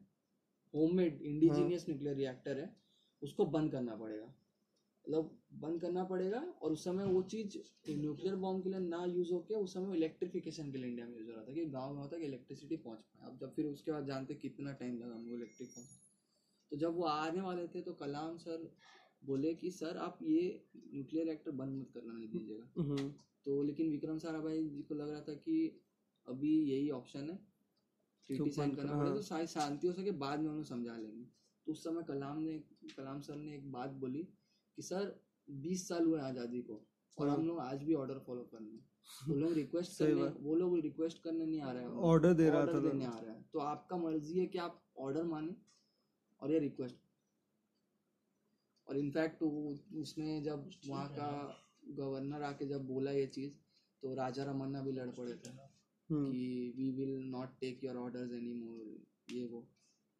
होममेड 0.75 1.21
इंडिजीनियस 1.23 1.85
न्यूक्लियर 1.89 2.17
रिएक्टर 2.17 2.59
है 2.59 2.77
उसको 3.23 3.45
बंद 3.47 3.71
करना 3.73 3.97
पड़ेगा। 3.97 4.27
मतलब 4.27 5.31
बंद 5.55 5.81
करना 5.81 6.05
पड़ेगा 6.05 6.41
और 6.63 6.73
उस 6.73 6.85
समय 6.85 7.05
वो 7.07 7.23
चीज़ 7.25 7.57
न्यूक्लियर 7.91 8.37
बॉम्ब 8.37 8.63
के 8.63 8.71
लिए 8.71 8.79
ना 8.81 9.05
यूज़ 9.07 9.33
होके 9.33 9.55
उस 9.55 9.75
समय 9.75 9.97
इलेक्ट्रिफिकेशन 9.97 10.71
के 10.73 10.79
लिए 10.79 10.91
इंडिया 10.91 11.07
में 11.07 11.19
यूज़ 11.19 11.29
हो 11.29 11.35
रहा 11.35 11.45
था 11.45 11.53
कि 11.53 11.65
गाँव 11.67 11.95
में 11.95 12.01
होता 12.01 12.19
कि 12.19 12.25
इलेक्ट्रिसिटी 12.25 12.77
पहुँच 12.77 12.99
पाए। 12.99 13.27
अब 13.27 13.39
जब 13.39 13.55
फिर 13.55 13.67
उसके 13.67 13.93
बाद 13.93 14.07
जानते 14.07 14.35
कितना 14.35 14.73
टाइम 14.73 14.99
लगा 14.99 15.15
हमको 15.15 15.37
इलेक्ट्रिक 15.37 15.69
पहुँचा 15.69 16.01
तो 16.73 16.77
जब 16.77 16.97
वो 16.97 17.05
आने 17.05 17.41
वाले 17.41 17.67
थे 17.69 17.81
तो 17.81 17.93
कलाम 17.95 18.37
सर 18.37 18.71
बोले 19.23 19.55
कि 19.55 19.71
सर 19.71 19.97
आप 19.97 20.19
ये 20.23 20.43
न्यूक्लियर 20.77 21.27
रिएक्टर 21.27 21.51
बंद 21.51 21.81
मत 21.81 21.91
करना 21.95 22.13
नहीं 22.13 22.29
दीजिएगा। 22.29 22.83
हम्म, 22.83 23.09
तो 23.47 23.63
लेकिन 23.63 23.91
विक्रम 23.91 24.19
साराभाई 24.19 24.69
जी 24.69 24.83
को 24.83 24.95
लग 24.95 25.11
रहा 25.11 25.21
था 25.21 25.35
कि 25.35 25.57
अभी 26.27 26.53
यही 26.63 26.91
ऑप्शन 26.91 27.31
है। 27.31 27.39
ट्रीटी 28.29 28.51
साइन 28.51 28.75
करना 28.75 28.99
पड़ेगा। 28.99 29.15
तो 29.17 29.23
शायद 29.23 29.49
शांति 29.49 29.87
हो 29.87 29.93
सके 29.93 30.11
बाद 30.19 30.41
में 30.41 30.49
उन्हें 30.51 30.65
समझा 30.65 30.97
लेंगे। 30.97 31.25
तो 31.67 31.73
उस 31.73 31.85
समय 31.85 32.03
कलाम 32.03 32.39
ने 32.39 32.59
कलाम 32.97 33.21
सर 33.21 33.37
ने 33.37 33.55
एक 33.55 33.71
बात 33.73 33.91
बोली 34.01 34.23
कि 34.79 34.83
सर 34.83 35.15
20 35.49 35.89
साल 35.89 36.05
हुए 36.05 36.21
आज़ादी 36.21 36.61
को। 36.63 36.87
और 37.19 37.29
हम 37.29 37.47
लोग 37.47 37.59
आज 37.61 37.83
भी 37.83 37.95
ऑर्डर 37.95 38.19
फॉलो 38.19 38.43
कर 38.43 38.59
रहे 38.59 38.71
हैं। 38.71 38.87
वो 39.29 39.35
लोग 39.35 39.53
रिक्वेस्ट। 39.53 39.99
करने 39.99 40.29
वो 40.41 40.55
लोग 40.55 40.79
रिक्वेस्ट 40.81 41.23
करने 41.23 41.47
नहीं 41.47 41.61
आ 41.61 41.73
रहे 41.73 41.83
हैं। 41.83 41.91
Order 41.91 42.35
दे 42.37 42.51
रहा 42.51 42.67
था 42.67 42.73
तो। 42.73 42.81
देने 42.81 43.05
आ 43.05 43.19
रहा 43.19 43.33
है। 43.33 43.43
तो 43.53 43.59
आपका 43.59 43.97
मर्ज़ी 43.97 44.39
है 44.39 44.47
कि 44.47 44.59
आप 44.59 44.83
ऑर्डर 44.99 45.25
माने 45.25 45.57
और 46.41 46.53
ये 46.53 46.59
रिक्वेस्ट 46.59 46.97
और 48.89 48.97
इनफैक्ट 48.97 49.43
उसने 49.43 50.41
जब 50.41 50.71
वहाँ 50.89 51.09
का 51.09 51.29
गवर्नर 51.85 52.43
आके 52.43 52.67
जब 52.67 52.87
बोला 52.87 53.11
ये 53.11 53.27
चीज़ 53.27 53.53
तो 54.03 54.15
राजा 54.15 54.45
रमन्ना 54.45 54.83
भी 54.83 54.93
लड़ 54.93 55.09
पड़े 55.11 55.35
थे। 55.35 55.51
हम्म, 56.11 56.31
कि 56.31 56.73
we 56.77 56.91
will 56.91 57.23
not 57.31 57.49
take 57.61 57.85
your 57.85 57.97
orders 57.97 58.33
any 58.33 58.53
more 58.55 59.35
ये 59.35 59.45
वो। 59.45 59.67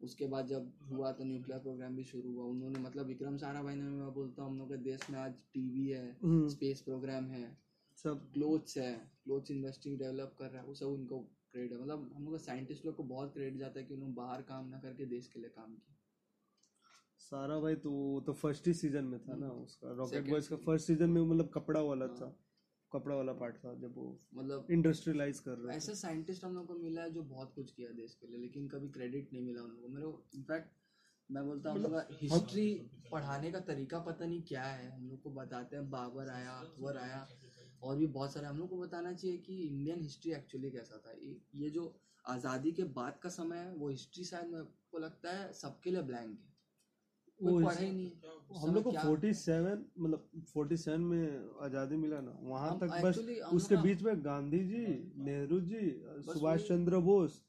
उसके 0.01 0.25
बाद 0.27 0.47
जब 0.47 0.71
हुआ 0.91 1.11
तो 1.11 1.23
न्यूक्लियर 1.23 1.59
प्रोग्राम 1.59 1.95
भी 1.95 2.03
शुरू 2.03 2.31
हुआ। 2.33 2.45
उन्होंने 2.45 2.79
मतलब 2.79 3.05
विक्रम 3.05 3.37
साराभाई 3.37 3.75
ने 3.75 3.83
मैं 3.83 4.13
बोलता 4.13 4.43
हूँ 4.43 4.51
हम 4.51 4.57
लोग 4.59 4.69
के 4.69 4.77
देश 4.77 5.09
में 5.09 5.19
आज 5.19 5.33
टीवी 5.53 5.87
है 5.87 6.05
हम्म, 6.23 6.47
स्पेस 6.47 6.81
प्रोग्राम 6.81 7.25
है 7.25 7.57
सब। 7.97 8.31
क्लोथ्स 8.33 8.77
है 8.77 8.93
क्लोथ्स 9.23 9.51
इंडस्ट्री 9.51 9.95
डेवलप 9.95 10.35
कर 10.39 10.49
रहा 10.49 10.61
है 10.61 10.67
वो 10.67 10.73
सब 10.73 10.87
उनको 10.87 11.19
क्रेडिट 11.51 11.71
है। 11.71 11.81
मतलब 11.81 12.11
हम 12.15 12.25
लोग 12.25 12.37
साइंटिस्ट 12.37 12.85
लोग 12.85 12.95
को 12.95 13.03
बहुत 13.03 13.33
क्रेडिट 13.33 13.59
जाता 13.59 13.79
है 13.79 13.85
कि 13.85 13.93
उन्होंने 13.93 14.15
बाहर 14.15 14.41
काम 14.41 14.69
ना 14.69 14.79
करके 14.79 15.05
देश 15.05 15.27
के 15.27 15.39
लिए 15.39 15.49
काम 15.49 15.75
किया। 15.75 15.95
सारा 17.19 17.59
भाई 17.59 17.75
तो 17.75 18.23
तो 18.25 18.33
फ़र्स्ट 18.33 18.67
ही 18.67 18.73
सीज़न 18.73 19.03
में 19.03 19.19
था 19.19 19.35
ना 19.35 19.49
उसका। 19.49 19.91
रॉकेट 19.91 20.29
बॉयज़ 20.29 20.49
का 20.49 20.55
फ़र्स्ट 20.55 20.87
सीज़न 20.87 21.09
में 21.09 21.21
मतलब 21.21 21.49
कपड़ा 21.53 21.81
वाला 21.81 22.05
हाँ। 22.05 22.15
था। 22.15 22.35
कपड़ा 22.91 23.15
वाला 23.15 23.33
पार्ट 23.33 23.55
था 23.57 23.73
जब 23.75 23.95
वो 23.95 24.07
मतलब 24.35 24.67
इंडस्ट्रियलाइज 24.71 25.39
कर 25.39 25.57
रहे 25.57 25.67
थे। 25.67 25.77
ऐसे 25.77 25.95
साइंटिस्ट 25.95 26.43
हम 26.45 26.55
लोग 26.55 26.67
को 26.67 26.73
मिला 26.75 27.01
है 27.01 27.11
जो 27.11 27.23
बहुत 27.25 27.53
कुछ 27.55 27.71
किया 27.71 27.91
देश 27.93 28.13
के 28.15 28.27
लिए 28.27 28.39
लेकिन 28.39 28.67
कभी 28.69 28.89
क्रेडिट 28.91 29.33
नहीं 29.33 29.43
मिला 29.43 29.61
उन 29.61 29.69
लोगों 29.69 29.81
को 29.81 29.93
मेरे 29.93 30.07
को 30.07 30.25
इनफैक्ट 30.35 30.73
मैं 31.29 31.45
बोलता 31.45 31.71
हूँ 31.71 31.89
का 31.91 32.05
हिस्ट्री 32.13 32.67
पढ़ाने 33.11 33.51
का 33.51 33.59
तरीका 33.67 33.99
पता 34.01 34.25
नहीं 34.25 34.41
क्या 34.43 34.63
है। 34.63 34.89
हम 34.89 35.07
लोग 35.09 35.21
को 35.21 35.29
बताते 35.31 35.75
हैं 35.75 35.89
बाबर 35.89 36.29
आया 36.29 36.51
अकबर 36.51 36.97
आया 36.97 37.27
और 37.83 37.95
भी 37.97 38.07
बहुत 38.07 38.33
सारे। 38.33 38.45
हम 38.47 38.57
लोग 38.57 38.69
को 38.69 38.77
बताना 38.77 39.13
चाहिए 39.13 39.37
कि 39.37 39.55
इंडियन 39.59 40.01
हिस्ट्री 40.01 40.31
एक्चुअली 40.31 40.71
कैसा 40.71 40.97
था। 40.97 41.11
ये 41.13 41.39
ये 41.55 41.69
जो 41.69 41.93
आज़ादी 42.25 42.71
के 42.71 42.83
बाद 42.93 43.19
का 43.23 43.29
समय 43.29 43.57
है 43.57 43.71
वो 43.73 43.89
हिस्ट्री 43.89 44.23
शायद 44.23 44.47
मेरे 44.47 44.63
को 44.91 44.97
लगता 44.97 45.31
है 45.31 45.51
सबके 45.53 45.91
लिए 45.91 46.01
ब्लैंक 46.03 46.29
है। 46.29 46.53
वो 47.43 47.59
पढ़ा 47.59 47.79
ही 47.79 47.91
नहीं 47.91 48.11
हम 48.61 48.73
लोग 48.73 48.83
को 48.83 48.91
क्या- 48.91 49.05
47 49.05 49.85
मतलब 49.99 50.29
47 50.47 50.99
में 50.99 51.49
आज़ादी 51.61 51.95
मिला 51.95 52.19
ना 52.21 52.37
वहाँ 52.41 52.79
तक 52.79 52.89
बस 53.03 53.17
उसके 53.53 53.77
बीच 53.77 54.01
में 54.01 54.25
गांधी 54.25 54.59
जी 54.59 55.13
नेहरू 55.17 55.59
जी 55.59 56.03
सुभाष 56.33 56.67
चंद्र 56.67 56.97
बोस 56.97 57.43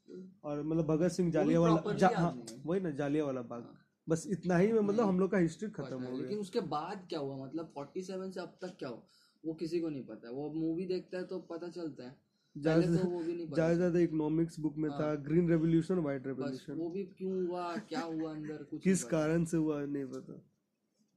और 0.44 0.62
मतलब 0.62 0.86
भगत 0.86 1.10
सिंह 1.10 1.30
जालियावाला 1.32 1.92
जा, 1.92 2.08
हाँ, 2.08 2.46
वही 2.66 2.80
ना 2.80 2.90
जालियावाला 2.90 3.42
बाग। 3.42 3.62
हाँ। 3.62 3.78
बस 4.08 4.26
इतना 4.26 4.56
ही 4.56 4.72
में 4.72 4.80
मतलब 4.80 5.04
हम 5.04 5.20
लोग 5.20 5.30
का 5.30 5.38
हिस्ट्री 5.38 5.68
खत्म 5.68 6.02
है, 6.02 6.10
हो 6.10 6.16
लेकिन 6.16 6.30
गया 6.30 6.38
उसके 6.38 6.60
बाद 6.60 7.06
क्या 7.08 7.20
हुआ? 7.20 7.46
मतलब 7.46 7.72
47 7.78 8.30
से 8.34 8.40
अब 8.40 8.58
तक 8.62 8.76
क्या 8.78 8.88
हुआ? 8.88 9.02
वो 9.44 9.54
किसी 9.54 9.80
को 9.80 9.88
नहीं 9.88 10.04
पता। 10.04 10.30
वो 10.30 10.50
मूवी 10.50 10.86
देखता 10.86 11.18
है 11.18 11.24
तो 11.24 11.38
पता 11.38 11.68
चलता 11.68 12.04
है। 12.04 12.16
ज़्यादा 12.56 12.86
तो 12.86 13.54
ज़्यादा 13.74 13.98
इकोनॉमिक्स 14.00 14.58
बुक 14.60 14.76
में 14.78 14.90
था। 14.90 15.14
ग्रीन 15.24 15.48
रेवोल्यूशन 15.50 15.98
व्हाइट 16.00 16.26
रेवोल्यूशन 16.26 16.72
वो 16.74 16.88
भी 16.90 17.04
क्यों 17.18 17.32
हुआ 17.46 17.76
क्या 17.88 18.00
हुआ 18.02 18.30
अंदर 18.30 18.62
कुछ 18.70 18.82
किस 18.82 19.04
कारण 19.06 19.44
से 19.44 19.56
हुआ 19.56 19.80
नहीं 19.82 20.04
पता। 20.06 20.34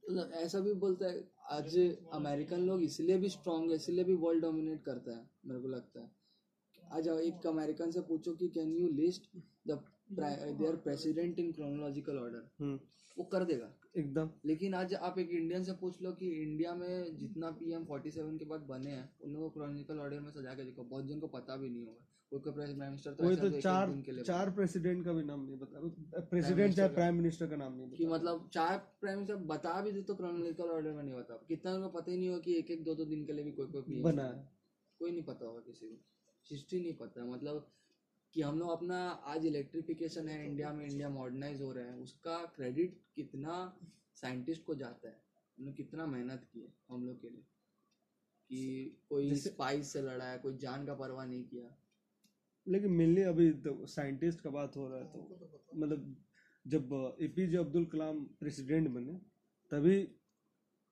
मतलब 0.03 0.31
ऐसा 0.35 0.59
भी 0.59 0.73
बोलता 0.81 1.07
है 1.07 1.23
आज 1.51 1.77
अमेरिकन 2.13 2.65
लोग 2.67 2.81
इसलिए 2.83 3.17
भी 3.17 3.29
स्ट्रांग 3.29 3.69
है 3.69 3.75
इसलिए 3.75 4.03
भी 4.03 4.13
वर्ल्ड 4.17 4.41
डोमिनेट 4.43 4.83
करता 4.83 5.11
है 5.11 5.23
मेरे 5.45 5.59
को 5.61 5.67
लगता 5.67 5.99
है। 5.99 6.11
आज 6.97 7.07
एक 7.09 7.47
अमेरिकन 7.47 7.91
से 7.91 8.01
पूछो 8.03 8.33
कि 8.35 8.47
can 8.49 8.75
you 8.75 8.87
list 8.95 9.29
the 9.67 9.79
their 10.11 10.75
president 10.83 11.39
in 11.39 11.51
chronological 11.51 12.17
order 12.17 12.77
वो 13.17 13.23
कर 13.25 13.43
देगा। 13.45 13.73
एकदम। 13.95 14.29
लेकिन 14.45 14.73
आज 14.73 14.93
आप 14.95 15.17
एक 15.19 15.29
इंडियन 15.31 15.63
से 15.63 15.73
पूछ 15.75 16.01
लो 16.01 16.11
कि 16.11 16.29
इंडिया 16.41 16.73
में 16.75 17.17
जितना 17.17 17.49
पीएम 17.51 17.85
47 17.85 18.37
के 18.39 18.45
बाद 18.45 18.61
बने 18.69 18.91
हैं 18.91 19.09
उन 19.21 19.33
लोगों 19.33 19.49
को 19.49 19.59
क्रॉनिकल 19.59 19.99
ऑर्डर 19.99 20.19
में 20.19 20.29
सजा 20.31 20.53
के 20.53 20.63
देखो 20.63 20.83
बहुत 20.85 21.07
जन 21.07 21.19
को 21.19 21.27
पता 21.29 21.55
भी 21.55 21.69
नहीं 21.69 21.85
होगा। 21.85 22.05
कोई 22.31 22.39
कोई 22.39 22.53
प्राइम 22.53 22.79
मिनिस्टर 22.79 23.13
तो 23.13 23.35
तो 23.37 23.49
चार 23.61 23.91
के 24.01 24.23
चार 24.23 24.49
प्रेसिडेंट 24.51 25.03
का 25.05 25.13
भी 25.13 25.23
नाम 25.23 25.45
नहीं 25.45 25.57
बता 25.59 26.19
प्रेसिडेंट 26.21 26.75
चाहे 26.75 26.89
प्राइम 26.89 27.15
मिनिस्टर 27.15 27.47
का। 27.47 27.55
नाम 27.55 27.73
नहीं 27.73 27.89
कि 27.91 28.05
मतलब 28.07 28.49
चार 28.53 28.77
प्राइम 29.01 29.17
मिनिस्टर 29.17 29.35
बता 29.53 29.79
भी 29.81 29.91
दे 29.91 30.01
तो 30.01 30.15
क्रोनोलॉजिकल 30.15 30.69
ऑर्डर 30.71 30.91
में 30.91 31.03
नहीं 31.03 31.15
बता 31.15 31.39
कितना 31.47 31.77
को 31.79 31.89
पता 31.89 32.11
ही 32.11 32.17
नहीं 32.17 32.29
होगा 32.29 32.41
कि 32.41 32.57
एक 32.57 32.71
एक 32.71 32.83
दो 32.83 32.95
दो 32.95 33.05
दिन 33.05 33.25
के 33.25 33.33
लिए 33.33 33.43
भी 33.43 33.51
कोई 33.51 33.67
कोई 33.67 34.01
बना 34.01 34.23
है। 34.23 34.47
कोई 34.99 35.11
नहीं 35.11 35.23
पता 35.23 35.45
होगा 35.45 35.59
किसी 35.61 35.87
को। 35.87 35.95
हिस्ट्री 36.45 36.79
नहीं 36.81 36.93
पता 36.93 37.25
मतलब 37.25 37.67
कि 38.33 38.41
हम 38.41 38.59
लोग 38.59 38.71
अपना 38.71 38.97
आज 39.27 39.45
इलेक्ट्रिफिकेशन 39.45 40.27
है 40.27 40.45
इंडिया 40.45 40.73
में 40.73 40.85
इंडिया 40.85 41.09
मॉडर्नाइज 41.09 41.61
हो 41.61 41.71
रहा 41.71 41.85
है 41.85 41.95
उसका 41.97 42.37
क्रेडिट 42.55 42.99
कितना 43.15 43.55
साइंटिस्ट 44.15 44.63
को 44.63 44.75
जाता 44.75 45.07
है? 45.07 45.15
उन्होंने 45.57 45.75
कितना 45.77 46.05
मेहनत 46.05 46.45
की 46.53 46.59
है 46.59 46.73
हम 46.89 47.05
लोग 47.07 47.21
के 47.21 47.29
लिए? 47.29 47.41
कि 48.49 49.05
कोई 49.09 49.35
स्पाइस 49.35 49.93
से 49.93 50.01
लड़ा 50.01 50.25
है 50.25 50.37
कोई 50.37 50.57
जान 50.57 50.85
का 50.85 50.93
परवाह 50.93 51.25
नहीं 51.25 51.43
किया। 51.43 51.75
लेकिन 52.67 52.91
मेनली 52.91 53.21
अभी 53.21 53.49
तो 53.65 53.85
साइंटिस्ट 53.85 54.41
का 54.41 54.49
बात 54.49 54.77
हो 54.77 54.87
रहा 54.89 54.99
है 54.99 55.05
तो 55.05 55.19
मतलब 55.75 56.15
जब 56.65 57.17
एपीजे 57.21 57.57
अब्दुल 57.57 57.85
कलाम 57.85 58.23
प्रेसिडेंट 58.39 58.89
बने 58.89 59.13
तभी 59.71 59.97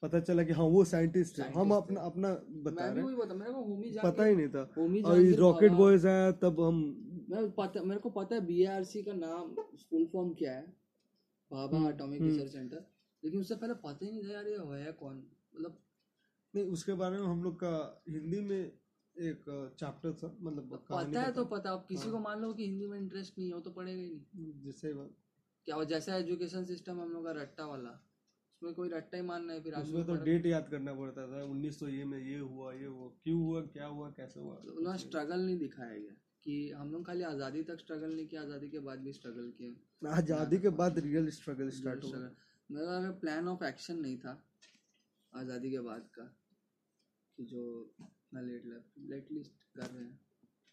पता 0.03 0.19
चला 0.19 0.43
कि 0.43 0.53
हाँ 0.53 0.65
वो 0.65 0.83
साइंटिस्ट 0.85 1.39
है। 1.39 1.51
हम 1.53 1.71
अपना 1.71 2.01
अपना 2.01 2.29
बता 2.65 2.83
मैं 2.83 2.93
रहे 2.93 3.03
होमी 3.03 3.89
हैं 3.89 4.03
पता 4.03 4.25
ही 4.25 4.35
नहीं 4.35 4.49
था। 4.49 4.61
और 5.05 5.19
रॉकेट 5.39 5.71
बॉयज़ 5.71 6.07
आया 6.07 6.31
तब 6.31 6.61
हम 6.61 6.77
मैं 7.27 7.49
पता 7.51 7.81
मेरे 7.83 7.99
को 8.01 8.09
पता 8.09 8.35
है 8.35 8.45
बीआरसी 8.45 9.03
का 9.03 9.13
नाम 9.13 9.53
फुल 9.89 10.05
फॉर्म 10.05 10.33
क्या 10.33 10.53
है? 10.53 10.65
Hmm, 11.51 11.89
atomic 11.89 12.21
hmm. 12.21 12.31
Research 12.31 12.51
centre 12.51 12.85
लेकिन 13.23 13.39
उससे 13.41 13.55
पहले 13.55 13.73
पता 13.83 14.05
ही 14.05 14.11
नहीं 14.11 14.23
था 14.23 14.33
यार 14.33 14.47
ये 14.47 14.83
है 14.85 14.91
कौन? 14.93 15.15
मतलब 15.55 15.77
नहीं 16.53 16.65
उसके 16.71 16.93
बारे 16.93 17.17
में 17.17 17.25
हम 17.27 17.43
लोग 17.43 17.55
का 17.55 18.03
हिंदी 18.09 18.39
में 18.41 18.59
एक 19.15 19.45
चैप्टर 19.79 20.13
था 20.13 20.35
मतलब 20.39 20.75
पता 20.91 21.21
है 21.21 21.31
तो 21.31 21.45
पता 21.45 21.71
अब 21.71 21.85
किसी 21.89 22.03
हाँ। 22.03 22.11
को 22.11 22.19
मान 22.19 22.41
लो 22.41 22.53
कि 22.53 22.65
हिंदी 22.65 22.87
में 22.87 22.97
इंटरेस्ट 22.99 23.37
नहीं 23.39 23.51
हो 23.53 23.59
तो 23.59 23.71
पढ़ेगा 23.71 24.01
ही 24.01 24.09
नहीं। 24.35 24.61
जिससे 24.63 24.93
बात 24.93 25.15
क्या 25.67 25.83
जैसा 25.83 26.15
एजुकेशन 26.15 26.63
सिस्टम 26.65 26.99
हम 27.01 27.11
लोग 27.13 27.25
का 27.25 27.31
रट्टा 27.31 27.65
वाला 27.65 27.89
उसमें 27.89 28.73
कोई 28.73 28.89
रट्टा 28.89 29.17
ही 29.17 29.23
मानना 29.23 29.53
है 29.53 29.61
फिर 29.63 29.73
उसमें 29.75 30.05
तो 30.05 30.15
डेट 30.25 30.45
याद 30.45 30.69
करना 30.69 30.93
पड़ता 30.93 31.27
था 31.31 31.43
उन्नीस 31.45 31.79
सौ 31.79 31.87
ये 31.87 32.05
में 32.05 32.19
ये 32.19 32.37
हुआ 32.37 32.73
ये 32.73 32.85
हुआ 32.85 33.09
क्यों 33.23 33.39
हुआ 33.41 33.61
क्या 33.73 33.85
हुआ 33.87 34.09
कैसे 34.11 34.39
हुआ 34.39 34.55
तो 34.55 34.73
उन्होंने 34.73 34.99
स्ट्रगल 34.99 35.45
नहीं। 35.45 35.57
दिखाया 35.57 35.97
गया 35.97 36.15
कि 36.47 36.57
हम 36.71 36.91
लोग 36.91 37.05
खाली 37.05 37.23
आज़ादी 37.29 37.61
तक 37.69 37.79
स्ट्रगल 37.79 38.11
नहीं 38.15 38.27
किया 38.27 38.41
आज़ादी 38.41 38.67
के 38.69 38.79
बाद 38.83 38.99
भी 39.05 39.13
स्ट्रगल 39.13 39.47
किया 39.57 40.11
आज़ादी 40.11 40.57
के 40.57 40.69
बाद 40.81 40.99
रियल 41.05 41.29
स्ट्रगल 41.37 41.69
स्टार्ट 41.77 42.03
हुआ 42.03 42.19
मेरा 42.69 43.11
प्लान 43.21 43.47
ऑफ़ 43.47 43.63
एक्शन 43.65 43.99
नहीं 44.01 44.17
था 44.19 44.33
आज़ादी 45.33 45.71
के 45.71 45.79
बाद 45.87 46.07
का 46.15 46.23
कि 47.37 47.43
जो 47.45 47.63
इतना 48.01 48.41
लेट 48.41 48.63
लेट 49.09 49.31
लिस्ट 49.31 49.67
कर 49.75 49.85
रहे 49.85 50.03
हैं 50.03 50.19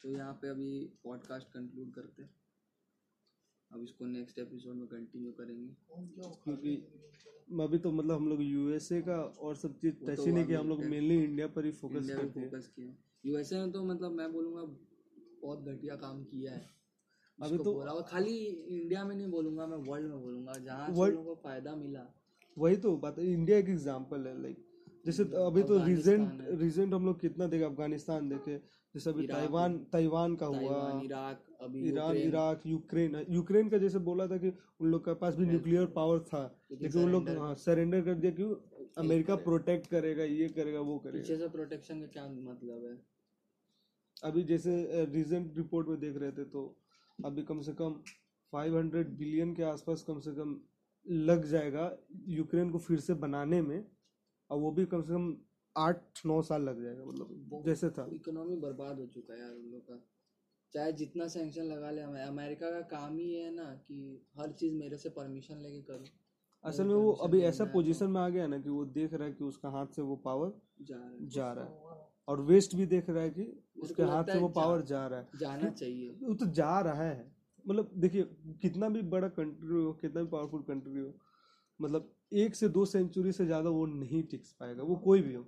तो 0.02 0.10
यहाँ 0.10 0.32
पे 0.42 0.48
अभी 0.48 0.70
पॉडकास्ट 1.04 1.48
कंक्लूड 1.48 1.92
करते 1.94 2.22
हैं। 2.22 2.30
अब 3.70 3.82
इसको 3.82 4.06
नेक्स्ट 4.06 4.38
एपिसोड 4.38 4.74
में 4.76 4.87
कंटिन्यू 4.88 5.32
करेंगे। 5.32 5.68
क्योंकि 6.44 6.74
अभी 7.62 7.78
तो 7.78 7.92
मतलब 7.92 8.16
हम 8.16 8.28
लोग 8.28 8.42
यूएसए 8.42 9.00
का 9.02 9.16
और 9.16 9.56
सब 9.56 9.78
चीज़ 9.80 9.94
टच 9.96 10.16
तो 10.16 10.24
ही 10.24 10.32
नहीं 10.32 10.44
किया 10.46 10.60
हम 10.60 10.68
लोग 10.68 10.84
मेनली 10.87 11.22
इंडिया 11.24 11.46
पर 11.56 11.64
ही 11.64 11.72
फोकस 11.82 12.10
करते 12.10 12.40
हैं। 12.40 12.96
यूएसए 13.26 13.58
में 13.58 13.72
तो 13.72 13.84
मतलब 13.84 14.12
मैं 14.12 14.32
बोलूँगा 14.32 14.62
बहुत 15.44 15.64
घटिया 15.64 15.94
काम 15.96 16.22
किया 16.24 16.52
है। 16.52 16.62
अभी 17.38 17.57
तो- 17.59 17.74
बोला 17.74 17.92
और 17.92 18.02
खाली 18.02 18.37
इंडिया 18.80 19.04
में 19.04 19.14
नहीं 19.16 19.30
बोलूँगा 19.30 19.66
मैं 19.66 19.76
वर्ल्ड 19.88 20.09
में 20.11 20.20
बोलूँगा 20.22 20.52
जहाँ 20.52 20.88
लोगों 20.88 21.24
को 21.24 21.35
फ़ायदा 21.44 21.74
मिला। 21.76 22.07
वही 22.59 22.76
तो 22.76 22.96
बात 22.96 23.18
है 23.18 23.33
इंडिया 23.33 23.59
एक 23.59 23.68
एग्जांपल 23.68 24.26
है 24.26 24.40
लाइक 24.42 24.62
जैसे 25.07 25.22
अभी 25.22 25.62
तो 25.62 25.78
रिसेंट 25.87 26.46
रिसेंट 26.61 26.94
हम 26.94 27.07
लोग 27.07 27.20
कितना 27.20 27.46
देखे 27.46 27.64
अफ़गानिस्तान 27.64 28.28
देखे 28.28 28.57
जैसे 28.94 29.11
अभी 29.11 29.26
ताइवान 29.26 29.76
ताइवान 29.92 30.37
का 30.37 30.46
हुआ। 30.46 31.00
इराक 31.04 31.42
अभी 31.61 31.88
ईरान 31.88 32.16
इराक 32.16 32.62
यूक्रेन 32.66 33.24
यूक्रेन 33.30 33.68
का 33.68 33.78
जैसे 33.78 33.98
बोला 33.98 34.26
था 34.26 34.37
कि 34.37 34.52
उन 34.80 34.88
लोग 34.90 35.04
के 35.04 35.14
पास 35.14 35.35
भी 35.37 35.46
न्यूक्लियर 35.46 35.87
पावर 35.96 36.18
था 36.20 36.42
लेकिन 36.83 37.02
उन 37.02 37.11
लोग 37.12 37.28
हाँ 37.38 37.54
सरेंडर 37.64 38.00
कर 38.00 38.14
दिया 38.14 38.33
क्यों 38.33 38.54
अमेरिका 38.98 39.37
प्रोटेक्ट 39.48 39.87
करेगा 39.87 40.24
ये 40.24 40.48
करेगा 40.48 40.80
वो 40.80 40.98
करेगा। 40.98 41.48
प्रोटेक्शन 41.48 42.00
का 42.00 42.07
क्या 42.07 42.26
मतलब 42.28 42.85
है? 42.85 43.13
अभी 44.24 44.42
जैसे 44.42 45.04
रिसेंट 45.04 45.56
रिपोर्ट 45.56 45.88
में 45.88 46.00
देख 46.00 46.16
रहे 46.16 46.32
थे 46.32 46.44
तो 46.44 46.76
अभी 47.24 47.42
कम 47.42 47.60
से 47.60 47.72
कम 47.72 48.02
500 48.52 49.08
बिलियन 49.08 49.54
के 49.54 49.62
आसपास 49.62 50.02
कम 50.02 50.20
से 50.20 50.32
कम 50.32 50.60
लग 51.08 51.46
जाएगा 51.46 51.98
यूक्रेन 52.28 52.70
को 52.70 52.78
फिर 52.78 53.00
से 53.00 53.14
बनाने 53.14 53.62
में 53.62 53.90
और 54.50 54.58
वो 54.58 54.70
भी 54.70 54.87
कम 54.87 55.02
से 55.02 55.08
कम 55.08 55.37
आठ 55.76 56.26
नौ 56.26 56.42
साल 56.42 56.62
लग 56.62 56.82
जाएगा 56.82 57.04
मतलब 57.04 57.62
जैसे 57.66 57.90
था। 57.90 58.10
इकोनॉमी 58.12 58.56
बर्बाद 58.56 59.00
हो 59.00 59.06
चुका 59.06 59.34
है 59.34 59.40
यार 59.40 59.50
उन 59.50 59.64
लोग 59.64 59.82
का। 59.82 60.06
चाहे 60.72 60.92
जितना 60.92 61.28
सैंक्शन 61.28 61.62
लगा 61.62 61.90
ले 61.90 62.02
अमेरिका 62.02 62.70
का 62.70 62.80
काम 62.80 63.18
ही 63.18 63.34
है 63.34 63.54
ना 63.54 63.64
कि 63.64 64.26
हर 64.38 64.52
चीज़ 64.52 64.74
मेरे 64.74 64.96
से 64.96 65.08
परमिशन 65.08 65.56
लेके 65.56 65.82
करो। 65.82 66.04
असल 66.64 66.84
में 66.84 66.94
वो 66.94 67.12
अभी 67.12 67.40
ऐसा 67.40 67.64
है 67.64 67.70
तो- 67.70 67.74
पोजीशन 67.74 68.10
में 68.10 68.20
आ 68.20 68.28
गया 68.28 68.46
ना 68.46 68.58
कि 68.58 68.68
वो 68.68 68.84
देख 68.84 69.14
रहा 69.14 69.28
है 69.28 69.32
कि 69.32 69.44
उसका 69.44 69.68
हाथ 69.68 69.87
से 69.87 70.02
वो 70.02 70.16
पावर 70.16 70.52
जा 70.82 70.96
रहा 70.96 71.10
है। 71.10 71.28
जा 71.28 71.52
रहा 71.52 71.64
है। 71.64 71.83
और 72.28 72.40
वेस्ट 72.40 72.74
भी 72.76 72.87
देख 72.87 73.10
रहा 73.10 73.22
है 73.22 73.30
कि 73.30 73.62
उसके 73.82 74.02
हाथ 74.02 74.24
से 74.24 74.38
वो 74.38 74.48
पावर 74.48 74.82
जा 74.82 75.06
रहा 75.06 75.20
है। 75.20 75.28
जाना 75.38 75.70
चाहिए। 75.70 76.10
वो 76.22 76.34
तो 76.34 76.46
जा 76.46 76.80
रहा 76.80 77.02
है। 77.02 77.32
मतलब 77.66 77.90
देखिए 77.94 78.22
कितना 78.62 78.88
भी 78.88 79.02
बड़ा 79.02 79.28
कंट्री 79.28 79.82
हो 79.82 79.92
कितना 79.92 80.22
भी 80.22 80.28
पावरफुल 80.28 80.62
कंट्री 80.62 81.00
हो 81.00 81.14
मतलब 81.80 82.12
एक 82.32 82.54
से 82.54 82.68
दो 82.68 82.84
सेंचुरी 82.84 83.32
से 83.32 83.46
ज़्यादा 83.46 83.70
वो 83.70 83.87
नहीं 83.87 84.22
टिक 84.22 84.42
पाएगा। 84.60 84.82
वो 84.82 84.96
कोई 84.96 85.22
भी 85.22 85.34
हो। 85.34 85.46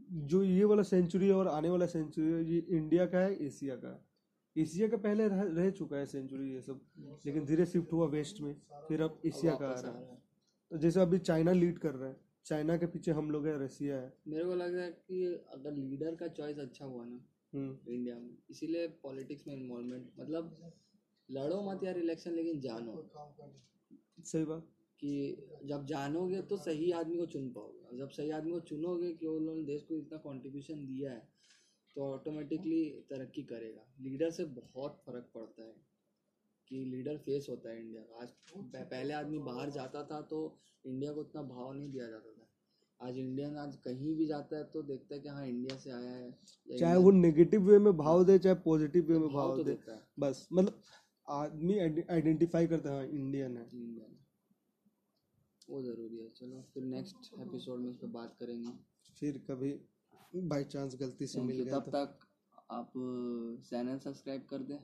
जो 0.00 0.42
ये 0.42 0.64
वाला 0.64 0.82
सेंचुरी 0.82 1.30
और 1.30 1.48
आने 1.48 1.70
वाला 1.70 1.86
सेंचुरी 1.86 2.32
है 2.32 2.44
ये 2.44 2.58
इंडिया 2.58 3.06
का 3.06 3.18
है 3.18 3.46
एशिया 3.46 3.76
का 3.76 3.88
है। 3.88 4.62
एशिया 4.62 4.88
का 4.88 4.96
पहले 4.96 5.28
रह, 5.28 5.42
रह 5.42 5.70
चुका 5.70 5.96
है 5.96 6.06
सेंचुरी 6.06 6.52
ये 6.54 6.60
सब। 6.60 6.80
लेकिन 7.26 7.44
धीरे 7.44 7.66
शिफ्ट 7.66 7.92
हुआ 7.92 8.06
वेस्ट 8.06 8.40
में 8.40 8.54
फिर 8.88 9.02
अब 9.02 9.20
एशिया 9.26 9.54
का 9.54 9.66
आ 9.66 9.70
रहा 9.70 9.78
है। 9.78 9.82
रहा 9.82 10.12
है। 10.12 10.22
तो 10.70 10.78
जैसे 10.78 11.00
अभी 11.00 11.18
चाइना 11.18 11.52
लीड 11.52 11.78
कर 11.78 11.94
रहा 11.94 12.08
है। 12.08 12.16
चाइना 12.46 12.76
के 12.76 12.86
पीछे 12.86 13.10
हम 13.10 13.30
लोग 13.30 13.46
है 13.46 13.58
रसिया 13.64 13.96
है। 13.96 14.12
मेरे 14.28 14.44
को 14.44 14.54
लग 14.54 14.74
रहा 14.74 14.84
है 14.84 14.90
कि 15.08 15.24
अगर 15.52 15.72
लीडर 15.72 16.14
का 16.14 16.26
चॉइस 16.28 16.58
अच्छा 16.58 16.84
हुआ 16.84 17.04
ना 17.04 17.24
हम्म। 17.52 17.92
इंडिया 17.92 18.18
में 18.18 18.36
इसीलिए 18.50 18.86
पॉलिटिक्स 19.02 19.46
में 19.46 19.54
इन्वॉल्वमेंट 19.54 20.10
मतलब 20.20 20.72
लड़ो 21.28 21.60
मत 21.62 21.84
यार 21.84 21.98
इलेक्शन 21.98 22.32
लेकिन 22.32 22.60
जानो। 22.60 23.02
सही 24.24 24.44
बात। 24.44 24.70
कि 25.00 25.60
जब 25.64 25.84
जानोगे 25.86 26.40
तो 26.42 26.56
सही 26.56 26.90
आदमी 26.92 27.16
को 27.16 27.26
चुन 27.26 27.48
पाओगे। 27.52 27.82
और 27.84 27.96
जब 27.98 28.08
सही 28.08 28.30
आदमी 28.30 28.50
को 28.52 28.60
चुनोगे 28.60 29.12
कि 29.14 29.26
उन्होंने 29.26 29.62
देश 29.62 29.82
को 29.82 29.96
इतना 29.96 30.18
कंट्रीब्यूशन 30.18 30.84
दिया 30.86 31.12
है 31.12 31.28
तो 31.96 32.02
ऑटोमेटिकली 32.04 32.84
तरक्की 33.10 33.42
करेगा। 33.42 33.84
लीडर 34.00 34.30
से 34.30 34.44
बहुत 34.44 35.02
फ़र्क 35.06 35.30
पड़ता 35.34 35.64
है 35.64 35.74
कि 36.68 36.84
लीडर 36.84 37.18
फेस 37.18 37.46
होता 37.50 37.70
है 37.70 37.80
इंडिया 37.80 38.02
का। 38.02 38.22
आज 38.22 38.32
पहले 38.76 39.14
आदमी 39.14 39.38
बाहर 39.40 39.70
जाता 39.70 40.02
था 40.04 40.20
तो 40.30 40.38
इंडिया 40.84 41.12
को 41.12 41.20
उतना 41.20 41.42
भाव 41.42 41.72
नहीं 41.72 41.90
दिया 41.90 42.06
जाता 42.08 42.30
था। 42.30 42.33
आज 43.04 43.16
इंडियन 43.18 43.56
आज 43.58 43.76
कहीं 43.84 44.14
भी 44.16 44.26
जाता 44.26 44.56
है 44.56 44.64
तो 44.64 44.82
देखता 44.82 45.14
है 45.14 45.20
कि 45.20 45.28
हाँ 45.28 45.46
इंडिया 45.46 45.76
से 45.78 45.90
आया 45.90 46.10
है 46.10 46.78
चाहे 46.78 46.96
वो 46.96 47.10
नेगेटिव 47.10 47.62
वे 47.62 47.78
में 47.78 47.96
भाव 47.96 48.24
दे 48.24 48.38
चाहे 48.38 48.54
पॉजिटिव 48.64 49.06
वे 49.08 49.18
में 49.18 49.28
भाव 49.28 49.48
भाव 49.48 49.56
तो 49.56 49.64
दे। 49.64 49.78
है। 49.88 50.00
बस 50.18 50.46
मतलब 50.52 50.82
आदमी 51.28 51.78
आइडेंटिफाई 51.78 52.66
करता 52.66 52.92
है 52.92 52.96
हाँ 52.96 53.06
इंडियन 53.08 53.56
है। 53.56 53.68
इंडिया 53.74 54.06
में 54.08 54.18
वो 55.70 55.82
ज़रूरी 55.82 56.18
है। 56.18 56.28
चलो 56.30 56.62
फिर 56.74 56.82
नेक्स्ट 56.84 57.30
एपिसोड 57.40 57.80
में 57.80 57.90
इस 57.90 57.96
पर 57.96 58.06
बात 58.16 58.36
करेंगे। 58.40 58.72
फिर 59.20 59.38
कभी 59.50 59.72
बाई 60.48 60.64
चांस 60.66 60.96
गलती 61.00 61.26
से 61.26 61.40
मिल 61.42 61.62
गया 61.62 61.78
तब 61.78 61.84
तो। 61.84 61.90
तक 61.90 62.26
आप 62.70 62.92
चैनल 63.70 63.98
सब्सक्राइब 63.98 64.46
कर 64.50 64.62
दें। 64.62 64.78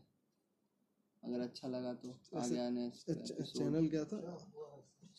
अगर 1.22 1.40
अच्छा 1.40 1.68
लगा 1.68 1.92
तो 2.02 2.10
आगे 2.38 2.58
आने 2.60 2.90
चैनल 3.00 3.88
क्या 3.88 4.04
था? 4.04 4.18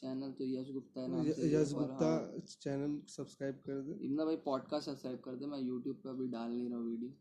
चैनल 0.01 0.31
तो 0.37 0.45
यश 0.45 0.69
गुप्ता 0.73 1.01
है 1.01 1.49
यश 1.53 1.73
गुप्ता 1.73 2.05
हाँ, 2.05 2.39
चैनल 2.61 2.99
सब्सक्राइब 3.15 3.59
कर 3.65 3.81
दे। 3.87 3.97
इमना 4.05 4.25
भाई 4.25 4.35
पॉडकास्ट 4.45 4.89
सब्सक्राइब 4.89 5.19
कर 5.25 5.35
दे 5.35 5.45
मैं 5.53 5.59
यूट्यूब 5.59 5.95
पे 6.03 6.09
अभी 6.09 6.27
डाल 6.29 6.51
नहीं 6.51 6.69
रहा 6.69 6.77
हूँ 6.79 6.87
वीडियो 6.89 7.11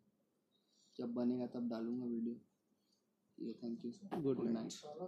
जब 0.97 1.13
बनेगा 1.15 1.47
तब 1.55 1.69
डालूँगा 1.71 2.07
वीडियो 2.07 2.37
ये 3.39 3.53
थैंक 3.63 3.85
यू 3.85 4.21
गुड 4.23 4.45
नाइट 4.51 4.73